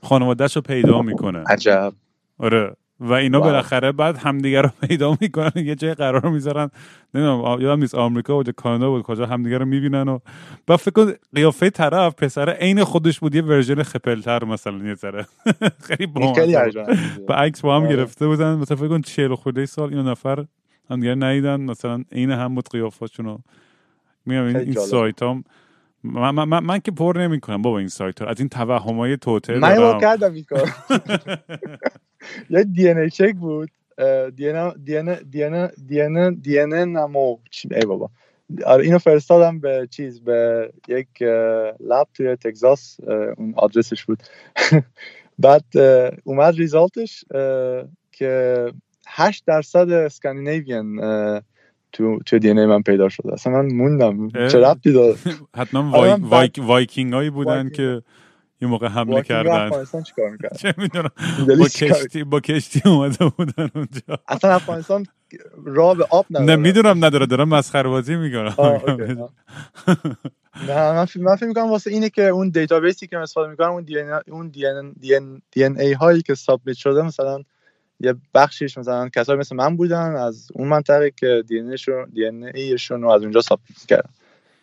خانوادهش 0.03 0.55
رو 0.55 0.61
پیدا 0.61 1.01
می‌کنه. 1.01 1.43
عجب. 1.47 1.93
آره. 2.37 2.75
و 3.01 3.13
اینا. 3.13 3.39
بالاخره 3.39 3.91
بعد 3.91 4.17
همدیگه 4.17 4.61
رو 4.61 4.69
پیدا 4.81 5.17
می‌کنن. 5.21 5.51
یه 5.55 5.75
جای 5.75 5.93
قرار 5.93 6.29
می‌ذارن. 6.29 6.69
نمی‌دونم 7.13 7.61
یادم 7.61 7.79
نیست 7.79 7.95
آمریکا 7.95 8.33
بود 8.35 8.49
کانادا 8.49 8.89
بود 8.89 9.01
کجا 9.01 9.25
همدیگه 9.25 9.57
رو 9.57 9.65
می‌بینن 9.65 10.07
و 10.07 10.19
بعد 10.67 10.79
فکر 10.79 10.91
کن 10.91 11.13
قیافه 11.35 11.69
طرف 11.69 12.15
پسر 12.15 12.49
عین 12.49 12.83
خودش 12.83 13.19
بود 13.19 13.35
یه 13.35 13.41
ورژن 13.41 13.83
خپلتر 13.83 14.43
مثلا 14.43 14.77
یه 14.77 14.95
ذره. 14.95 15.27
خیلی 15.87 16.05
با 16.07 16.33
با 17.27 17.35
عکس 17.35 17.61
با 17.61 17.75
هم 17.75 17.83
آره. 17.83 17.95
گرفته 17.95 18.27
بودن. 18.27 18.55
مثلا 18.55 18.77
فکر 18.77 18.87
کن 18.87 19.01
40 19.01 19.35
خورده 19.35 19.65
سال 19.65 19.89
اینو 19.89 20.11
نفر 20.11 20.45
همدیگه 20.89 21.15
ندیدن. 21.15 21.61
مثلا 21.61 22.03
عین 22.11 22.31
هم 22.31 22.55
بود 22.55 22.69
قیافاشون 22.69 23.25
رو 23.25 23.39
میگم 24.25 24.43
این, 24.43 24.57
این. 24.57 24.73
سایت 24.73 25.23
هم 25.23 25.43
من, 26.03 26.31
من, 26.31 26.43
من, 26.43 26.63
من 26.63 26.79
که 26.79 26.91
پر 26.91 27.13
نمی 27.17 27.39
کنم 27.39 27.61
بابا 27.61 27.79
این 27.79 27.87
سایت 27.87 28.21
ها. 28.21 28.27
از 28.27 28.39
این 28.39 28.49
توهم 28.49 28.97
های 28.97 29.17
توته 29.17 29.57
من 29.57 29.75
بار 29.75 29.99
یه 32.49 32.63
DNA 32.63 32.97
check 32.97 33.35
بود 33.35 33.69
دی 34.35 34.49
ان 34.49 34.73
دی 34.83 34.97
ان 34.97 35.15
دی 35.31 35.43
ان 35.43 35.71
دی 35.87 36.01
ان 36.01 36.33
دی 36.33 36.59
ان 36.59 36.73
نمو 36.73 37.37
ای 37.71 37.85
بابا 37.85 38.09
آره 38.65 38.83
اینو 38.83 38.97
فرستادم 38.97 39.59
به 39.59 39.87
چیز 39.91 40.21
به 40.21 40.71
یک 40.87 41.21
lab 41.79 42.07
توی 42.13 42.35
تگزاس 42.35 42.97
اون 43.37 43.53
آدرسش 43.57 44.05
بود 44.05 44.23
بعد 45.39 45.63
اومد 46.23 46.55
result 46.55 47.08
ش 47.08 47.25
که 48.11 48.65
8 49.07 49.43
درصد 49.45 49.89
Scandinavian 49.89 50.99
تو 51.91 52.19
تو 52.25 52.39
DN 52.39 52.65
من 52.65 52.81
پیدا 52.81 53.09
شده 53.09 53.33
اصلا 53.33 53.53
من 53.53 53.73
موندم. 53.73 54.29
چه 54.47 54.59
ربطی 54.59 54.91
داره 54.91 55.15
حتما 55.59 55.97
آره،. 55.97 56.17
وایکینگ 56.57 57.13
هایی 57.13 57.29
بودن. 57.29 57.69
که 57.69 58.01
یه 58.61 58.67
موقع 58.67 58.87
حمله 58.87 59.21
کردن. 59.21 59.51
افغانستان 59.51 60.03
چیکار 60.03 60.29
می‌کرد 60.29 60.57
چه 60.57 60.73
می‌دونم. 60.77 61.11
با 61.59 61.67
کشتی 61.67 62.23
با 62.23 62.39
کشتی 62.39 62.81
اومده 62.85 63.25
بودن 63.25 63.69
اونجا. 63.75 64.19
اصلا 64.27 64.55
افغانستان 64.55 65.05
راه 65.65 65.97
به 65.97 66.05
آب 66.09 66.25
نداره. 66.29 66.45
نه 66.45 66.55
می‌دونم 66.55 67.05
نداره 67.05 67.25
دارم 67.25 67.49
مسخره 67.49 67.89
بازی 67.89 68.15
می‌کنم. 68.15 68.55
نه 70.67 70.91
من 70.91 71.05
فکر 71.05 71.19
من 71.19 71.35
فکر 71.35 71.45
می‌کنم 71.45 71.69
واسه 71.69 71.91
اینه 71.91 72.09
که 72.09 72.21
اون 72.21 72.49
دیتابیسی 72.49 73.07
که 73.07 73.17
استفاده 73.17 73.49
می‌کنم 73.49 73.71
اون 73.71 73.83
دی 73.83 73.99
ان 73.99 74.21
اون 74.27 74.49
دی 75.51 75.63
ان 75.63 75.79
ای 75.79 75.93
هایی 75.93 76.21
که 76.21 76.35
سابمیت 76.35 76.77
شده 76.77 77.01
مثلا 77.01 77.43
یه 77.99 78.15
بخشیش 78.33 78.77
مثلا 78.77 79.09
کسایی 79.09 79.39
مثل 79.39 79.55
من 79.55 79.77
بودن 79.77 80.15
از 80.15 80.47
اون 80.53 80.67
منطقه 80.67 81.11
که 81.11 81.43
دی 81.47 81.59
ان 81.59 82.51
رو 82.89 83.09
از 83.09 83.21
اونجا 83.21 83.41
سابمیت 83.41 83.85
کردن 83.87 84.09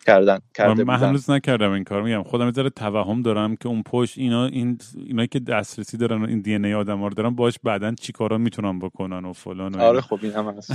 کردن 0.09 0.39
کرده 0.55 0.85
من 0.85 0.97
هنوز 0.97 1.31
نکردم 1.31 1.71
این 1.71 1.85
کار 1.85 2.03
میگم 2.03 2.23
خودم 2.23 2.53
ذره 2.53 2.71
توهم 2.71 3.23
دارم 3.23 3.57
که 3.57 3.69
اون 3.69 3.83
پشت 3.83 4.19
اینا 4.19 4.47
این 4.47 4.79
اینایی 5.07 5.29
که 5.29 5.39
دسترسی 5.39 5.97
دارن 5.97 6.23
و 6.23 6.27
این 6.27 6.41
دی 6.41 6.55
ان 6.55 6.65
ای 6.65 6.75
آدم 6.75 7.05
رو 7.05 7.11
دارن 7.11 7.31
باش 7.31 7.59
بعدا 7.63 7.95
چیکارا 7.95 8.39
می‌تونن 8.39 8.79
بکنن 8.79 9.25
و 9.25 9.33
فلان 9.33 9.73
و 9.73 9.77
اینا. 9.77 9.89
آره 9.89 10.01
خب 10.01 10.19
این 10.23 10.33
هم 10.33 10.49
هست. 10.49 10.73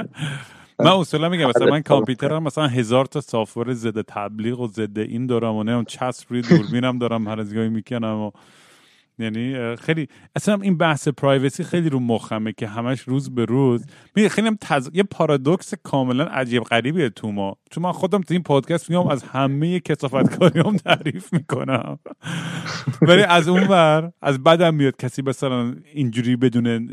من 0.84 0.90
اصولا 0.90 1.28
میگم 1.28 1.48
مثلا 1.48 1.66
من 1.66 1.82
کامپیوترم 1.82 2.42
مثلا 2.42 2.66
هزار 2.66 3.04
تا 3.04 3.20
سافر 3.20 3.72
ضد 3.72 4.00
تبلیغ 4.00 4.60
و 4.60 4.66
ضد 4.68 4.98
این 4.98 5.26
دارم 5.26 5.54
و 5.54 5.62
نمی‌دونم 5.62 5.84
چسب 5.84 6.26
روی 6.30 6.42
دوربینم 6.42 6.98
دارم 6.98 7.28
هر 7.28 7.40
از 7.40 7.54
گاهی 7.54 7.68
می‌کنم 7.68 8.16
و 8.16 8.30
یعنی 9.18 9.76
خیلی 9.76 10.08
اصلا 10.36 10.58
این 10.62 10.76
بحث 10.76 11.08
پرایوسی 11.08 11.64
خیلی 11.64 11.88
رو 11.88 12.00
مخمه 12.00 12.52
که 12.52 12.66
همش 12.66 13.00
روز 13.00 13.34
به 13.34 13.44
روز 13.44 13.86
میگه 14.16 14.28
خیلی 14.28 14.46
هم 14.46 14.58
تز... 14.60 14.90
یه 14.92 15.02
پارادوکس 15.02 15.74
کاملا 15.82 16.24
عجیب 16.24 16.62
غریبیه 16.62 17.08
تو 17.08 17.32
ما. 17.32 17.56
چون 17.70 17.84
من 17.84 17.92
خودم 17.92 18.20
تو 18.20 18.34
این 18.34 18.42
پادکست 18.42 18.90
میام 18.90 19.08
از 19.08 19.22
همه 19.22 19.80
کسافتکاری 19.80 20.60
هم 20.60 20.76
تعریف 20.76 21.32
می‌کنم. 21.32 21.98
ولی 23.02 23.22
از 23.22 23.48
اون 23.48 23.62
ور 23.62 24.12
از 24.22 24.42
بدم 24.42 24.74
میاد 24.74 24.96
کسی 24.96 25.22
مثلا 25.22 25.74
اینجوری 25.94 26.36
بدون 26.36 26.88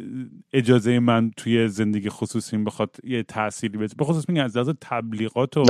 اجازه 0.53 0.99
من 0.99 1.31
توی 1.37 1.67
زندگی 1.67 2.09
خصوصیم 2.09 2.63
بخواد 2.63 2.95
یه 3.03 3.23
تأثیری 3.23 3.77
بده. 3.77 3.95
به 3.97 4.05
خصوص 4.05 4.29
میگم 4.29 4.43
از 4.43 4.57
لحاظ 4.57 4.69
تبلیغات 4.81 5.57
و 5.57 5.63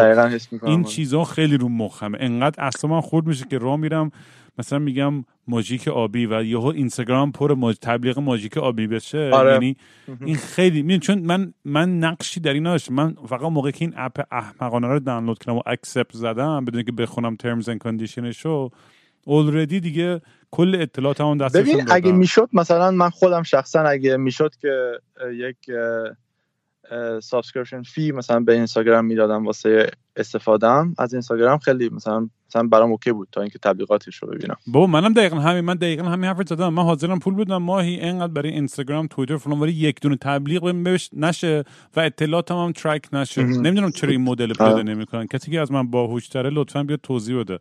این 0.64 0.84
چیزا 0.84 1.24
خیلی 1.24 1.58
رو 1.58 1.70
مخمه. 1.70 2.18
انقدر 2.22 2.64
اصلا 2.64 2.90
من 2.90 3.02
خورد 3.02 3.28
میشه 3.28 3.46
که 3.50 3.58
راه 3.58 3.76
میرم 3.78 4.12
مثلا 4.58 4.80
میگم 4.80 5.26
ماژیک 5.48 5.88
آبی 5.88 6.26
و 6.26 6.44
یهو 6.44 6.66
اینستاگرام 6.66 7.32
پر 7.32 7.54
ماج... 7.54 7.78
تبلیغ 7.82 8.20
ماژیک 8.20 8.58
آبی 8.58 8.88
بشه 8.88 9.30
آره. 9.34 9.52
یعنی 9.52 9.78
این 10.26 10.36
خیلی 10.36 10.82
می‌دونی 10.82 11.00
چون 11.00 11.20
من 11.20 11.54
من 11.66 12.00
نقشی 12.00 12.40
در 12.40 12.54
این 12.54 12.68
نداشتم 12.68 12.94
من 12.94 13.16
فقط 13.28 13.42
موقعی 13.42 13.72
که 13.72 13.86
این 13.86 13.94
app 13.98 14.22
احمقانه 14.32 14.88
رو 14.88 15.00
دانلود 15.00 15.40
کردم 15.40 15.58
و 15.58 15.62
accept 15.66 16.14
زدم 16.14 16.66
بدون 16.66 16.84
که 16.84 16.92
بخونم 16.92 17.36
terms 17.36 17.70
and 17.70 17.80
condition 17.80 18.34
ش 18.34 18.46
رو 18.46 18.72
already 19.26 19.80
دیگه 19.80 20.22
کل 20.52 20.78
اطلاعات 20.80 21.22
اون 21.22 21.38
دستشون 21.38 21.74
ببین. 21.74 21.86
اگه 21.92 22.12
می‌شد 22.12 22.50
مثلا 22.54 22.92
من 22.92 23.10
خودم 23.10 23.44
شخصا 23.44 23.80
اگه 23.80 24.18
می‌شد 24.18 24.56
که 24.62 24.92
یک 25.34 25.58
subscription 27.24 27.82
fee 27.82 28.12
مثلا 28.12 28.40
به 28.40 28.54
اینستاگرام 28.54 29.06
می‌دادم 29.06 29.46
واسه 29.46 29.92
استفادهم 30.16 30.96
از 30.98 31.14
اینستاگرام 31.14 31.58
خیلی 31.58 31.90
مثلا 31.90 32.30
مثلا 32.50 32.68
برام 32.68 32.92
okay 32.92 33.12
بود 33.12 33.28
تا 33.32 33.42
اینکه 33.42 33.60
تبلیغاتش 33.60 34.16
رو 34.16 34.28
ببینم. 34.28 34.56
بابا 34.68 34.88
منم 34.88 35.14
دقیقا 35.14 35.40
همین 35.40 35.62
من 35.62 35.76
دقیقا 35.76 36.04
همین 36.04 36.30
حرف 36.30 36.48
زدم. 36.48 36.74
من 36.74 36.84
حاضرم 36.84 37.20
پول 37.20 37.36
بدم. 37.36 37.58
ماهی 37.58 37.96
اینقدر 37.96 38.34
برای 38.34 38.50
اینستاگرام 38.50 39.08
توییتر 39.08 39.38
فلان 39.38 39.60
ولی 39.60 39.72
یک 39.72 40.02
دونه 40.02 40.16
تبلیغ 40.16 40.84
بهش 40.84 41.10
نشه 41.14 41.64
و 41.96 42.00
اطلاعاتم 42.00 42.56
هم 42.56 42.72
track 42.72 43.08
نشه. 43.14 43.44
نمی‌دونم 43.44 43.92
چرا 43.92 44.10
این 44.10 44.22
مدل 44.22 44.54
آره. 44.60 44.84
نمی‌کنن. 44.84 45.28
کسی 45.28 45.52
که 45.52 45.60
از 45.60 45.72
من 45.72 45.92
باهوشتره 45.92 46.50
لطفا 46.50 46.84
بیاد 46.84 47.00
توضیح 47.04 47.40
بده. 47.40 47.60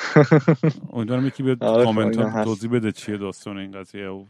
امیدوارم 0.92 1.26
یکی 1.26 1.42
بیاد 1.42 1.64
آره، 1.64 1.84
کامنت. 1.84 2.44
توضیح 2.44 2.70
بده 2.70 2.92
چیه 2.92 3.16
داستان 3.16 3.56
این 3.56 3.72
قضیه 3.72 4.08
و 4.08 4.24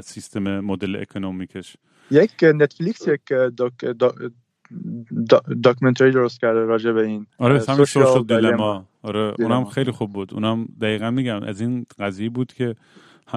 سیستم 0.00 0.60
مدل 0.60 0.96
economic 0.96 1.60
ش 1.60 1.76
یک 2.10 2.30
نتفلیکس 2.42 3.08
یک 3.08 3.20
doc 3.56 3.72
documentary 5.62 6.10
درست 6.10 6.40
کرده 6.40 6.60
راجع 6.64 6.92
به 6.92 7.06
این 7.06 7.26
آره 7.38 7.60
social 7.60 7.84
social. 7.84 8.24
dilemma 8.24 8.84
آره 9.02 9.32
dilemma. 9.32 9.54
اونم 9.54 9.70
خیلی 9.70 9.90
خوب 9.90 10.12
بود 10.12 10.34
اونم 10.34 10.68
دقیقا 10.80 11.10
میگم 11.10 11.42
از 11.42 11.60
این 11.60 11.86
قضیه 11.98 12.30
بود 12.30 12.52
که 12.52 12.74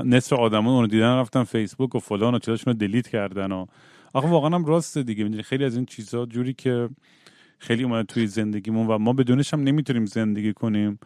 نصف 0.06 0.34
آدما 0.34 0.76
اونو 0.76 0.88
دیدن 0.88 1.16
رفتن 1.16 1.44
فیسبوک 1.44 1.96
و 1.96 2.00
فلان 2.00 2.36
و 2.36 2.40
چیزاشون 2.40 2.74
رو 2.74 2.80
دلیت 2.80 3.08
کردن 3.08 3.52
و 3.52 3.66
آخه 4.14 4.28
واقعا 4.28 4.50
هم 4.50 4.66
راسته 4.66 5.04
دیگه 5.04 5.24
می‌دونی 5.24 5.44
خیلی 5.44 5.66
از 5.66 5.76
این 5.76 5.86
چیزا 5.86 6.26
جوری 6.26 6.54
که 6.54 6.90
خیلی 7.60 7.84
اومده 7.84 8.04
توی 8.04 8.28
زندگیمون 8.28 8.88
و 8.88 8.98
ما 8.98 9.14
بدونش 9.14 9.54
هم 9.54 9.64
نمی‌تونیم 9.64 10.06
زندگی 10.06 10.54
کنیم 10.54 11.00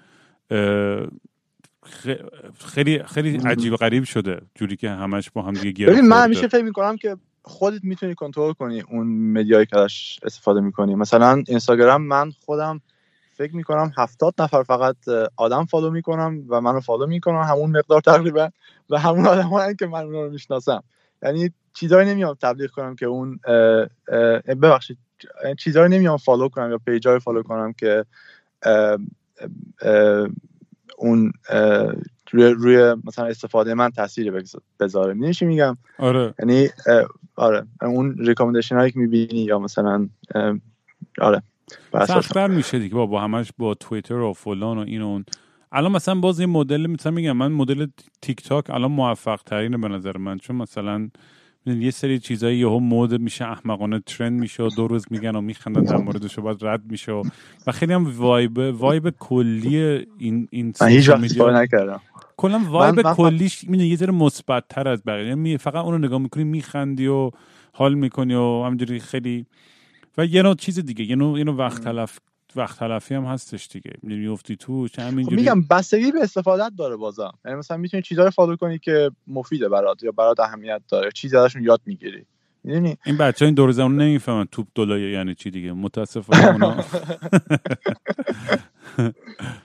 خیلی 2.60 3.04
خیلی 3.04 3.38
عجیب 3.38 3.74
و 3.74 3.76
غریب 3.76 4.04
شده 4.04 4.42
جوری 4.56 4.76
که 4.76 4.90
همش 4.90 5.30
با 5.30 5.42
هم 5.42 5.54
دیگه 5.54 5.86
ببین 5.86 6.08
من. 6.08 6.24
همیشه 6.24 6.48
فکر 6.48 6.64
می‌کنم 6.64 6.98
که 6.98 7.18
خودت 7.44 7.84
می‌تونی 7.84 8.16
کنترل 8.16 8.54
کنی 8.54 8.82
اون 8.82 9.08
مدیایی 9.08 9.66
که 9.66 9.80
ازش 9.80 10.20
استفاده 10.24 10.62
می‌کنی. 10.62 10.96
مثلا 10.96 11.44
اینستاگرام 11.48 12.02
من 12.02 12.32
خودم 12.46 12.82
فکر 13.34 13.56
می‌کنم 13.56 13.92
هفتاد 13.98 14.34
نفر 14.40 14.64
فقط 14.64 14.96
آدم 15.36 15.66
follow 15.66 15.92
می‌کنم 15.92 16.46
و 16.50 16.62
منو 16.62 16.80
follow 16.80 17.08
می‌کنم 17.08 17.42
همون 17.42 17.78
مقدار 17.78 18.02
تقریبا. 18.02 18.50
و 18.90 19.00
همون 19.00 19.28
آدم 19.28 19.74
که 19.74 19.88
من 19.88 20.04
اونا 20.04 20.24
رو 20.24 20.32
می‌شناسم. 20.32 20.84
یعنی 21.24 21.52
چیزایی 21.74 22.10
نمیام 22.10 22.38
تبلیغ 22.42 22.70
کنم 22.70 22.96
که 22.96 23.06
اون 23.06 23.40
ببخشید 24.48 24.98
چیزایی 25.60 25.90
نمیام 25.90 26.18
follow 26.18 26.50
کنم 26.50 26.72
یا 26.72 26.78
page 26.78 27.20
ای 27.20 27.23
follow 27.23 27.44
کنم 27.44 27.74
که 27.74 28.06
اون 31.02 31.32
روی, 32.32 32.46
روی 32.46 32.96
مثلا 33.04 33.26
استفاده 33.26 33.74
من 33.74 33.90
تاثیر 33.90 34.44
بذاره. 34.80 35.14
می‌دونی 35.14 35.34
چی 35.34 35.46
میگم؟ 35.46 35.78
آره. 35.98 36.34
یعنی 36.40 36.70
آره. 37.36 37.66
اون 37.82 38.16
recommendation 38.18 38.76
هایی 38.76 38.92
که 38.92 39.00
می‌بینی 39.00 39.40
یا 39.40 39.60
مثلا 39.60 40.10
آره. 41.22 41.44
سختتر 41.94 42.48
میشه 42.48 42.80
دیگه 42.80 42.96
با, 42.96 43.06
با 43.06 43.22
همش 43.22 43.52
با 43.58 43.74
توییتر 43.74 44.14
و 44.14 44.34
فلان 44.34 44.78
و 44.78 44.82
این 44.82 45.02
و 45.02 45.06
اون. 45.06 45.26
الان 45.72 45.92
مثلا 45.92 46.16
باز 46.16 46.40
این 46.40 46.50
مدل 46.50 46.88
مثلا 46.88 47.12
میگم 47.12 47.38
من 47.38 47.52
مدل 47.52 47.88
تیک 48.22 48.44
تاک 48.44 48.70
الان 48.70 48.92
موفق 48.92 49.42
ترینه 49.46 49.78
به 49.78 49.88
نظر 49.88 50.18
من. 50.18 50.38
چون 50.38 50.56
مثلا 50.56 51.10
یه 51.66 51.92
سری 51.92 52.20
چیزایی 52.20 52.58
یهو 52.60 52.80
مود 52.80 53.22
میشه 53.22 53.46
احمقانه 53.46 54.00
ترند 54.00 54.40
میشه 54.40 54.64
و 54.64 54.70
دو 54.70 54.88
روز 54.88 55.06
میگن 55.10 55.36
و 55.36 55.42
میخندن 55.42 55.82
در 55.84 55.98
موردش 55.98 56.40
و 56.40 56.42
بعد 56.42 56.66
رد 56.66 56.92
میشه 56.92 57.12
و, 57.12 57.24
و 57.68 57.72
خیلی 57.72 57.94
هم 57.94 58.18
وایب 58.18 58.58
وایب 58.58 59.10
کلی 59.10 59.78
این 60.18 60.48
این 60.52 60.74
من 60.82 60.88
هیچ 60.88 61.10
وقت 61.10 61.38
نکردم. 61.38 62.02
کلا 62.38 62.60
وایب 62.70 63.00
من- 63.00 63.14
کلیش 63.14 63.64
می‌دونی 63.64 63.90
یه 63.90 63.96
ذره 63.96 64.12
مثبت 64.12 64.64
تر 64.70 64.88
از 64.88 65.04
بقیه. 65.06 65.28
یعنی 65.28 65.58
فقط 65.58 65.76
اون 65.76 65.94
رو 65.94 65.98
نگاه 65.98 66.20
می‌کنی 66.20 66.44
میخندی 66.44 67.08
و 67.08 67.32
حال 67.74 67.94
می‌کنی 67.94 68.34
و 68.34 68.64
همجوری 68.64 69.00
خیلی 69.00 69.46
و 70.18 70.26
یه 70.26 70.42
نوع 70.42 70.56
چیز 70.56 70.80
دیگه 70.80 71.06
یه 71.06 71.16
نوع, 71.16 71.38
یه 71.38 71.44
نوع 71.44 71.56
وقت 71.56 71.84
تلف 71.84 72.20
وقت 72.58 72.80
تلفی 72.80 73.16
هم 73.16 73.24
هستش 73.26 73.68
دیگه. 73.68 73.92
میفتی 74.04 74.56
تو 74.56 74.88
همینجوری؟ 74.98 75.36
میگم 75.36 75.62
بستگی 75.62 76.12
به 76.12 76.22
استفادت 76.22 76.72
داره 76.78 76.96
بازم. 76.96 77.32
یعنی 77.46 77.58
مثلا 77.58 77.78
می‌تونی 77.78 78.04
چیزا 78.04 78.24
رو 78.24 78.30
فالو 78.30 78.56
کنی 78.56 78.80
که 78.80 79.12
مفیده 79.28 79.70
برات 79.70 80.04
یا 80.04 80.12
برات 80.12 80.40
اهمیت 80.40 80.82
داره. 80.90 81.12
چیزی 81.12 81.38
ازشون 81.38 81.64
یاد 81.64 81.82
می‌گیری. 81.86 82.26
می‌دونی؟ 82.64 82.98
این 83.06 83.18
بچه 83.18 83.46
این 83.46 83.54
دور 83.54 83.72
زمان 83.72 83.98
نمی‌فهمن 83.98 84.46
توپ 84.52 84.68
دلایه 84.76 85.12
یعنی 85.12 85.36
چی 85.36 85.52
دیگه. 85.52 85.72
متاسفانه 85.74 86.48
اونا. 86.48 86.84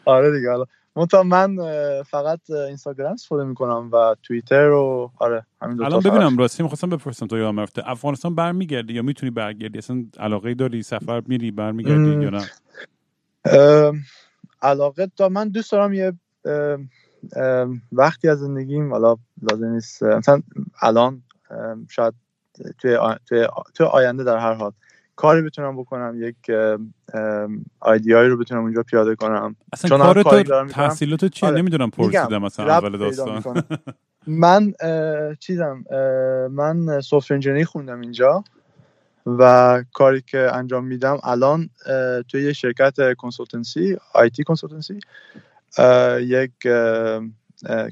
آره 0.04 0.36
دیگه 0.38 0.50
حالا 0.50 0.64
منتها 0.96 1.22
من 1.22 1.56
فقط 2.02 2.50
اینستاگرام 2.50 3.12
استفاده 3.12 3.44
می‌کنم 3.44 3.90
و 3.92 4.16
توییتر 4.22 4.70
و 4.70 5.10
آره 5.18 5.46
همین 5.62 5.76
دو 5.76 5.84
الان 5.84 6.00
ببینم 6.00 6.38
راستی 6.38 6.62
می‌خواستم 6.62 6.90
بپرسم 6.90 7.26
تو 7.26 7.38
یادم 7.38 7.60
رفته 7.60 7.82
افغانستان 7.90 8.34
برمیگردی 8.34 8.94
یا 8.94 9.02
می‌تونی 9.02 9.30
برگردی؟ 9.30 9.78
اصلا 9.78 10.04
علاقه 10.18 10.54
داری؟ 10.54 10.82
سفر 10.82 11.22
میری؟ 11.26 11.50
برمیگردی. 11.50 12.24
یا 12.24 12.30
نه؟ 12.30 12.50
علاقه 14.62 15.10
دا 15.16 15.28
من 15.28 15.48
دوست 15.48 15.72
دارم 15.72 15.92
یه 15.92 16.12
وقتی 17.92 18.28
از 18.28 18.38
زندگیم 18.38 18.92
حالا 18.92 19.16
لازم 19.42 19.66
نیست 19.66 20.02
مثلا 20.02 20.42
الان 20.82 21.22
شاید 21.90 22.14
توی, 22.78 22.94
آ- 22.94 23.14
توی, 23.26 23.46
توی 23.74 23.86
آینده 23.86 24.24
در 24.24 24.38
هر 24.38 24.54
حال 24.54 24.72
کاری 25.16 25.42
بتونم 25.42 25.76
بکنم 25.76 26.14
یک 26.16 26.36
آیدیایی 27.80 28.28
رو 28.28 28.36
بتونم 28.36 28.62
اونجا 28.62 28.82
پیاده 28.82 29.14
کنم. 29.14 29.56
اصلا 29.72 29.88
چون 29.88 29.98
کار 29.98 30.22
تو 30.22 30.64
تحصیلات 30.64 31.24
چیه؟ 31.24 31.48
آره. 31.48 31.58
نمی‌دونم 31.58 31.90
پرسیدم 31.90 32.42
مثلا 32.42 32.66
ربط 32.66 32.84
اول 32.84 32.98
داستان. 32.98 33.64
من 34.26 34.72
اه، 34.80 35.34
چیزم 35.34 35.84
اه، 35.90 36.48
من 36.48 37.00
software 37.00 37.32
engineering 37.32 37.64
خوندم 37.64 38.00
اینجا 38.00 38.44
و 39.26 39.84
کاری 39.92 40.22
که 40.26 40.50
انجام 40.52 40.84
میدم 40.86 41.18
الان 41.24 41.70
توی 42.28 42.42
یه 42.42 42.52
شرکت 42.52 43.14
consultancy 43.18 43.96
IT 44.14 44.44
consultancy 44.44 44.98
یک 46.20 46.52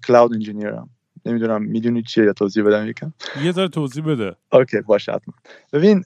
cloud 0.06 0.32
engineer 0.32 0.79
م. 0.79 0.90
نمی‌دونم 1.26 1.62
می‌دونی 1.62 2.02
چیه 2.02 2.24
یا 2.24 2.32
توضیح 2.32 2.64
بدم 2.64 2.86
یکم؟ 2.86 3.12
یه 3.42 3.52
ذره 3.52 3.68
توضیح 3.68 4.04
بده. 4.04 4.36
okay 4.52 4.80
باشه 4.80 5.12
حتما. 5.12 5.34
ببین 5.72 6.04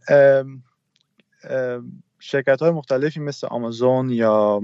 شرکت 2.19 2.63
های 2.63 2.71
مختلفی 2.71 3.21
مثل 3.21 3.47
آمازون 3.47 4.11
یا 4.11 4.63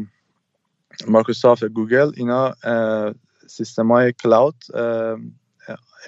مایکروسافت 1.09 1.65
گوگل 1.65 2.11
اینا 2.17 2.55
سیستم 3.47 3.93
های 3.93 4.13
cloud 4.13 4.55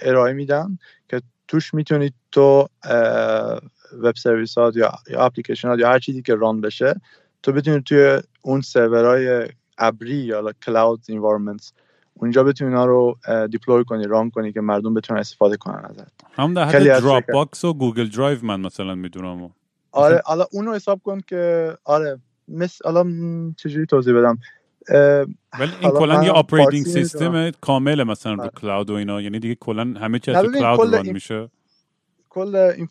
ارائه 0.03 0.33
میدن 0.33 0.79
که 1.09 1.23
توش 1.49 1.75
می‌تونید 1.75 2.15
تو 2.33 2.69
web 4.03 4.17
service 4.17 4.59
ها 4.59 4.73
یا 4.77 4.93
اپلیکیشن 5.19 5.69
ها 5.69 5.77
یا 5.77 5.89
هر 5.89 5.99
چیزی 5.99 6.23
که 6.23 6.35
run 6.35 6.61
بشه 6.61 7.01
تو 7.43 7.53
بتونی 7.53 7.83
توی 7.83 8.21
اون 8.43 8.61
سرورهای 8.61 9.49
ابری 9.79 10.17
یا 10.17 10.53
cloud 10.67 11.01
environment 11.09 11.73
اونجا 12.15 12.45
بتونی 12.45 12.71
اینا 12.71 12.85
رو 12.85 13.19
deploy 13.51 13.85
کنی 13.85 14.07
run 14.07 14.31
کنی 14.31 14.53
که 14.53 14.61
مردم 14.61 14.95
بتونن 14.95 15.21
استفاده 15.21 15.57
کنن 15.57 15.85
ازت. 15.85 16.13
هم 16.33 16.55
در 16.55 16.65
حد 16.65 16.85
Dropbox 16.85 17.65
و 17.65 17.75
Google 17.75 18.09
Drive 18.09 18.39
من 18.43 18.61
مثلا 18.61 18.95
می‌دونم. 18.95 19.51
آره 19.97 20.23
حالا 20.25 20.47
اونو 20.53 20.75
حساب 20.75 21.01
کن 21.05 21.21
که 21.21 21.73
آره 21.85 22.19
مثل 22.49 22.85
حالا 22.85 23.05
چجوری 23.57 23.87
توضیح 23.87 24.15
بدم؟ 24.15 24.39
ولی 25.59 25.73
این 25.81 25.91
کلا 25.91 26.25
یه 26.25 26.31
operating 26.31 26.85
فارسی 26.85 27.05
سیستم 27.05 27.51
کامل 27.51 28.03
مثلا 28.03 28.35
رو 28.35 28.41
آره. 28.41 28.51
cloud 28.51 28.91
و 28.91 28.95
اینا. 28.95 29.23
یعنی 29.23 29.39
دیگه 29.39 29.55
کلا 29.55 29.83
همه 30.01 30.19
چی 30.19 30.31
نه 30.31 30.39
از 30.39 30.45
تو 30.45 30.51
ببین، 30.51 30.61
cloud 30.61 30.91
کل 30.91 30.97
run 30.97 31.11
میشه. 31.11 31.51
کل 32.29 32.57
این 32.57 32.89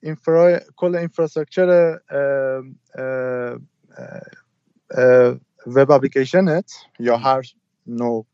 infra 0.00 0.60
کل 0.76 0.96
infrastructure 0.96 1.98
web 5.66 5.90
application 5.90 6.65
ت 6.65 6.72
یا 6.98 7.16
هر 7.16 7.42
نوع 7.86 8.26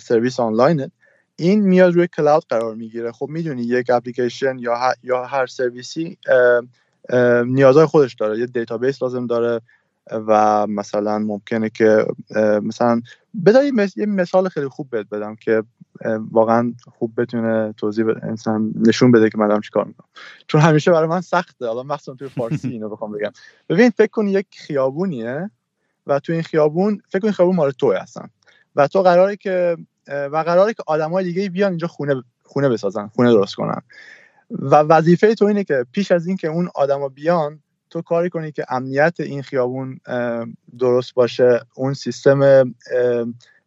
سرویس 0.00 0.40
آنلاینت 0.40 0.92
این 1.36 1.60
میاد 1.60 1.94
روی 1.94 2.08
cloud 2.16 2.44
قرار 2.48 2.74
می‌گیره. 2.74 3.12
خب 3.12 3.26
می‌دونی 3.28 3.62
یک 3.62 3.90
اپلیکیشن 3.90 4.58
یا 4.58 4.76
هر, 4.76 4.94
یا 5.02 5.24
هر 5.24 5.46
سرویسی 5.46 6.18
نیازهای 7.46 7.86
خودش 7.86 8.14
داره. 8.14 8.38
یه 8.38 8.46
دیتابیس 8.46 9.02
لازم 9.02 9.26
داره 9.26 9.60
و 10.10 10.66
مثلا 10.66 11.18
ممکنه 11.18 11.70
که 11.70 12.06
مثلا 12.62 13.00
بذار 13.46 13.64
یه 13.96 14.06
مثال 14.06 14.48
خیلی 14.48 14.68
خوب 14.68 14.90
بهت 14.90 15.08
بدم 15.08 15.36
که 15.36 15.62
واقعا 16.30 16.72
خوب 16.98 17.20
بتونه 17.20 17.74
توضیح 17.76 18.04
بده 18.04 18.24
انسان 18.24 18.72
نشون 18.76 19.12
بده 19.12 19.30
که 19.30 19.38
من 19.38 19.60
چیکار 19.60 19.84
می‌کنم. 19.84 20.08
چون 20.46 20.60
همیشه 20.60 20.90
برای 20.90 21.08
من 21.08 21.20
سخته. 21.20 21.66
حالا 21.66 21.82
مخصوصا 21.82 22.14
توی 22.14 22.28
فارسی 22.28 22.68
اینو 22.68 22.88
بخوام 22.88 23.12
بگم. 23.12 23.30
ببین 23.68 23.90
فکر 23.90 24.10
کن 24.10 24.26
یک 24.26 24.46
خیابونیه 24.50 25.50
و 26.06 26.18
تو 26.18 26.32
این 26.32 26.42
خیابون 26.42 27.02
فکر 27.08 27.18
کن 27.18 27.30
خیابون 27.30 27.56
مال 27.56 27.70
توه 27.70 27.98
هستن 27.98 28.28
و 28.76 28.88
تو 28.88 29.02
قراره 29.02 29.36
که 29.36 29.76
و 30.08 30.36
قراره 30.46 30.74
که 30.74 30.82
آدمای 30.86 31.24
دیگه 31.24 31.48
بیان 31.48 31.70
اینجا 31.70 31.86
خونه 31.86 32.22
خونه 32.42 32.68
بسازن 32.68 33.06
خونه 33.06 33.30
درست 33.30 33.54
کنن. 33.54 33.82
و 34.58 34.74
وظیفه 34.74 35.34
تو 35.34 35.44
اینه 35.44 35.64
که 35.64 35.86
پیش 35.92 36.12
از 36.12 36.26
اینکه 36.26 36.48
اون 36.48 36.68
آدما 36.74 37.08
بیان 37.08 37.60
تو 37.90 38.02
کاری 38.02 38.30
کنی 38.30 38.52
که 38.52 38.64
امنیت 38.68 39.20
این 39.20 39.42
خیابون 39.42 39.98
درست 40.78 41.14
باشه 41.14 41.60
اون 41.74 41.94
سیستم 41.94 42.74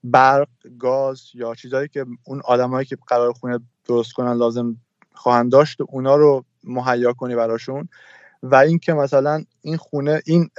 برق 0.04 0.48
گاز 0.80 1.22
یا 1.34 1.56
چیزهایی 1.56 1.88
که 1.88 2.06
اون 2.24 2.42
آدمایی 2.46 2.86
که 2.86 2.98
قرار 3.08 3.34
خونه 3.34 3.60
درست 3.86 4.14
کنن 4.14 4.34
لازم 4.34 4.78
خواهند 5.14 5.52
داشت 5.52 5.82
اونا 5.82 6.16
رو 6.16 6.46
مهیا 6.64 7.14
کنی 7.14 7.36
براشون. 7.36 7.90
و 8.44 8.56
اینکه 8.56 8.94
مثلا 8.94 9.44
این 9.62 9.78
خونه 9.78 10.22
این 10.26 10.50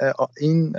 این 0.41 0.73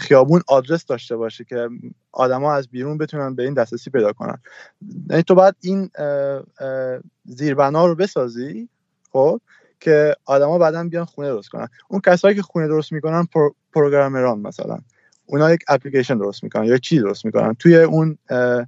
خیابون 0.00 0.42
آدرس 0.48 0.86
داشته 0.86 1.16
باشه 1.16 1.44
که 1.44 1.68
آدما 2.12 2.54
از 2.54 2.68
بیرون 2.68 2.98
بتونن 2.98 3.34
به 3.34 3.42
این 3.42 3.54
دسترسی 3.54 3.90
پیدا 3.90 4.12
کنن. 4.12 4.38
یعنی 5.10 5.22
تو 5.22 5.34
باید 5.34 5.54
این 5.60 5.90
زیربنا 7.24 7.86
رو 7.86 7.94
بسازی 7.94 8.68
خب 9.12 9.40
که 9.80 10.14
آدما 10.24 10.58
بعدا 10.58 10.84
بیان 10.84 11.04
خونه 11.04 11.28
درست 11.28 11.48
کنن. 11.48 11.68
اون 11.88 12.00
کسایی 12.00 12.36
که 12.36 12.42
خونه 12.42 12.68
درست 12.68 12.92
می‌کنن 12.92 13.24
پر، 13.24 13.50
پروگرامران 13.72 14.40
مثلا. 14.40 14.78
اونا 15.26 15.52
یک 15.52 15.60
اپلیکیشن 15.68 16.18
درست 16.18 16.44
می‌کنن 16.44 16.64
یا 16.64 16.78
چی 16.78 16.98
درست 16.98 17.24
می‌کنن. 17.24 17.54
توی 17.54 17.76
اون 17.76 18.18
اه، 18.30 18.66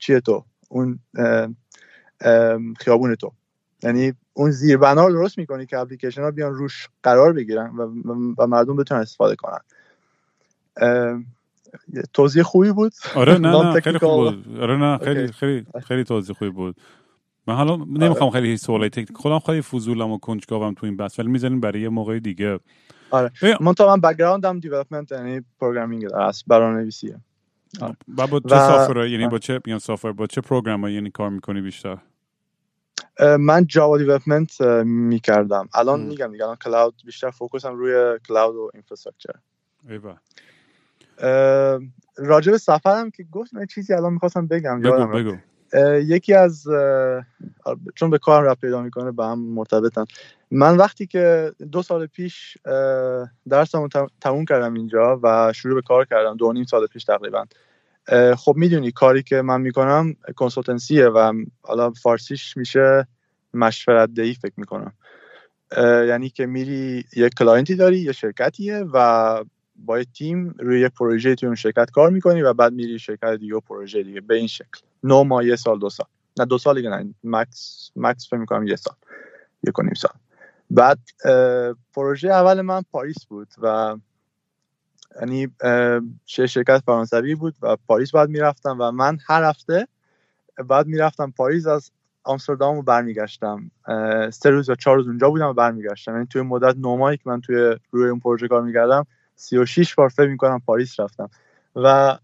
چیه 0.00 0.20
تو؟ 0.20 0.44
اون 0.68 0.98
اه، 2.20 2.58
خیابون 2.78 3.14
تو. 3.14 3.32
یعنی 3.82 4.14
اون 4.32 4.50
زیربنا 4.50 5.06
رو 5.06 5.12
درست 5.12 5.38
می‌کنی 5.38 5.66
که 5.66 5.78
اپلیکیشن 5.78 6.22
ها 6.22 6.30
بیان 6.30 6.54
روش 6.54 6.88
قرار 7.02 7.32
بگیرن 7.32 7.76
و, 7.76 7.82
و 8.38 8.46
مردم 8.46 8.76
بتونن 8.76 9.00
استفاده 9.00 9.36
کنن. 9.36 9.60
توضیح 12.12 12.42
خوبی 12.42 12.72
بود؟ 12.72 12.92
آره 13.14 13.38
نه 13.38 13.72
نه. 13.72 13.80
خیلی 13.80 13.98
خوب 13.98 14.10
بود. 14.10 14.58
آره 14.60 14.76
نه 14.76 14.98
خیلی. 14.98 15.32
خیلی 15.32 15.66
خیلی 15.84 16.04
توضیح 16.04 16.36
خوبی 16.36 16.50
بود. 16.50 16.76
من 17.46 17.54
حالا 17.54 17.76
نمی‌خوام 17.76 18.30
خیلی 18.30 18.56
سوالای 18.56 18.90
technical 18.90 19.12
خودم 19.16 19.38
خیلی 19.38 19.62
فضولم 19.62 20.10
و 20.10 20.18
کنجکاوم 20.18 20.74
تو 20.74 20.86
این 20.86 20.96
بحث 20.96 21.18
ولی 21.18 21.28
می‌ذاریم 21.28 21.60
برای 21.60 21.80
یه 21.80 21.88
موقع 21.88 22.18
دیگه. 22.18 22.58
آره. 23.10 23.30
من 23.60 23.74
تا 23.74 23.96
من 23.96 24.00
background 24.00 24.55
م 24.55 24.60
development 24.60 25.12
یعنی 25.12 25.40
programming 25.60 26.12
است 26.12 26.44
برنامه‌نویسیه 26.46 27.20
و 28.18 28.26
با 28.26 28.40
چه 28.40 28.48
software 28.48 29.06
یعنی 29.06 29.28
با 29.28 29.38
چه 29.38 29.60
میگن 29.66 29.78
software 29.78 30.12
با 30.12 30.26
چه 30.26 30.40
program 30.40 30.88
یعنی 30.88 31.10
کار 31.10 31.30
می‌کنی 31.30 31.60
بیشتر؟ 31.60 31.98
من 33.38 33.66
Java 33.66 33.98
development 33.98 34.60
می‌کردم. 34.84 35.68
الان. 35.74 36.00
میگم 36.00 36.32
دیگه 36.32 36.44
الان 36.44 36.56
cloud 36.56 36.94
بیشتر 37.04 37.30
focus 37.30 37.67
م 37.67 37.74
روی 37.74 38.18
cloud 38.28 38.56
و 38.56 38.70
infrastructure 38.74 39.32
ایوه. 39.88 40.16
راجع 42.16 42.52
به 42.52 42.58
سفرم 42.58 43.10
که 43.10 43.24
گفت 43.32 43.54
من 43.54 43.66
چیزی 43.66 43.94
الان 43.94 44.12
می‌خواستم 44.12 44.46
بگم 44.46 44.80
بگو. 44.80 45.06
بگو. 45.06 45.36
یکی 45.98 46.34
از 46.34 46.66
چون 47.94 48.10
به 48.10 48.18
کارم 48.18 48.46
رفت 48.46 48.60
پیدا 48.60 48.82
می‌کنه 48.82 49.12
به 49.12 49.24
هم 49.24 49.38
مرتبطن. 49.38 50.04
من 50.50 50.76
وقتی 50.76 51.06
که 51.06 51.52
دو 51.72 51.82
سال 51.82 52.06
پیش 52.06 52.58
درسمو 53.48 53.88
تم- 53.88 54.06
تموم 54.20 54.44
کردم 54.44 54.74
اینجا 54.74 55.20
و 55.22 55.52
شروع 55.52 55.74
به 55.74 55.82
کار 55.82 56.04
کردم 56.04 56.36
دو 56.36 56.46
و 56.46 56.52
نیم 56.52 56.64
سال 56.64 56.86
پیش 56.86 57.04
تقریبا. 57.04 57.44
خب 58.36 58.54
می‌دونی 58.56 58.92
کاری 58.92 59.22
که 59.22 59.42
من 59.42 59.60
می‌کنم 59.60 60.14
کنسولتنسیه 60.36 61.06
و 61.06 61.32
حالا 61.62 61.90
فارسیش 61.90 62.56
میشه 62.56 63.06
مشورت 63.54 64.14
دهی 64.14 64.34
فکر 64.34 64.54
می‌کنم. 64.56 64.92
یعنی 66.08 66.30
که 66.30 66.46
میری 66.46 67.04
یک 67.16 67.34
client 67.34 67.68
ی 67.68 67.74
داری 67.76 67.98
یه 67.98 68.12
شرکتیه 68.12 68.84
و 68.92 69.44
با 69.84 69.98
یه 69.98 70.04
تیم 70.04 70.54
روی 70.58 70.80
یک 70.80 70.92
پروژه 70.92 71.34
توی 71.34 71.46
اون 71.46 71.56
شرکت 71.56 71.90
کار 71.90 72.10
می‌کنی 72.10 72.42
و 72.42 72.52
بعد 72.52 72.72
میری 72.72 72.98
شرکت 72.98 73.34
دیگه 73.34 73.56
و 73.56 73.60
پروژه 73.60 74.02
دیگه 74.02 74.20
به 74.20 74.34
این 74.34 74.46
شکل. 74.46 74.80
نو 75.04 75.24
ماه 75.24 75.46
یه 75.46 75.56
سال 75.56 75.78
دو 75.78 75.90
سال. 75.90 76.06
نه 76.38 76.44
دو 76.44 76.58
سال 76.58 76.74
دیگه 76.74 76.88
نه 76.88 77.14
max 77.24 77.90
max 77.96 78.28
فکر 78.28 78.36
می‌کنم 78.36 78.66
یه 78.66 78.76
سال. 78.76 78.94
یک 79.68 79.78
و 79.78 79.82
نیم 79.82 79.94
سال. 79.94 80.12
بعد 80.70 80.98
پروژه 81.94 82.28
اول 82.28 82.60
من 82.60 82.82
پاریس 82.92 83.26
بود 83.26 83.48
و 83.62 83.96
یعنی 85.20 85.48
شرکت 86.26 86.82
فرانسوی 86.86 87.34
بود 87.34 87.54
و 87.62 87.76
پاریس 87.86 88.12
بعد 88.12 88.28
می‌رفتم 88.28 88.76
و 88.80 88.90
من 88.90 89.18
هر 89.26 89.44
هفته 89.44 89.88
بعد 90.68 90.86
می‌رفتم 90.86 91.30
پاریس 91.36 91.66
از 91.66 91.90
آمستردام 92.24 92.76
رو 92.76 92.82
برمیگشتم. 92.82 93.70
سه 94.32 94.50
روز 94.50 94.68
یا 94.68 94.74
چهار 94.74 94.96
روز 94.96 95.06
اونجا 95.06 95.30
بودم 95.30 95.48
و 95.48 95.52
برمیگشتم. 95.52 96.12
یعنی 96.12 96.26
توی 96.26 96.42
مدت 96.42 96.76
نو 96.76 96.96
ماهی 96.96 97.16
که 97.16 97.22
من 97.26 97.40
توی 97.40 97.76
روی 97.90 98.08
اون 98.08 98.20
پروژه 98.20 98.48
کار 98.48 98.62
می‌کردم 98.62 99.06
36 99.40 99.94
بار 99.94 100.08
فکر 100.08 100.28
می‌کنم 100.28 100.60
پاریس 100.66 101.00
رفتم. 101.00 101.30
و 101.76 102.18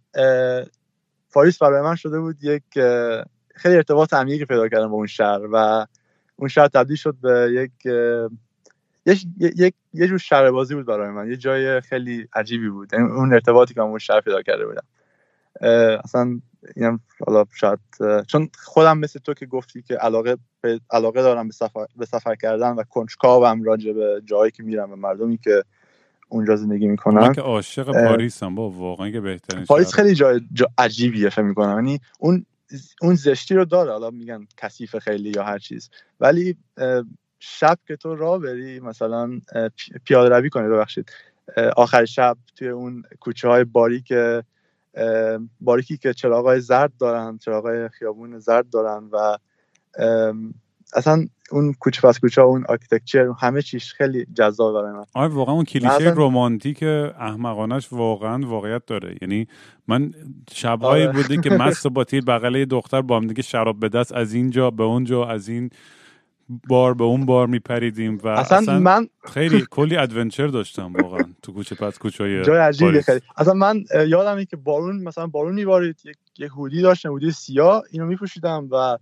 پاریس 1.32 1.58
برای 1.58 1.82
من 1.82 1.94
شده 1.94 2.20
بود 2.20 2.44
یک 2.44 2.62
خیلی 3.54 3.76
ارتباط 3.76 4.14
عمیقی 4.14 4.44
پیدا 4.44 4.68
کردم 4.68 4.88
با 4.88 4.94
اون 4.94 5.06
شهر 5.06 5.40
و 5.52 5.86
اون 6.36 6.48
شهر 6.48 6.68
تبدیل 6.68 6.96
شد 6.96 7.16
به 7.22 7.50
یک 9.06 9.26
یک 9.36 9.74
یه 9.92 10.06
جور 10.06 10.18
شهر 10.18 10.50
بازی 10.50 10.74
بود 10.74 10.86
برای 10.86 11.10
من. 11.10 11.28
یه 11.28 11.36
جای 11.36 11.80
خیلی 11.80 12.28
عجیبی 12.32 12.68
بود. 12.68 12.92
یعنی 12.92 13.04
اون 13.04 13.32
ارتباطی 13.32 13.74
که 13.74 13.80
اون 13.80 13.98
شهر 13.98 14.20
پیدا 14.20 14.42
کرده 14.42 14.66
بودم. 14.66 14.84
اصلا 16.04 16.40
اینم 16.76 17.00
حالا 17.26 17.44
شاید 17.52 17.78
چون 18.26 18.50
خودم 18.64 18.98
مثل 18.98 19.18
تو 19.18 19.34
که 19.34 19.46
گفتی 19.46 19.82
که 19.82 19.94
علاقه 19.94 20.36
علاقه 20.90 21.22
دارم 21.22 21.46
به 21.46 21.52
سفر, 21.52 21.86
به 21.96 22.06
سفر 22.06 22.34
کردن 22.34 22.70
و 22.70 22.82
کنجکاوم 22.82 23.62
راجع 23.62 23.92
به 23.92 24.22
جایی 24.24 24.50
که 24.50 24.62
میرم 24.62 24.92
و 24.92 24.96
مردمی 24.96 25.38
که 25.38 25.62
اونجا 26.28 26.56
زندگی 26.56 26.88
می‌کنن. 26.88 27.20
من 27.20 27.32
که 27.32 27.40
عاشق 27.40 28.06
پاریس 28.06 28.42
هم 28.42 28.54
با 28.54 28.70
واقعا 28.70 29.10
که 29.10 29.20
بهترین 29.20 29.64
پاریس 29.64 29.94
خیلی 29.94 30.14
جای 30.14 30.40
جا 30.52 30.66
عجیبیه 30.78 31.28
فکر 31.28 31.42
می‌کنم. 31.42 31.74
یعنی 31.74 32.00
اون 32.18 32.46
اون 33.02 33.14
زشتی 33.14 33.54
رو 33.54 33.64
داره. 33.64 33.92
حالا 33.92 34.10
میگن 34.10 34.46
کثیف 34.56 34.98
خیلی 34.98 35.32
یا 35.36 35.42
هر 35.42 35.58
چیز. 35.58 35.90
ولی 36.20 36.56
شب 37.38 37.78
که 37.86 37.96
تو 37.96 38.14
راه 38.14 38.38
بری 38.38 38.80
مثلا 38.80 39.40
پیاده 40.04 40.36
روی 40.36 40.50
کنی 40.50 40.68
ببخشید. 40.68 41.10
آخر 41.76 42.04
شب 42.04 42.36
توی 42.56 42.68
اون 42.68 43.02
کوچه 43.20 43.48
های 43.48 43.64
باریک 43.64 44.12
باریکی 45.60 45.96
که 45.96 46.14
چراغای 46.14 46.60
زرد 46.60 46.92
دارن 47.00 47.38
چراغای 47.38 47.88
خیابون 47.88 48.38
زرد 48.38 48.70
دارن 48.70 49.08
و 49.12 49.38
اصلا 50.94 51.26
اون 51.50 51.72
کوچه 51.72 52.08
پس 52.08 52.18
کوچه 52.18 52.42
اون 52.42 52.64
architecture 52.68 53.28
همه 53.40 53.62
چیش 53.62 53.92
خیلی 53.92 54.26
جذاب 54.34 54.74
برای 54.74 54.92
من. 54.92 55.04
آره 55.14 55.28
واقعا 55.28 55.54
اون 55.54 55.64
کلیشه 55.64 56.14
رمانتیک 56.16 56.82
احمقانش 56.82 57.92
واقعا 57.92 58.46
واقعیت 58.46 58.86
داره. 58.86 59.16
یعنی 59.22 59.48
من 59.88 60.12
شبهایی 60.52 61.06
آره. 61.06 61.12
بوده 61.12 61.36
که 61.36 61.50
مست 61.50 61.86
با 61.86 62.04
تیر 62.10 62.24
بغل 62.24 62.64
دختر 62.64 63.02
با 63.02 63.16
هم 63.16 63.26
دیگه 63.26 63.42
شراب 63.42 63.80
به 63.80 63.88
دست 63.88 64.12
از 64.12 64.34
اینجا 64.34 64.70
به 64.70 64.82
اونجا 64.82 65.26
از 65.26 65.48
این 65.48 65.70
بار 66.68 66.94
به 66.94 67.04
اون 67.04 67.26
بار 67.26 67.46
میپریدیم 67.46 68.18
و 68.24 68.28
اصلا, 68.28 68.58
اصلا 68.58 68.78
من 68.78 69.08
خیلی 69.24 69.66
کلی 69.70 69.96
adventure 69.96 70.46
داشتم 70.46 70.92
واقعا 70.92 71.24
تو 71.42 71.52
کوچه 71.52 71.74
پس 71.74 71.98
کوچه 71.98 72.42
جای 72.44 72.58
عجیبی 72.58 73.00
خیلی. 73.00 73.20
اصلا 73.36 73.54
من 73.54 73.84
یادمه 74.08 74.44
که 74.44 74.56
بارون 74.56 75.02
مثلا 75.02 75.26
بارون 75.26 75.54
میبارید 75.54 75.96
یک 76.04 76.16
یک 76.38 76.50
هودی 76.50 76.82
داشتم 76.82 77.08
هودی 77.08 77.30
سیاه 77.30 77.82
اینو 77.90 78.06
میپوشیدم 78.06 78.68
و 78.70 78.98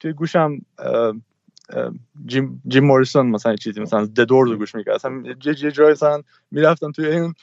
توی 0.00 0.12
گوشم 0.12 0.58
جیم 2.26 2.62
جیم 2.68 2.84
موریسون 2.84 3.26
مثلا 3.26 3.56
چیزی 3.56 3.80
مثلا 3.80 4.06
دور 4.06 4.46
رو 4.46 4.56
گوش 4.56 4.74
می‌کرد. 4.74 4.94
اصلا 4.94 5.22
یه 5.46 5.54
جایی 5.70 5.92
مثلا 5.92 6.22
می‌رفتم 6.50 6.92
توی 6.92 7.06
این 7.06 7.34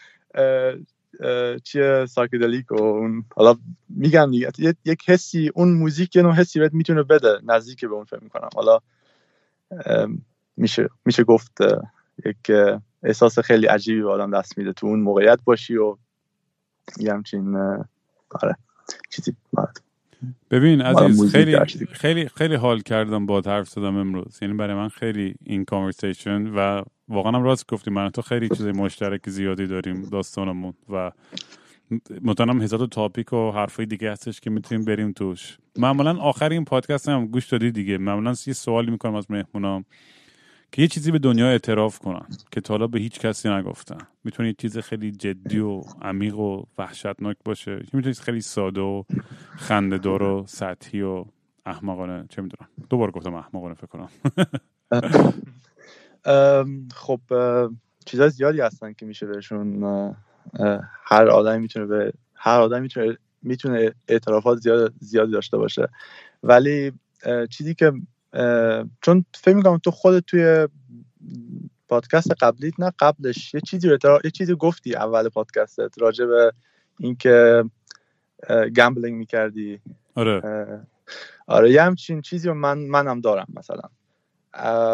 چیه 1.64 2.06
ساکیدلیک 2.06 2.72
و 2.72 2.84
اون 2.84 3.26
حالا 3.36 3.56
میگم 3.90 4.32
دیگه. 4.32 4.76
یک 4.86 5.10
حسی 5.10 5.52
اون 5.56 5.74
موزیک 5.74 6.16
یه 6.16 6.22
نوع 6.22 6.34
حسی 6.34 6.60
بهت 6.60 6.74
می‌تونه 6.74 7.04
بده 7.04 7.40
نزدیک 7.44 7.86
به 7.86 7.94
اون 7.94 8.06
فکر 8.06 8.24
می‌کنم. 8.24 8.50
حالا 8.56 8.80
میشه 10.58 10.90
میشه 11.06 11.24
گفت 11.24 11.58
یک 12.26 12.52
احساس 13.04 13.40
خیلی 13.40 13.68
عجیبی 13.68 14.02
به 14.02 14.12
آدم 14.12 14.40
دست 14.40 14.58
میده. 14.58 14.74
تو 14.74 14.88
اون 14.88 15.00
موقعیت 15.00 15.40
باشی 15.46 15.78
و 15.78 15.98
یه 17.00 17.14
همچین 17.14 17.56
آره 18.32 18.56
چیزی 19.10 19.36
ببین 20.52 20.82
عزیز 20.82 21.32
خیلی 21.32 21.58
خیلی 21.92 22.30
خیلی 22.36 22.56
حال 22.56 22.80
کردم 22.80 23.26
با 23.26 23.42
حرف 23.46 23.70
زدم 23.70 23.96
امروز. 23.98 24.40
یعنی 24.42 24.54
برای 24.54 24.76
من 24.76 24.90
خیلی 24.90 25.36
این 25.46 25.66
کانورسیشن 25.66 26.48
و 26.48 26.84
واقعا 27.08 27.32
هم 27.32 27.44
راست 27.44 27.68
گفتی. 27.68 27.92
من 27.92 28.10
تو 28.10 28.22
خیلی 28.22 28.50
چیز 28.50 28.62
مشترک 28.62 29.30
زیادی 29.30 29.68
داریم 29.68 30.02
داستانمون. 30.02 30.74
و 30.90 31.12
مطمئنم 32.22 32.62
هزار 32.62 32.88
تاپیک 32.88 33.34
و 33.34 33.52
حرفای 33.52 33.86
دیگه 33.86 34.12
هستش 34.12 34.40
که 34.40 34.50
می‌تونیم 34.50 34.86
بریم 34.86 35.12
توش. 35.12 35.58
معمولا 35.78 36.18
آخر 36.18 36.50
این 36.50 36.66
پادکست 36.66 37.10
هم 37.10 37.26
گوش 37.26 37.48
دادی 37.48 37.72
دیگه. 37.72 37.98
معمولا 37.98 38.34
یه 38.48 38.54
سوالی 38.54 38.92
می‌کنم 38.92 39.16
از 39.16 39.32
مهمونام 39.32 39.86
که 40.72 40.82
یه 40.82 40.88
چیزی 40.88 41.12
به 41.12 41.20
دنیا 41.20 41.48
اعتراف 41.48 42.00
کنن 42.00 42.26
که 42.52 42.62
تا 42.62 42.88
به 42.88 43.00
هیچ 43.00 43.20
کسی 43.20 43.50
نگفتن. 43.50 43.98
می‌تونه 44.24 44.50
یه 44.50 44.56
چیز 44.58 44.78
خیلی 44.78 45.12
جدی 45.12 45.60
و 45.60 45.82
عمیق 46.02 46.38
و 46.38 46.64
وحشتناک 46.78 47.38
باشه. 47.46 47.80
می‌تونه 47.94 48.14
خیلی 48.14 48.42
ساده 48.42 48.82
و 48.82 49.04
خندهدار 49.56 50.24
و 50.24 50.46
سطحی 50.48 51.02
و 51.02 51.26
احمقانه 51.66 52.26
چه 52.30 52.42
می‌دونم. 52.42 52.70
دوباره 52.90 53.12
گفتم 53.12 53.34
احمقانه 53.34 53.74
فکر 53.74 53.88
کنم. 53.88 54.10
خب 56.96 57.20
چیزای 58.06 58.30
زیادی 58.30 58.62
هستن 58.62 58.94
که 58.94 59.06
میشه 59.06 59.26
بهشون 59.26 59.84
هر 61.06 61.28
آدمی 61.28 61.60
می‌تونه 61.60 61.86
به 61.86 62.14
هر 62.36 62.60
آدمی 62.60 62.82
می‌تونه 62.82 63.18
می‌تونه 63.42 63.94
اعترافات 64.08 64.58
زیاد 64.58 64.94
زیادی 65.00 65.32
داشته 65.32 65.58
باشه. 65.58 65.88
ولی 66.44 66.92
چیزی 67.50 67.76
که 67.76 67.94
چون 69.02 69.26
فکر 69.34 69.56
می‌کنم 69.56 69.78
تو 69.78 69.92
خودت 69.92 70.26
توی 70.26 70.68
پادکست 71.88 72.32
قبلیت 72.32 72.80
نه 72.80 72.92
قبلش 73.00 73.54
یه 73.54 73.62
چیزی 73.62 73.98
یه 74.24 74.32
چیزی 74.32 74.56
گفتی 74.56 74.96
اول 74.96 75.30
پادکستت 75.30 76.02
راجع 76.02 76.26
به 76.26 76.54
اینکه 77.00 77.64
گمبلینگ 78.76 79.18
می‌کردی. 79.18 79.80
آره. 80.16 80.42
آره 81.48 81.72
یه 81.72 81.84
همچین 81.84 82.22
چیزی 82.22 82.48
رو 82.48 82.54
من 82.54 82.78
منم 82.78 83.22
دارم 83.22 83.48
مثلا. 83.54 83.90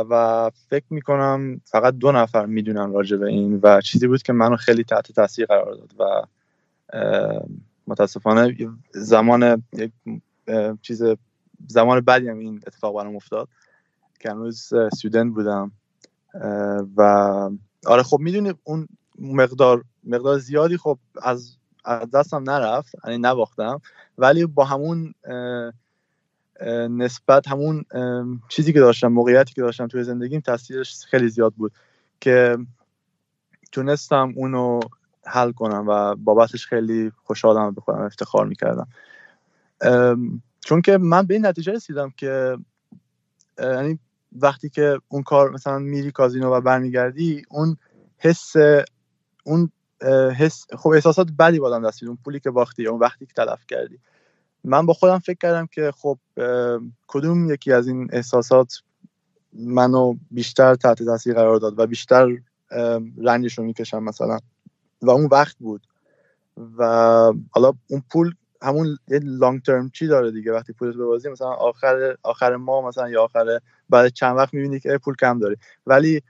و 0.10 0.52
فکر 0.70 0.86
می‌کنم 0.89 1.62
فقط 1.66 1.93
دو 1.93 2.12
نفر 2.12 2.45
می‌دونن 2.45 2.93
راجع 2.93 3.18
به 3.18 3.26
این 3.28 3.60
و 3.64 3.82
چیزی 3.82 4.08
بود 4.08 4.24
که 4.24 4.34
منو 4.34 4.56
خیلی 4.56 4.84
تحت 4.84 5.12
تاثیر 5.12 5.45
قرار 5.45 5.74
داد 5.74 5.93
و 6.00 6.24
متاسفانه 7.88 8.56
زمان 8.91 9.64
یک 9.74 9.91
چیز 10.82 11.04
زمان 11.68 12.02
بعدی 12.02 12.30
هم 12.30 12.39
این 12.39 12.62
اتفاق 12.68 12.95
برام 12.95 13.16
افتاد 13.16 13.47
که 14.20 14.30
هنوز 14.30 14.74
سودن 14.97 15.32
بودم. 15.32 15.72
و 16.97 17.02
آره 17.86 18.04
خب 18.04 18.20
می‌دونی 18.20 18.54
اون 18.64 18.88
مقدار 19.20 19.84
مقدار 20.04 20.38
زیادی 20.38 20.78
خب 20.78 21.00
از 21.22 21.59
از 21.86 22.12
دستم 22.12 22.50
نرفت 22.50 22.96
یعنی 23.06 23.18
نباختم. 23.18 23.82
ولی 24.18 24.46
با 24.46 24.66
همون 24.66 25.14
نسبت 26.90 27.48
همون 27.48 27.86
چیزی 28.50 28.74
که 28.74 28.80
داشتم 28.80 29.08
موقعیتی 29.08 29.54
که 29.54 29.62
داشتم 29.62 29.88
توی 29.88 30.04
زندگیم 30.04 30.40
تاثیرش 30.40 31.06
خیلی 31.06 31.30
زیاد 31.30 31.54
بود 31.54 31.72
که 32.22 32.58
تونستم 33.72 34.34
اونو 34.36 34.80
حل 35.26 35.52
کنم 35.52 35.86
و 35.88 36.16
بابتش 36.16 36.66
خیلی 36.66 37.12
خوشحالم 37.24 37.74
به 37.74 37.82
خودم 37.82 38.02
افتخار 38.02 38.46
می‌کردم. 38.46 38.88
چون 40.60 40.82
که 40.82 40.98
من 40.98 41.26
به 41.26 41.34
این 41.34 41.46
نتیجه 41.46 41.72
رسیدم 41.72 42.10
که 42.18 42.58
یعنی 43.60 44.00
وقتی 44.32 44.70
که 44.70 45.00
اون 45.08 45.24
کار 45.24 45.52
مثلا 45.52 45.80
میری 45.80 46.12
کازینو 46.12 46.54
و 46.54 46.62
برمیگردی 46.62 47.44
اون 47.50 47.78
حس 48.18 48.54
اون 49.44 49.72
حس 50.38 50.66
خب 50.78 50.89
احساسات 50.89 51.28
بدی 51.39 51.60
بادم 51.60 51.88
دستید 51.88 52.08
اون 52.10 52.18
پولی 52.26 52.39
که 52.39 52.52
باختی 52.52 52.88
اون 52.88 53.00
وقتی 53.00 53.26
که 53.26 53.34
تلف 53.34 53.66
کردی. 53.68 54.00
من 54.64 54.86
با 54.86 54.93
خودم 54.93 55.20
فکر 55.20 55.38
کردم 55.38 55.68
که 55.68 55.91
خب 55.97 56.18
کدوم 57.08 57.54
یکی 57.54 57.74
از 57.74 57.88
این 57.88 58.10
احساسات 58.14 58.74
منو 59.54 60.16
بیشتر 60.32 60.76
تحت 60.76 61.04
تاثیر 61.04 61.34
قرار 61.34 61.58
داد 61.58 61.80
و 61.80 61.88
بیشتر 61.88 62.38
رنجش 63.18 63.58
رو 63.58 63.64
می‌کشم 63.64 64.04
مثلا. 64.04 64.39
و 65.02 65.10
اون 65.10 65.26
وقت 65.26 65.58
بود. 65.60 65.88
و 66.78 66.84
حالا 67.52 67.74
اون 67.88 68.04
پول 68.12 68.34
همون 68.62 68.97
یه 69.08 69.20
لانگ 69.24 69.62
ترم 69.62 69.89
چی 69.89 70.08
داره 70.08 70.32
دیگه؟ 70.32 70.52
وقتی 70.54 70.74
پولت 70.74 70.95
ببازی 70.95 71.30
مثلا 71.30 71.47
آخر 71.47 72.16
آخر 72.24 72.56
ماه 72.56 72.86
مثلا 72.86 73.10
یا 73.10 73.24
آخر 73.24 73.60
بعد 73.89 74.14
چند 74.14 74.38
وقت 74.38 74.54
می‌بینی 74.54 74.80
که 74.80 74.97
پول 74.97 75.16
کم 75.16 75.39
داری. 75.39 75.56
ولی 75.88 76.22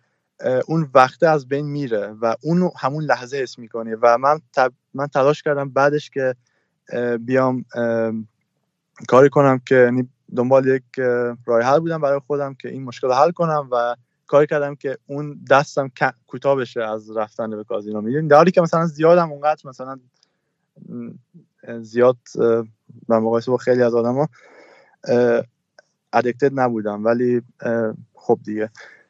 اون 0.67 0.89
وقته 0.93 1.27
از 1.27 1.47
بین 1.47 1.65
میره 1.65 2.07
و 2.21 2.35
اون 2.41 2.71
همون 2.77 3.03
لحظه 3.03 3.37
حس 3.37 3.59
می‌کنی 3.59 3.93
و 3.93 4.17
من 4.17 4.41
من 4.93 5.07
تلاش 5.07 5.43
کردم 5.43 5.69
بعدش 5.69 6.09
که 6.09 6.35
بیام 7.19 7.65
کاری 9.07 9.29
کنم 9.29 9.59
که 9.65 9.75
یعنی 9.75 10.09
دنبال 10.35 10.67
یک 10.67 10.83
راه 11.45 11.61
حل 11.61 11.79
بودم 11.79 12.01
برای 12.01 12.19
خودم 12.27 12.53
که 12.53 12.69
این 12.69 12.83
مشکل 12.83 13.11
حل 13.11 13.31
کنم 13.31 13.69
و 13.71 13.95
کاری 14.27 14.47
کردم 14.47 14.75
که 14.75 14.97
اون 15.07 15.39
دستم 15.49 15.91
کوتاه 16.27 16.55
بشه 16.55 16.83
از 16.83 17.17
رفتن 17.17 17.49
به 17.49 17.63
کازینو. 17.63 18.01
می‌دونی 18.01 18.27
در 18.27 18.37
حالی 18.37 18.51
که 18.51 18.61
مثلا 18.61 18.85
زیادم 18.85 19.31
اونقدر 19.31 19.61
مثلا 19.69 19.99
زیاد 21.81 22.17
در 23.09 23.19
مقایسه 23.19 23.51
با 23.51 23.57
خیلی 23.57 23.83
از 23.83 23.95
آدم 23.95 24.15
ها 24.15 24.29
ادکتد 26.13 26.59
نبودم 26.59 27.05
ولی 27.05 27.41
خب 28.13 28.39
دیگه. 28.43 28.69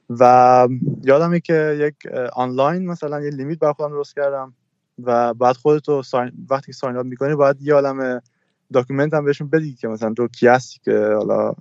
و 0.09 0.67
یادمه 1.03 1.39
که 1.39 1.77
یک 1.79 2.13
آنلاین 2.33 2.85
مثلا 2.85 3.21
یه 3.21 3.29
لیمیت 3.29 3.59
برای 3.59 3.73
خودم 3.73 3.89
درست 3.89 4.15
کردم 4.15 4.53
و 5.03 5.33
بعد 5.33 5.55
خودتو 5.55 6.03
sign... 6.03 6.31
وقتی 6.49 6.73
sign 6.73 6.97
up 6.97 7.05
می‌کنی 7.05 7.35
باید 7.35 7.61
یه 7.61 7.73
عالم 7.73 8.21
document 8.73 9.13
هم 9.13 9.25
بهشون 9.25 9.49
بدی 9.49 9.73
که 9.73 9.87
مثلا 9.87 10.13
تو 10.13 10.27
کی 10.27 10.47
هستی 10.47 10.79
که 10.83 10.97
حالا 10.97 11.53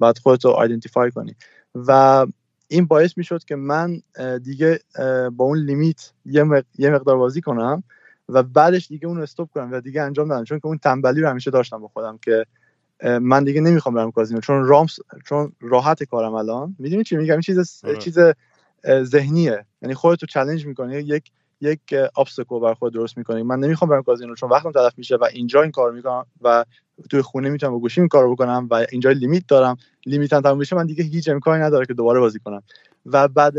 بعد 0.00 0.18
خودتو 0.18 0.48
identify 0.48 1.10
کنی. 1.10 1.34
و 1.74 2.26
این 2.68 2.86
باعث 2.86 3.18
می‌شد 3.18 3.44
که 3.44 3.56
من 3.56 4.02
دیگه 4.42 4.80
با 5.32 5.44
اون 5.44 5.58
limit 5.58 6.12
یه 6.78 6.90
مقدار 6.90 7.16
بازی 7.16 7.40
کنم 7.40 7.82
و 8.28 8.42
بعدش 8.42 8.88
دیگه 8.88 9.06
اون 9.06 9.20
stop 9.20 9.50
کنم 9.54 9.72
و 9.72 9.80
دیگه 9.80 10.02
انجام 10.02 10.32
ندم. 10.32 10.44
چون 10.44 10.58
که 10.58 10.66
اون 10.66 10.78
تنبلی 10.78 11.20
رو 11.20 11.28
همیشه 11.28 11.50
داشتم 11.50 11.78
با 11.78 11.88
خودم 11.88 12.18
که 12.22 12.46
من 13.04 13.44
دیگه 13.44 13.60
نمی‌خوام 13.60 13.94
برم 13.94 14.10
کازینو 14.10 14.40
چون 14.40 14.64
رامس 14.64 14.98
چون 15.26 15.52
راحت 15.60 16.02
کارم 16.02 16.34
الان. 16.34 16.76
می‌دونی 16.78 17.04
چی 17.04 17.16
میگم؟ 17.16 17.40
چیز 17.40 17.84
آره. 17.84 17.96
چیز 17.96 18.18
ذهنیه. 19.02 19.64
یعنی 19.82 19.94
خودتو 19.94 20.26
چالش 20.26 20.66
می‌کنی 20.66 20.96
یک 20.96 21.30
یک 21.60 21.80
ابستکل 22.16 22.60
بر 22.60 22.74
خود 22.74 22.94
درست 22.94 23.18
می‌کنی. 23.18 23.42
من 23.42 23.60
نمی‌خوام 23.60 23.90
برم 23.90 24.02
کازینو 24.02 24.34
چون 24.34 24.50
وقتم 24.50 24.72
تلف 24.72 24.92
میشه 24.96 25.16
و 25.16 25.24
اینجا 25.32 25.62
این 25.62 25.70
کار 25.70 25.92
می‌کنم 25.92 26.26
و 26.42 26.64
توی 27.10 27.22
خونه 27.22 27.50
می‌تونم 27.50 27.72
با 27.72 27.78
گوشی 27.78 28.00
این 28.00 28.08
کارو 28.08 28.34
بکنم 28.34 28.68
و 28.70 28.86
اینجا 28.92 29.10
لیمیت 29.10 29.46
دارم. 29.48 29.76
لیمیتم 30.06 30.40
تموم 30.40 30.58
بشه 30.58 30.76
من 30.76 30.86
دیگه 30.86 31.04
هیچ 31.04 31.28
امکانی 31.28 31.62
نداره 31.62 31.86
که 31.86 31.94
دوباره 31.94 32.20
بازی 32.20 32.38
کنم. 32.38 32.62
و 33.06 33.28
بعد 33.28 33.54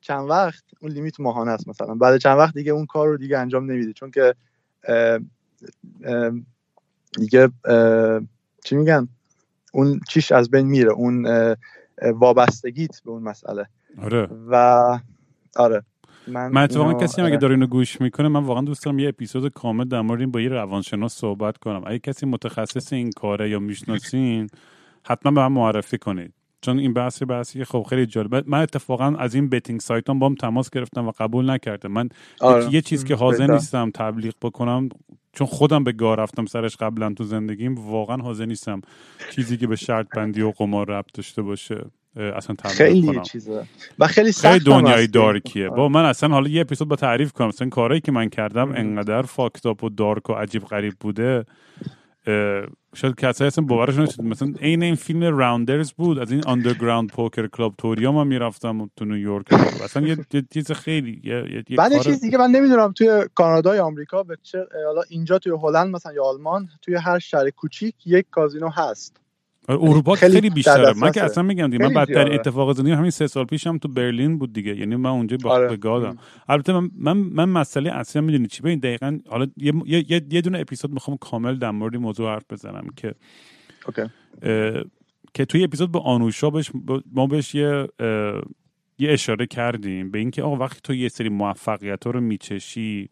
چند 0.00 0.30
وقت 0.30 0.64
اون 0.80 0.92
لیمیت 0.92 1.20
ماهانه 1.20 1.50
است 1.50 1.68
مثلا. 1.68 1.94
بعد 1.94 2.16
چند 2.16 2.38
وقت 2.38 2.54
دیگه 2.54 2.72
اون 2.72 2.86
کار 2.86 3.08
رو 3.08 3.16
دیگه 3.16 3.38
انجام 3.38 3.70
نمیدی. 3.70 3.92
چون 3.92 4.10
که 4.10 4.34
دیگه 7.18 7.48
چی 8.64 8.76
میگن؟ 8.76 9.08
اون 9.72 10.00
چیش 10.08 10.32
از 10.32 10.50
بین 10.50 10.66
میره 10.66 10.92
اون 10.92 11.26
وابستگیت 12.14 13.02
به 13.04 13.10
اون 13.10 13.22
مسئله. 13.22 13.66
آره. 14.02 14.28
و 14.50 14.54
آره 15.56 15.82
من, 16.26 16.48
من 16.48 16.62
اتفاقا 16.62 16.94
کسی 16.94 17.22
اگه 17.22 17.36
داره 17.36 17.54
اینو 17.54 17.66
گوش 17.66 18.00
می‌کنه 18.00 18.28
من 18.28 18.44
واقعا 18.44 18.62
دوست 18.62 18.84
دارم 18.84 18.98
یه 18.98 19.08
اپیزود 19.08 19.52
کامل 19.52 19.84
در 19.84 20.00
مورد 20.00 20.20
این 20.20 20.30
با 20.30 20.40
یه 20.40 20.48
روانشناس 20.48 21.14
صحبت 21.14 21.58
کنم. 21.58 21.82
اگه 21.86 21.98
کسی 21.98 22.26
متخصص 22.26 22.92
این 22.92 23.10
کاره 23.10 23.50
یا 23.50 23.58
می‌شناسین 23.58 24.46
حتما 25.06 25.32
به 25.32 25.40
من 25.40 25.52
معرفی 25.52 25.98
کنید. 25.98 26.32
چون 26.60 26.78
این 26.78 26.92
بحثی 26.92 27.24
بحثی 27.24 27.58
که 27.58 27.64
خب 27.64 27.86
خیلی 27.90 28.06
جالب. 28.06 28.48
من 28.48 28.60
اتفاقا 28.60 29.16
از 29.18 29.34
این 29.34 29.48
بتینگ 29.48 29.80
سایت 29.80 30.10
هم 30.10 30.18
با 30.18 30.26
هم 30.26 30.34
تماس 30.34 30.70
گرفتم 30.70 31.08
و 31.08 31.12
قبول 31.18 31.50
نکرده 31.50 31.88
من 31.88 32.08
آره. 32.40 32.74
یه 32.74 32.80
چیز 32.80 33.04
که 33.04 33.14
حاضر 33.14 33.46
نیستم 33.46 33.90
تبلیغ 33.90 34.34
بکنم 34.42 34.88
چون 35.32 35.46
خودم 35.46 35.84
به 35.84 35.92
گاه 35.92 36.16
رفتم 36.16 36.46
سرش 36.46 36.76
قبلا 36.76 37.14
تو 37.14 37.24
زندگیم 37.24 37.74
واقعا 37.74 38.16
حاضر 38.16 38.46
نیستم 38.46 38.80
چیزی 39.30 39.56
که 39.56 39.66
به 39.66 39.76
شرط 39.76 40.06
بندی 40.16 40.42
و 40.42 40.50
قمار 40.50 40.90
ربط 40.90 41.12
داشته 41.14 41.42
باشه 41.42 41.84
اصلا 42.16 42.56
خیلی 42.64 43.06
کنم. 43.06 43.22
چیزه. 43.22 43.66
و 43.98 44.06
خیلی 44.06 44.32
خیلی 44.32 44.64
دنیای 44.64 45.06
dark 45.06 45.47
یه 45.47 45.68
با 45.68 45.88
من 45.88 46.04
اصلا 46.04 46.28
حالا 46.28 46.48
یه 46.48 46.60
اپیزود 46.60 46.88
با 46.88 46.96
تعریف 46.96 47.32
کنم. 47.32 47.48
مثلا 47.48 47.68
کارهایی 47.68 48.00
که 48.00 48.12
من 48.12 48.28
کردم 48.28 48.72
انقدر 48.72 49.22
fucked 49.22 49.68
up 49.68 49.84
و 49.84 49.88
dark 49.88 50.30
و 50.30 50.32
عجیب 50.32 50.64
غریب 50.64 50.94
بوده 51.00 51.44
شاید 52.94 53.14
کسایی 53.18 53.46
اصلا 53.46 53.64
باورشون 53.64 54.02
نشد 54.02 54.22
مثلا 54.22 54.52
عین 54.60 54.82
این 54.82 54.94
فیلم 54.94 55.22
Rounders 55.38 55.92
بود. 55.92 56.18
از 56.18 56.32
این 56.32 56.44
underground 56.46 57.08
poker 57.08 57.46
club 57.46 57.74
توریا 57.78 58.12
ما 58.12 58.24
می‌رفتم 58.24 58.90
تو 58.96 59.04
نیویورک 59.04 59.52
اصلا 59.52 60.06
یه, 60.06 60.16
چیز 60.52 60.72
خیلی 60.72 61.20
یه, 61.24 61.64
یه 61.68 61.76
بعد 61.76 62.02
چیز 62.02 62.20
دیگه 62.20 62.38
من 62.38 62.50
نمی‌دونم 62.50 62.92
توی 62.92 63.24
کانادا 63.34 63.76
یا 63.76 63.84
آمریکا 63.84 64.22
به 64.22 64.36
چه 64.42 64.66
حالا 64.86 65.02
اینجا 65.08 65.38
توی 65.38 65.52
هلند 65.62 65.94
مثلا 65.94 66.12
یا 66.12 66.24
آلمان 66.24 66.68
توی 66.82 66.94
هر 66.94 67.18
شهر 67.18 67.50
کوچیک 67.50 67.94
یک 68.06 68.26
کازینو 68.30 68.68
هست. 68.68 69.19
اروپا 69.68 70.14
خیلی, 70.14 70.34
خیلی 70.34 70.50
بیشتره. 70.50 70.92
من 70.92 71.12
که 71.12 71.22
اصلا 71.22 71.42
میگم 71.42 71.70
دیگه 71.70 71.88
من 71.88 71.94
بدترین 71.94 72.32
اتفاق 72.32 72.72
زندگی 72.76 72.92
همین 72.92 73.10
سه 73.10 73.26
سال 73.26 73.44
پیشم 73.44 73.78
تو 73.78 73.88
برلین 73.88 74.38
بود 74.38 74.52
دیگه. 74.52 74.76
یعنی 74.76 74.96
من 74.96 75.10
اونجا 75.10 75.36
با 75.36 75.50
آره. 75.50 75.76
گادم. 75.76 76.16
البته 76.48 76.72
من 76.72 76.90
من, 76.96 77.16
من 77.16 77.44
مسئله 77.48 77.92
اصلا 77.92 78.22
می‌دونی 78.22 78.46
چی؟ 78.46 78.62
ببین 78.62 78.78
دقیقا 78.78 79.18
حالا 79.28 79.46
یه, 79.56 79.72
یه, 79.86 80.04
یه 80.30 80.40
دونه 80.40 80.58
اپیزود 80.58 80.92
می‌خوام 80.92 81.16
کامل 81.16 81.54
در 81.54 81.70
مورد 81.70 81.96
موضوع 81.96 82.30
حرف 82.30 82.44
بزنم 82.50 82.86
که 82.96 83.14
اوکی. 83.86 84.02
که 85.34 85.44
توی 85.44 85.64
اپیزود 85.64 85.92
با 85.92 86.00
آنوشا 86.00 86.50
بش 86.50 86.70
ما 87.12 87.26
بهش 87.26 87.54
یه 87.54 87.88
یه 88.98 89.12
اشاره 89.12 89.46
کردیم 89.46 90.10
به 90.10 90.18
اینکه 90.18 90.42
آقا 90.42 90.56
وقتی 90.56 90.80
تو 90.84 90.94
یه 90.94 91.08
سری 91.08 91.28
موفقیت 91.28 92.06
رو 92.06 92.20
میچشی 92.20 93.08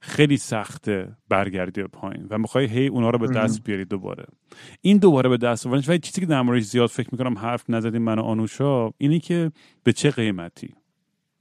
خیلی 0.00 0.36
سخته 0.36 1.16
برگردی 1.28 1.82
به 1.82 1.88
پایین 1.88 2.26
و 2.30 2.38
می‌خوای 2.38 2.66
هی 2.66 2.86
اونا 2.86 3.10
رو 3.10 3.18
به 3.18 3.26
دست 3.26 3.64
بیاری 3.64 3.84
دوباره. 3.84 4.24
این 4.80 4.98
دوباره 4.98 5.28
به 5.28 5.36
دست 5.36 5.66
آوردنش. 5.66 5.88
و 5.88 5.96
چیزی 5.96 6.20
که 6.20 6.26
در 6.26 6.60
زیاد 6.60 6.88
فکر 6.88 7.08
می‌کنم 7.12 7.38
حرف 7.38 7.70
نزدیم 7.70 8.02
من 8.02 8.18
و 8.18 8.22
آنوشا 8.22 8.90
اینی 8.98 9.20
که 9.20 9.52
به 9.82 9.92
چه 9.92 10.10
قیمتی؟ 10.10 10.74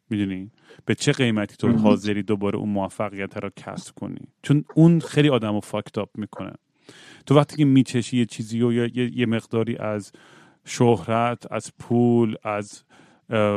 می‌دونی؟ 0.10 0.52
به 0.86 0.96
چه 0.96 1.12
قیمتی 1.12 1.56
تو 1.56 1.72
حاضری 1.72 2.24
دوباره 2.24 2.58
اون 2.58 2.70
موفقیت 2.70 3.38
رو 3.38 3.50
کسب 3.56 3.96
کنی؟ 3.96 4.28
چون 4.44 4.66
اون 4.76 5.00
خیلی 5.00 5.30
آدم 5.30 5.54
رو 5.54 5.60
فاکت 5.60 5.96
می‌کنه. 6.16 6.54
تو 7.26 7.36
وقتی 7.36 7.56
که 7.56 7.66
میچشی 7.66 8.18
یه 8.18 8.26
چیزی 8.26 8.62
و 8.62 8.74
یه،, 8.74 9.18
یه 9.18 9.26
مقداری 9.26 9.78
از 9.78 10.12
شهرت 10.66 11.52
از 11.52 11.72
پول 11.80 12.36
از 12.44 12.84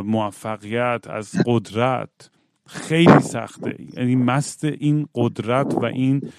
موفقیت 0.04 1.06
از 1.10 1.34
قدرت 1.46 2.30
خیلی 2.70 3.20
سخته. 3.20 3.76
یعنی 3.96 4.16
مست 4.16 4.64
این 4.64 5.06
قدرت 5.14 5.74
و 5.74 5.84
این 5.84 6.30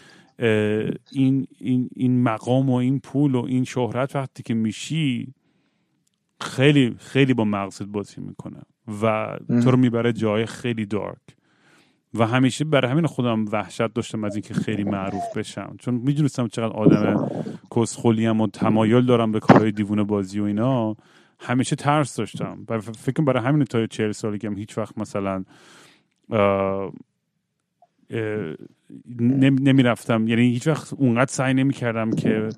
این 1.12 1.48
این 1.60 1.90
این 1.96 2.24
مقام 2.24 2.70
و 2.70 2.74
این 2.74 3.00
پول 3.00 3.36
و 3.36 3.46
این 3.46 3.64
شهرت 3.64 4.16
وقتی 4.16 4.44
که 4.44 4.54
میشی 4.54 5.34
خیلی 6.42 6.96
خیلی 7.00 7.34
با 7.34 7.44
مغزت 7.44 7.84
بازی 7.84 8.22
می‌کنه 8.22 8.62
و 9.02 9.38
تو 9.48 9.72
رو 9.72 9.78
می‌بره 9.78 10.14
جای 10.14 10.46
خیلی 10.46 10.86
دارک 10.86 11.22
و 12.14 12.28
همیشه 12.28 12.66
برای 12.66 12.92
همین 12.92 13.06
خودم 13.06 13.46
وحشت 13.46 13.94
داشتم 13.94 14.24
از 14.24 14.36
اینکه 14.36 14.54
خیلی 14.54 14.84
معروف 14.84 15.38
بشم. 15.38 15.76
چون 15.80 15.94
می‌دونستم 15.94 16.48
چقدر 16.48 16.74
آدم 16.74 17.30
کسخولیم 17.76 18.42
و 18.42 18.48
تمایل 18.48 19.06
دارم 19.06 19.32
به 19.32 19.40
کارهای 19.40 19.72
دیوونه 19.72 20.04
بازی 20.04 20.40
و 20.40 20.44
اینا. 20.44 20.96
همیشه 21.40 21.76
ترس 21.76 22.16
داشتم. 22.16 22.66
فکر 22.80 23.24
برای 23.24 23.44
همین 23.44 23.66
تا 23.66 23.88
چهل 23.88 24.12
سالگی 24.12 24.48
هم 24.48 24.58
هیچ 24.58 24.78
وقت 24.78 24.98
مثلا 24.98 25.44
نمی‌رفتم. 29.20 30.28
یعنی 30.28 30.42
هیچ 30.42 30.68
وقت 30.68 30.94
اونقدر 30.94 31.32
سعی 31.32 31.54
نمی 31.54 31.74
کردم 31.74 32.12
که 32.12 32.50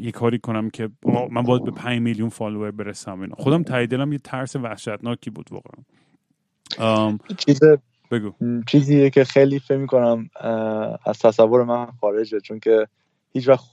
یه 0.00 0.10
کاری 0.12 0.38
کنم 0.38 0.70
که 0.70 0.88
من 1.30 1.42
باید 1.42 1.64
به 1.64 1.70
5 1.70 2.00
میلیون 2.00 2.28
فالوور 2.28 2.70
برسم. 2.70 3.20
اینا. 3.20 3.36
خودم 3.38 3.62
تاییدلم 3.62 4.12
یه 4.12 4.18
ترس 4.18 4.56
وحشتناکی 4.56 5.30
بود 5.30 5.50
واقعا. 5.50 7.18
چیز 7.36 7.60
بگو. 8.10 8.32
چیزیه 8.66 9.10
که 9.10 9.24
خیلی 9.24 9.58
فکر 9.58 9.86
کنم 9.86 10.30
از 11.06 11.18
تصور 11.18 11.64
من 11.64 11.86
خارجه 11.86 12.40
چون 12.40 12.60
که 12.60 12.86
هیچ 13.32 13.48
وقت 13.48 13.64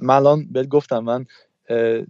من 0.00 0.14
الان 0.14 0.46
بهت 0.52 0.68
گفتم 0.68 0.98
من 0.98 1.26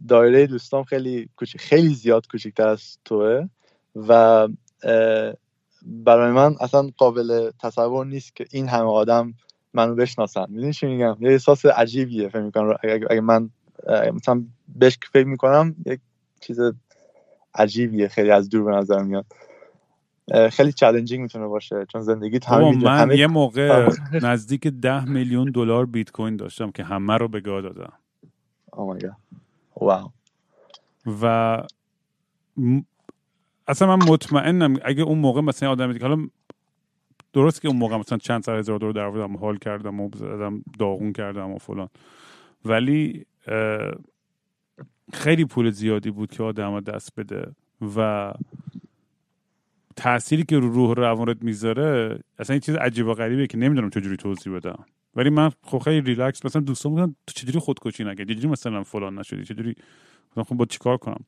دایره 0.08 0.46
دوستام 0.46 0.84
خیلی 0.84 1.28
کوچیک 1.36 1.60
خیلی 1.60 1.94
زیاد 1.94 2.26
کوچیکتر 2.26 2.68
از 2.68 2.98
توه 3.04 3.48
و 3.96 4.48
برای 5.86 6.32
من 6.32 6.56
اصلا 6.60 6.90
قابل 6.96 7.50
تصور 7.58 8.06
نیست 8.06 8.36
که 8.36 8.46
این 8.50 8.68
همه 8.68 8.90
آدم 8.90 9.34
منو 9.74 9.94
بشناسن. 9.94 10.46
می‌دونی 10.48 10.72
چی 10.72 10.86
میگم؟ 10.86 11.16
یه 11.20 11.30
احساس 11.30 11.66
عجیبیه 11.66 12.28
فکر 12.28 12.40
می‌کنم. 12.42 12.76
اگه, 12.82 13.20
من 13.20 13.50
مثلا 14.14 14.44
بهش 14.68 14.98
فکر 15.12 15.26
می‌کنم 15.26 15.76
یک 15.86 16.00
چیز 16.40 16.60
عجیبیه. 17.54 18.08
خیلی 18.08 18.30
از 18.30 18.48
دور 18.48 18.64
به 18.64 18.70
نظر 18.70 19.02
میاد. 19.02 19.26
خیلی 20.50 20.72
چالنجینگ 20.72 21.22
می‌تونه 21.22 21.46
باشه 21.46 21.86
چون 21.92 22.00
زندگی 22.00 22.40
همه 22.46 22.84
من 22.84 23.10
یه 23.16 23.26
موقع 23.26 23.88
نزدیک 24.12 24.66
ده 24.66 25.04
میلیون 25.04 25.50
دلار 25.50 25.86
بیت 25.86 26.10
کوین 26.10 26.36
داشتم 26.36 26.70
که 26.70 26.84
همه 26.84 27.16
رو 27.16 27.28
به 27.28 27.40
گاه 27.40 27.60
دادم. 27.62 27.92
واو 29.80 30.10
و 31.22 31.56
اصلا 33.68 33.96
من 33.96 34.08
مطمئنم 34.08 34.76
اگه 34.84 35.02
اون 35.02 35.18
موقع 35.18 35.40
مثلا 35.40 35.70
آدم 35.70 35.92
دیگه 35.92 36.06
حالا 36.06 36.26
درست 37.32 37.62
که 37.62 37.68
اون 37.68 37.76
موقع 37.76 37.96
مثلا 37.96 38.18
چند 38.18 38.42
سر 38.42 38.58
هزار 38.58 38.78
دلار 38.78 38.92
در 38.92 39.36
حال 39.36 39.56
کردم 39.56 40.00
و 40.00 40.10
زدم 40.14 40.62
داغون 40.78 41.12
کردم 41.12 41.50
و 41.50 41.58
فلان. 41.58 41.88
ولی 42.64 43.26
خیلی 45.12 45.44
پول 45.44 45.70
زیادی 45.70 46.10
بود 46.10 46.30
که 46.30 46.42
آدم 46.42 46.80
دست 46.80 47.12
بده 47.16 47.52
و 47.96 48.32
تأثیری 49.96 50.44
که 50.44 50.58
رو 50.58 50.72
روح 50.72 50.94
روانت 50.94 51.42
می‌ذاره 51.42 52.18
اصلا 52.38 52.54
این 52.54 52.60
چیز 52.60 52.74
عجیب 52.74 53.06
و 53.06 53.14
غریبه 53.14 53.46
که 53.46 53.58
نمی‌دونم 53.58 53.90
چجوری 53.90 54.16
توضیح 54.16 54.52
بدم. 54.52 54.84
ولی 55.16 55.30
من 55.30 55.50
خب 55.62 55.78
خیلی 55.78 56.00
ریلکس 56.00 56.46
مثلا 56.46 56.62
دوستان 56.62 56.92
بودن 56.92 57.14
تو 57.26 57.32
چجوری 57.34 57.58
خودکشی 57.58 58.04
نکردی؟ 58.04 58.34
چجوری 58.34 58.48
مثلا 58.48 58.82
فلان 58.82 59.18
نشدی؟ 59.18 59.44
چجوری؟ 59.44 59.74
خب 60.36 60.54
با 60.54 60.64
چیکار 60.64 60.96
کنم؟ 60.96 61.20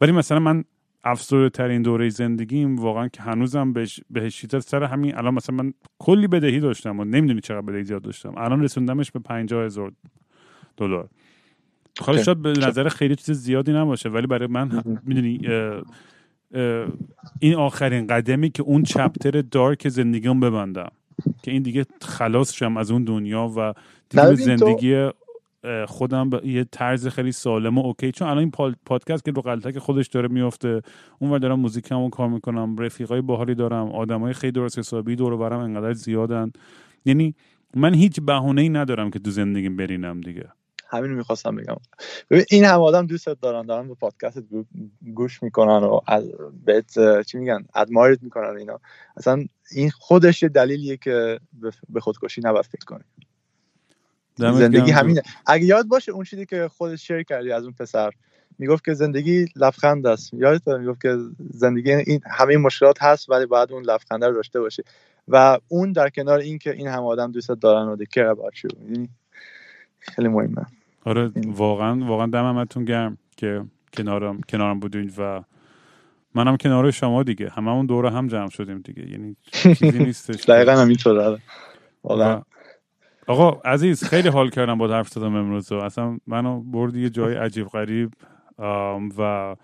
ولی 0.00 0.12
مثلا 0.12 0.38
من 0.38 0.64
افسرده 1.06 1.48
ترین 1.48 1.82
دوره 1.82 2.08
زندگیم 2.08 2.76
واقعا 2.76 3.08
که 3.08 3.22
هنوزم 3.22 3.72
بهش 3.72 4.00
بهش 4.10 4.46
سر 4.46 4.82
همین. 4.82 5.18
الان 5.18 5.34
مثلا 5.34 5.56
من 5.56 5.72
کلی 5.98 6.26
بدهی 6.26 6.60
داشتم 6.60 7.00
و 7.00 7.04
نمی‌دونی 7.04 7.40
چقدر 7.40 7.60
بدهی 7.60 7.84
زیاد 7.84 8.02
داشتم. 8.02 8.34
الان 8.36 8.62
رسوندمش 8.62 9.10
به 9.10 9.18
50 9.18 9.64
هزار 9.64 9.92
دلار. 10.76 11.08
حالا 12.00 12.22
شاید 12.22 12.42
به 12.42 12.52
نظر 12.52 12.88
خیلی 12.88 13.16
چیز 13.16 13.30
زیادی 13.30 13.72
نباشه 13.72 14.08
ولی 14.08 14.26
برای 14.26 14.48
من 14.48 14.82
می‌دونی 15.02 15.40
این 17.40 17.54
آخرین 17.54 18.06
قدمی 18.06 18.50
که 18.50 18.62
اون 18.62 18.82
چپتر 18.82 19.40
دارک 19.40 19.88
زندگیم 19.88 20.40
ببندم. 20.40 20.90
که 21.42 21.50
این 21.50 21.62
دیگه 21.62 21.86
خلاص 22.02 22.52
شم 22.52 22.76
از 22.76 22.90
اون 22.90 23.04
دنیا 23.04 23.52
و 23.56 23.74
دیگه 24.08 24.34
زندگی 24.34 25.08
خودم 25.88 26.30
یه 26.44 26.64
طرز 26.64 27.08
خیلی 27.08 27.32
سالم 27.32 27.78
و 27.78 27.86
اوکی. 27.86 28.12
چون 28.12 28.28
الان 28.28 28.38
این 28.38 28.74
پادکست 28.86 29.24
که 29.24 29.30
رو 29.30 29.42
غلطک 29.42 29.78
خودش 29.78 30.06
داره 30.06 30.28
میفته 30.28 30.82
اون 31.18 31.38
دارم 31.38 31.60
موزیکمو 31.60 32.10
کار 32.10 32.28
می‌کنم 32.28 32.76
رفیقای 32.78 33.20
باحالی 33.20 33.54
دارم 33.54 33.92
آدمای 33.92 34.32
خیلی 34.32 34.52
درست 34.52 34.78
حسابی 34.78 35.16
دور 35.16 35.36
برم 35.36 35.58
انقدر 35.58 35.92
زیادن. 35.92 36.52
یعنی 37.04 37.34
من 37.74 37.94
هیچ 37.94 38.20
بهونه 38.20 38.68
ندارم 38.68 39.10
که 39.10 39.18
تو 39.18 39.30
زندگیم 39.30 39.76
برینم 39.76 40.20
دیگه. 40.20 40.48
همین 40.90 41.10
می‌خواستم 41.10 41.56
بگم. 41.56 41.76
ببین 42.30 42.44
این 42.50 42.64
هم 42.64 42.80
آدم 42.80 43.06
دوستت 43.06 43.40
دارن 43.40 43.66
دارن 43.66 43.88
به 43.88 43.94
پادکست 43.94 44.42
گوش 45.14 45.42
می‌کنن 45.42 45.82
و 45.82 46.00
بهت 46.64 47.22
چی 47.22 47.38
میگن 47.38 47.64
ادمایرت 47.74 48.22
می‌کنن 48.22 48.56
اینا. 48.58 48.80
اصلا 49.16 49.44
این 49.70 49.90
خودش 49.90 50.42
دلیلیه 50.42 50.96
که 50.96 51.40
به 51.88 52.00
خودکشی 52.00 52.40
نباید 52.44 52.64
فکر 52.64 52.84
کنی. 52.84 53.04
زندگی 54.36 54.90
همینه. 54.90 55.22
اگه 55.46 55.64
یاد 55.64 55.86
باشه 55.86 56.12
اون 56.12 56.24
چیزی 56.24 56.46
که 56.46 56.68
خودت 56.76 56.96
شیر 56.96 57.22
کردی 57.22 57.52
از 57.52 57.64
اون 57.64 57.72
پسر 57.72 58.10
می‌گفت 58.58 58.84
که 58.84 58.94
زندگی 58.94 59.46
لبخند 59.56 60.06
است. 60.06 60.34
یادت 60.34 60.68
می‌گفت 60.68 61.02
که 61.02 61.16
زندگی 61.50 61.92
این 61.92 62.20
همه 62.30 62.56
مشکلات 62.56 63.02
هست 63.02 63.30
ولی 63.30 63.46
باید 63.46 63.72
اون 63.72 63.82
لبخند 63.82 64.24
رو 64.24 64.34
داشته 64.34 64.60
باشه 64.60 64.84
و 65.28 65.58
اون 65.68 65.92
در 65.92 66.08
کنار 66.08 66.38
این 66.38 66.58
که 66.58 66.72
این 66.72 66.88
هم 66.88 67.04
آدم 67.04 67.32
دوست 67.32 67.48
دارن 67.48 67.88
و 67.88 67.96
دکر 67.96 68.34
خیلی 69.98 70.28
مهمه. 70.28 70.66
آره 71.04 71.32
واقعا 71.46 72.06
واقعا 72.06 72.26
دمتون 72.26 72.84
گرم 72.84 73.18
که 73.36 73.64
کنارم 73.92 74.40
کنارم 74.40 74.80
بودین 74.80 75.12
و 75.18 75.42
منم 76.34 76.56
کنار 76.56 76.90
شما 76.90 77.22
دیگه. 77.22 77.48
هممون 77.48 77.86
دور 77.86 78.06
هم 78.06 78.28
جمع 78.28 78.50
شدیم 78.50 78.78
دیگه. 78.78 79.10
یعنی 79.10 79.36
چیزی 79.52 79.98
نیستش 80.04 80.44
دقیقا 80.44 80.72
همینطوره. 80.72 81.38
واقعا. 82.04 82.42
آقا 83.28 83.50
عزیز 83.50 84.04
خیلی 84.04 84.28
حال 84.28 84.50
کردم 84.50 84.78
با 84.78 84.88
حرف 84.88 85.08
زدم 85.08 85.34
امروز. 85.34 85.72
اصلا 85.72 86.18
منو 86.26 86.60
بردی 86.60 87.02
یه 87.02 87.10
جای 87.10 87.34
عجیب 87.34 87.66
غریب 87.66 88.12
و 89.18 89.56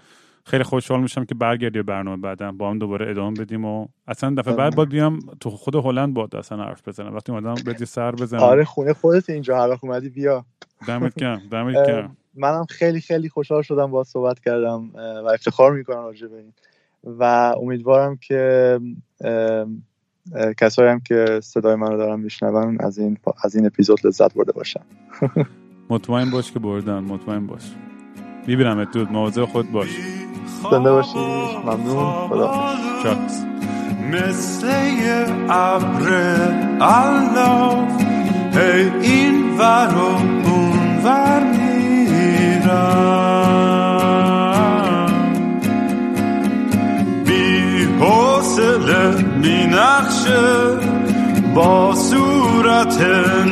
خیلی 0.44 0.64
خوشحال 0.64 1.00
میشم 1.00 1.24
که 1.24 1.34
برگردی 1.34 1.82
برنامه 1.82 2.22
بعدم. 2.22 2.56
با 2.56 2.70
هم 2.70 2.78
دوباره 2.78 3.10
ادامه 3.10 3.40
بدیم 3.40 3.64
و 3.64 3.88
اصلا 4.08 4.34
دفعه 4.34 4.54
بعد 4.54 4.76
باید 4.76 4.88
بیام 4.88 5.18
تو 5.40 5.50
خود 5.50 5.76
هلند 5.76 6.14
باد 6.14 6.36
اصلا 6.36 6.64
حرف 6.64 6.88
بزنم. 6.88 7.14
وقتی 7.14 7.32
اومدم 7.32 7.54
بدی 7.54 7.84
سر 7.84 8.12
بزنم. 8.12 8.40
آره 8.40 8.64
خونه 8.64 8.92
خودت 8.92 9.30
اینجا 9.30 9.62
هر 9.62 9.68
وقت 9.68 9.84
اومدی 9.84 10.08
بیا. 10.08 10.44
دمت 10.88 11.14
گرم 11.14 11.42
دمت 11.52 11.86
گرم. 11.86 12.16
منم 12.34 12.64
خیلی 12.64 13.00
خیلی 13.00 13.28
خوشحال 13.28 13.62
شدم 13.62 13.90
با 13.90 14.04
صحبت 14.04 14.40
کردم 14.40 14.90
و 14.94 15.28
افتخار 15.34 15.72
می‌کنم 15.72 16.04
راجع 16.04 16.26
به 16.26 16.36
این. 16.36 16.52
و 17.04 17.54
امیدوارم 17.62 18.16
که 18.16 18.80
کسایی 20.58 20.90
هم 20.90 21.00
که 21.00 21.40
صدای 21.42 21.74
منو 21.74 21.96
دارن 21.96 22.20
میشنون 22.20 22.80
از 22.80 22.98
این 22.98 23.18
از 23.44 23.54
این 23.54 23.66
اپیزود 23.66 24.06
لذت 24.06 24.34
برده 24.34 24.52
باشن. 24.52 24.80
مطمئن 25.90 26.30
باش 26.30 26.52
که 26.52 26.58
بردن 26.58 26.98
مطمئن 26.98 27.46
باش. 27.46 27.62
می‌بینم 28.46 28.84
دود 28.84 29.12
مواظب 29.12 29.44
خود 29.44 29.72
باش. 29.72 29.88
زنده 30.70 30.92
باشی 30.92 31.18
ممنون 31.64 32.28
خدا. 32.28 32.74
چاکس 33.02 33.44
مثل 34.12 34.68
ابر 35.50 36.12
الله 36.80 37.88
هی 38.52 38.90
این 39.02 39.58
ور 39.58 39.94
و 39.94 40.48
اون 40.48 40.98
ور 41.04 41.42
میرم. 41.44 43.11
نقشه 49.72 50.76
با 51.54 51.94
صورت 51.94 53.00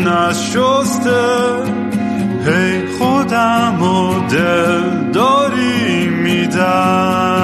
نشسته. 0.06 1.20
هی 2.46 2.86
خودم 2.98 3.82
و 3.82 4.28
دل 4.28 5.10
داری 5.12 6.08
میدم. 6.08 7.40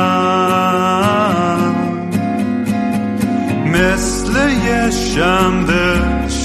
مثل 3.66 4.32
یه 4.66 4.90
شنبه 4.90 6.00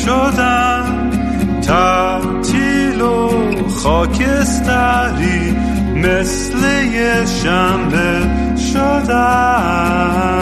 شدم 0.05 1.09
تعطیل 1.61 3.01
و 3.01 3.29
خاکستری. 3.83 5.55
مثل 5.95 6.83
یه 6.93 7.25
شنبه 7.25 8.29
شدم. 8.73 10.41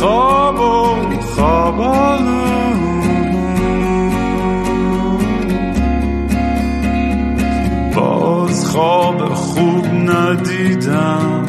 خواب 0.00 0.60
و 0.60 1.20
خواب 1.20 1.76
باز 7.94 8.66
خواب 8.66 9.34
خوب 9.34 9.86
ندیدم 9.86 11.44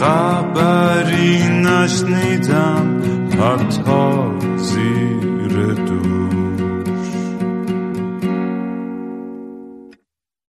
خبری 0.00 1.48
نشنیدم 1.48 3.00
حتی 3.40 4.29